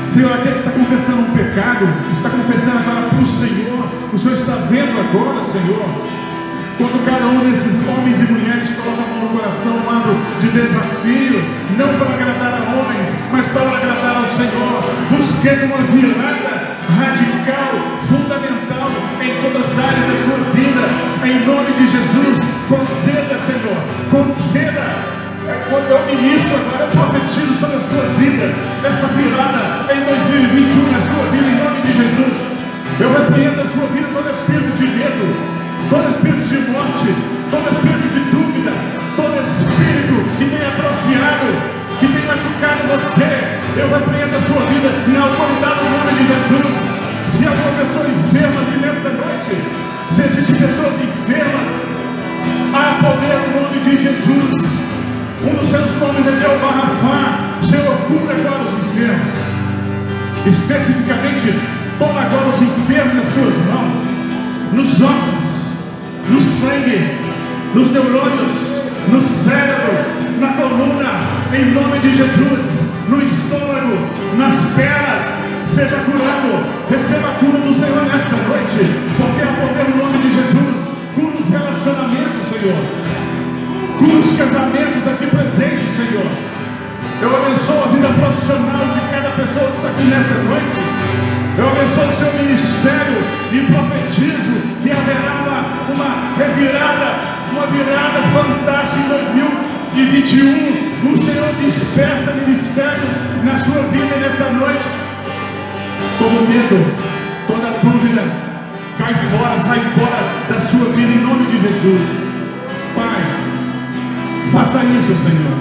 Senhor, 0.10 0.34
aquele 0.34 0.54
que 0.54 0.60
está 0.60 0.72
confessando 0.72 1.22
um 1.22 1.32
pecado, 1.38 1.88
está 2.12 2.30
confessando 2.30 2.78
agora 2.80 3.08
para 3.08 3.20
o 3.22 3.26
Senhor. 3.26 3.86
O 4.12 4.18
Senhor 4.18 4.34
está 4.36 4.56
vendo 4.68 5.00
agora, 5.00 5.44
Senhor. 5.46 6.23
Quando 6.78 7.06
cada 7.06 7.26
um 7.28 7.40
desses 7.46 7.78
homens 7.88 8.18
e 8.18 8.26
mulheres 8.34 8.72
coloca 8.72 9.04
a 9.04 9.08
mão 9.08 9.30
no 9.30 9.38
coração, 9.38 9.74
lado 9.86 10.10
de 10.42 10.48
desafio, 10.50 11.38
não 11.78 11.94
para 12.00 12.18
agradar 12.18 12.54
a 12.58 12.64
homens, 12.74 13.14
mas 13.32 13.46
para 13.48 13.78
agradar 13.78 14.18
ao 14.18 14.28
Senhor, 14.28 14.82
buscando 15.14 15.66
uma 15.70 15.78
virada 15.86 16.74
radical, 16.98 17.72
fundamental 18.10 18.90
em 19.22 19.32
todas 19.42 19.70
as 19.70 19.80
áreas 19.80 20.06
da 20.10 20.18
sua 20.26 20.40
vida, 20.50 20.84
em 21.24 21.46
nome 21.46 21.72
de 21.78 21.86
Jesus, 21.88 22.40
conceda, 22.68 23.38
Senhor, 23.46 23.78
conceda. 24.10 25.14
Quando 25.70 25.90
eu 25.92 26.06
ministro 26.08 26.56
agora, 26.56 26.86
eu 26.86 26.92
profetizo 26.92 27.54
sobre 27.60 27.78
a 27.78 27.82
sua 27.82 28.06
vida, 28.18 28.50
esta 28.82 29.08
virada 29.14 29.94
em 29.94 30.02
2021 30.04 30.92
na 30.92 31.02
sua 31.06 31.26
vida, 31.32 31.48
em 31.52 31.64
nome 31.64 31.82
de 31.82 31.94
Jesus. 31.94 32.54
Eu 33.00 33.12
repreendo 33.12 33.62
a 33.62 33.68
sua 33.68 33.88
vida 33.88 34.08
todo 34.14 34.32
espírito 34.32 34.78
de 34.78 34.88
medo, 34.88 35.63
todo 35.90 36.10
espírito 36.10 36.48
de 36.48 36.72
morte, 36.72 37.10
todo 37.52 37.66
espírito 37.74 38.08
de 38.14 38.22
dúvida, 38.32 38.72
todo 39.16 39.36
espírito 39.42 40.16
que 40.38 40.46
tem 40.46 40.64
atrofiado, 40.64 41.48
que 42.00 42.08
tem 42.08 42.26
machucado 42.26 42.82
você. 42.88 43.64
Eu 43.76 43.90
repreendo 43.90 44.38
a 44.38 44.42
sua 44.42 44.64
vida 44.70 44.90
na 45.08 45.26
autoridade 45.26 45.80
do 45.82 45.90
nome 45.90 46.12
de 46.14 46.24
Jesus. 46.30 46.76
Se 47.28 47.48
alguma 47.48 47.72
pessoa 47.82 48.06
enferma 48.06 48.62
aqui 48.62 48.78
nesta 48.78 49.10
noite, 49.10 49.54
se 50.12 50.22
existem 50.22 50.56
pessoas 50.56 50.94
enfermas, 51.02 51.72
há 52.74 53.02
poder 53.02 53.38
no 53.42 53.62
nome 53.62 53.80
de 53.82 53.98
Jesus. 53.98 54.84
Um 55.44 55.56
dos 55.56 55.70
seus 55.70 56.00
nomes 56.00 56.28
é 56.28 56.36
Jeová 56.40 56.72
Rafá. 56.72 57.40
Senhor, 57.62 57.98
cura 58.08 58.36
agora 58.36 58.64
os 58.64 58.74
enfermos. 58.86 59.34
Especificamente, 60.46 61.60
toma 61.98 62.22
agora 62.22 62.50
os 62.50 62.62
enfermos 62.62 63.16
nas 63.16 63.34
tuas 63.34 63.56
mãos. 63.68 64.14
Nos 64.74 65.02
ossos, 65.02 65.53
no 66.30 66.42
sangue, 66.42 67.20
nos 67.74 67.90
neurônios, 67.92 68.52
no 69.10 69.22
cérebro, 69.22 69.94
na 70.40 70.54
coluna, 70.54 71.12
em 71.54 71.72
nome 71.72 72.00
de 72.00 72.16
Jesus, 72.16 72.64
no 73.10 73.22
estômago, 73.22 73.98
nas 74.38 74.56
pernas, 74.76 75.24
seja 75.68 75.98
curado, 75.98 76.64
receba 76.90 77.30
a 77.30 77.34
cura 77.40 77.60
do 77.60 77.74
Senhor 77.74 78.04
nesta 78.06 78.36
noite, 78.36 78.80
porque 79.18 79.42
é 79.42 79.46
poder 79.60 79.90
no 79.90 80.04
nome 80.04 80.18
de 80.18 80.30
Jesus, 80.30 80.88
cura 81.16 81.36
os 81.38 81.50
relacionamentos, 81.50 82.48
Senhor, 82.50 83.14
Cura 84.00 84.18
os 84.18 84.38
casamentos 84.38 85.08
aqui 85.08 85.28
presentes, 85.28 85.90
Senhor. 85.96 86.26
Eu 87.22 87.36
abençoo 87.38 87.84
a 87.84 87.88
vida 87.88 88.10
profissional 88.10 88.86
de 88.88 89.00
cada 89.12 89.30
pessoa 89.30 89.70
que 89.70 89.78
está 89.78 89.90
aqui 89.90 90.04
nessa 90.04 90.34
noite. 90.44 90.80
Eu 91.58 91.70
abençoo 91.70 92.08
o 92.08 92.12
seu 92.12 92.34
ministério 92.44 93.20
e 93.54 93.60
profetizo 93.72 94.60
que 94.82 94.92
haverá 94.92 95.43
uma, 95.92 96.36
revirada, 96.38 97.16
uma 97.52 97.66
virada 97.68 98.22
fantástica 98.34 99.00
em 99.00 99.08
2021. 99.08 100.94
O 101.04 101.18
Senhor 101.24 101.52
desperta 101.62 102.32
ministérios 102.32 103.14
na 103.44 103.58
sua 103.58 103.82
vida 103.92 104.16
nesta 104.18 104.50
noite. 104.52 104.88
Todo 106.18 106.48
medo, 106.48 106.80
toda 107.48 107.72
dúvida, 107.84 108.24
cai 108.98 109.14
fora, 109.14 109.60
sai 109.60 109.82
fora 109.96 110.24
da 110.50 110.62
sua 110.62 110.86
vida 110.96 111.12
em 111.12 111.22
nome 111.22 111.46
de 111.48 111.60
Jesus. 111.60 112.08
Pai, 112.96 113.22
Faça 114.54 114.84
isso, 114.84 115.16
Senhor. 115.24 115.58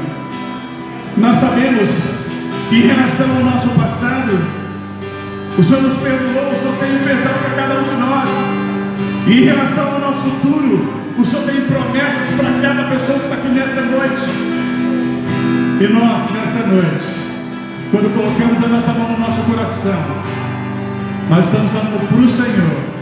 Nós 1.16 1.39
sabemos 1.39 1.89
que 2.68 2.77
em 2.77 2.89
relação 2.89 3.27
ao 3.39 3.43
nosso 3.43 3.70
passado, 3.70 4.39
o 5.57 5.64
Senhor 5.64 5.83
nos 5.83 5.97
perdoou, 5.97 6.47
o 6.47 6.61
Senhor 6.61 6.77
tem 6.79 6.99
perdão 6.99 7.33
para 7.41 7.51
cada 7.57 7.81
um 7.81 7.85
de 7.85 7.93
nós. 7.93 8.29
E 9.27 9.43
em 9.43 9.45
relação 9.45 9.95
ao 9.95 10.01
nosso 10.01 10.23
futuro, 10.23 11.03
o 11.16 11.25
Senhor 11.25 11.45
tem 11.45 11.61
promessas 11.62 12.29
para 12.37 12.51
cada 12.61 12.89
pessoa 12.91 13.18
que 13.18 13.25
está 13.25 13.37
aqui 13.37 13.49
nesta 13.49 13.81
noite. 13.83 14.27
E 15.81 15.87
nós, 15.93 16.31
nesta 16.33 16.66
noite, 16.66 17.07
quando 17.93 18.12
colocamos 18.14 18.64
a 18.64 18.68
nossa 18.68 18.93
mão 18.93 19.12
no 19.12 19.20
nosso 19.20 19.41
coração, 19.43 20.03
nós 21.31 21.45
estamos 21.45 21.70
dando 21.73 22.09
para 22.09 22.18
o 22.18 22.29
Senhor. 22.29 22.93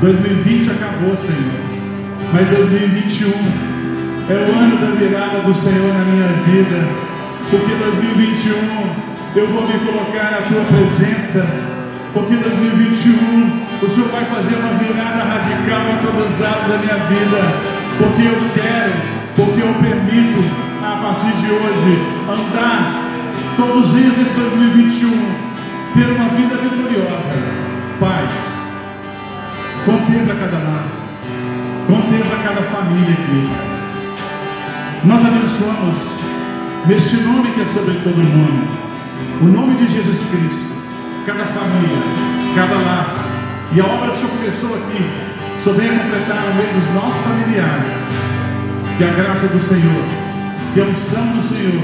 2020 0.00 0.70
acabou, 0.70 1.16
Senhor. 1.16 1.76
Mas 2.32 2.48
2021 2.48 3.30
é 4.28 4.34
o 4.34 4.58
ano 4.58 4.76
da 4.78 4.98
virada 4.98 5.38
do 5.40 5.54
Senhor 5.54 5.94
na 5.94 6.04
minha 6.04 6.28
vida. 6.42 6.88
Porque 7.50 7.72
2021 7.72 9.06
eu 9.36 9.46
vou 9.48 9.62
me 9.62 9.78
colocar 9.86 10.32
na 10.32 10.42
tua 10.42 10.64
presença. 10.64 11.46
Porque 12.12 12.34
2021 12.34 13.65
o 13.82 13.90
Senhor 13.90 14.08
vai 14.08 14.24
fazer 14.24 14.56
uma 14.56 14.72
virada 14.78 15.22
radical 15.24 15.82
em 15.92 15.98
todas 16.00 16.32
as 16.32 16.46
áreas 16.46 16.68
da 16.68 16.78
minha 16.78 16.96
vida. 17.06 17.76
Porque 17.98 18.22
eu 18.22 18.36
quero, 18.54 18.92
porque 19.36 19.60
eu 19.60 19.74
permito, 19.74 20.42
a 20.82 20.96
partir 21.02 21.36
de 21.36 21.50
hoje, 21.52 21.92
andar 22.28 23.06
todos 23.56 23.86
os 23.86 23.94
dias 23.94 24.14
desse 24.14 24.34
2021, 24.34 25.10
ter 25.94 26.06
uma 26.12 26.28
vida 26.28 26.56
vitoriosa. 26.56 27.66
Pai, 28.00 28.28
contempla 29.84 30.34
cada 30.34 30.58
lado, 30.58 30.90
contempla 31.86 32.36
cada 32.44 32.62
família 32.62 33.12
aqui. 33.12 33.48
Nós 35.04 35.24
abençoamos 35.24 35.96
neste 36.86 37.16
nome 37.16 37.50
que 37.52 37.60
é 37.60 37.66
sobre 37.66 37.94
todo 38.04 38.16
nome, 38.16 38.68
o 39.40 39.44
nome 39.44 39.74
de 39.76 39.86
Jesus 39.86 40.18
Cristo, 40.30 40.66
cada 41.24 41.44
família, 41.44 41.98
cada 42.54 42.74
lar, 42.74 43.25
e 43.72 43.80
a 43.80 43.84
obra 43.84 44.10
que 44.10 44.16
o 44.16 44.20
Senhor 44.20 44.30
começou 44.30 44.74
aqui, 44.76 45.02
só 45.62 45.72
venha 45.72 45.98
completar 45.98 46.46
no 46.46 46.54
meio 46.54 46.72
dos 46.74 46.94
nossos 46.94 47.20
familiares, 47.22 47.94
que 48.96 49.04
a 49.04 49.10
graça 49.10 49.46
do 49.48 49.60
Senhor, 49.60 50.04
que 50.72 50.80
a 50.80 50.84
unção 50.84 51.26
do 51.34 51.42
Senhor, 51.42 51.82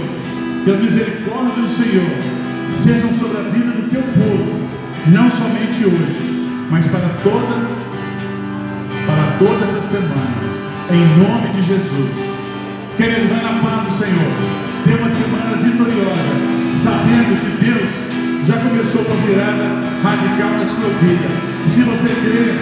que 0.64 0.70
as 0.70 0.78
misericórdias 0.78 1.56
do 1.56 1.68
Senhor 1.68 2.42
sejam 2.68 3.12
sobre 3.14 3.38
a 3.38 3.42
vida 3.50 3.72
do 3.72 3.90
teu 3.90 4.02
povo, 4.02 4.68
não 5.08 5.30
somente 5.30 5.84
hoje, 5.84 6.46
mas 6.70 6.86
para 6.86 7.08
toda, 7.22 7.66
para 9.04 9.38
toda 9.38 9.64
essa 9.64 9.80
semana, 9.80 10.42
em 10.90 11.04
nome 11.18 11.48
de 11.48 11.62
Jesus. 11.62 12.32
Querido, 12.96 13.28
vai 13.28 13.42
na 13.42 13.60
paz 13.60 13.84
do 13.84 13.98
Senhor. 13.98 14.32
Tenha 14.84 14.98
uma 14.98 15.10
semana 15.10 15.56
vitoriosa, 15.56 16.32
sabendo 16.82 17.40
que 17.40 17.64
Deus 17.64 18.11
já 18.46 18.56
começou 18.56 19.02
uma 19.02 19.26
virada 19.26 19.64
radical 20.02 20.50
na 20.50 20.66
sua 20.66 20.88
vida. 21.00 21.28
se 21.68 21.82
você 21.82 22.08
crer, 22.08 22.58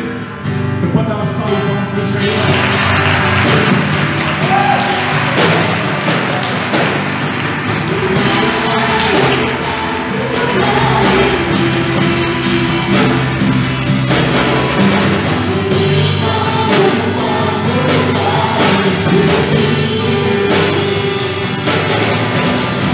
você 0.79 0.87
pode 0.93 1.09
dar 1.09 1.17
uma 1.17 1.27
salva 1.27 1.57
para 1.95 2.03
o 2.03 2.07
Senhor. 2.07 2.91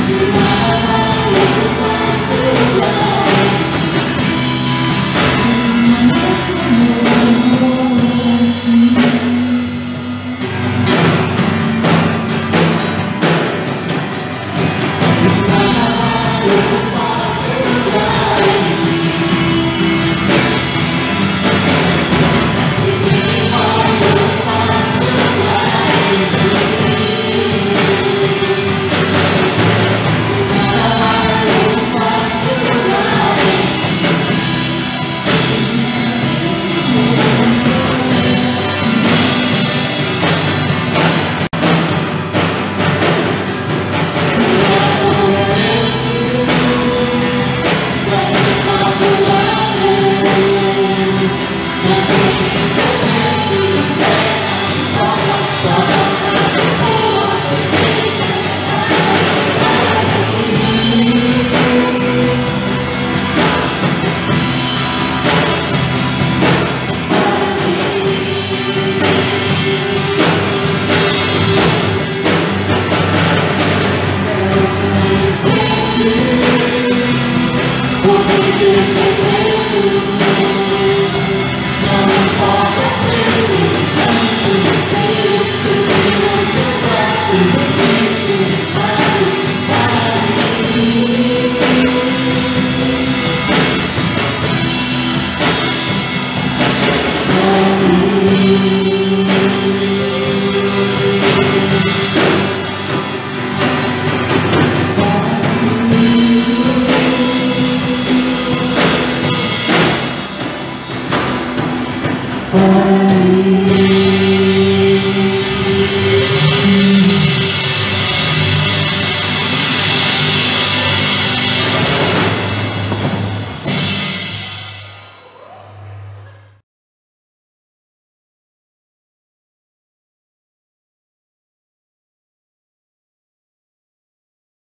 Yes. 0.08 0.46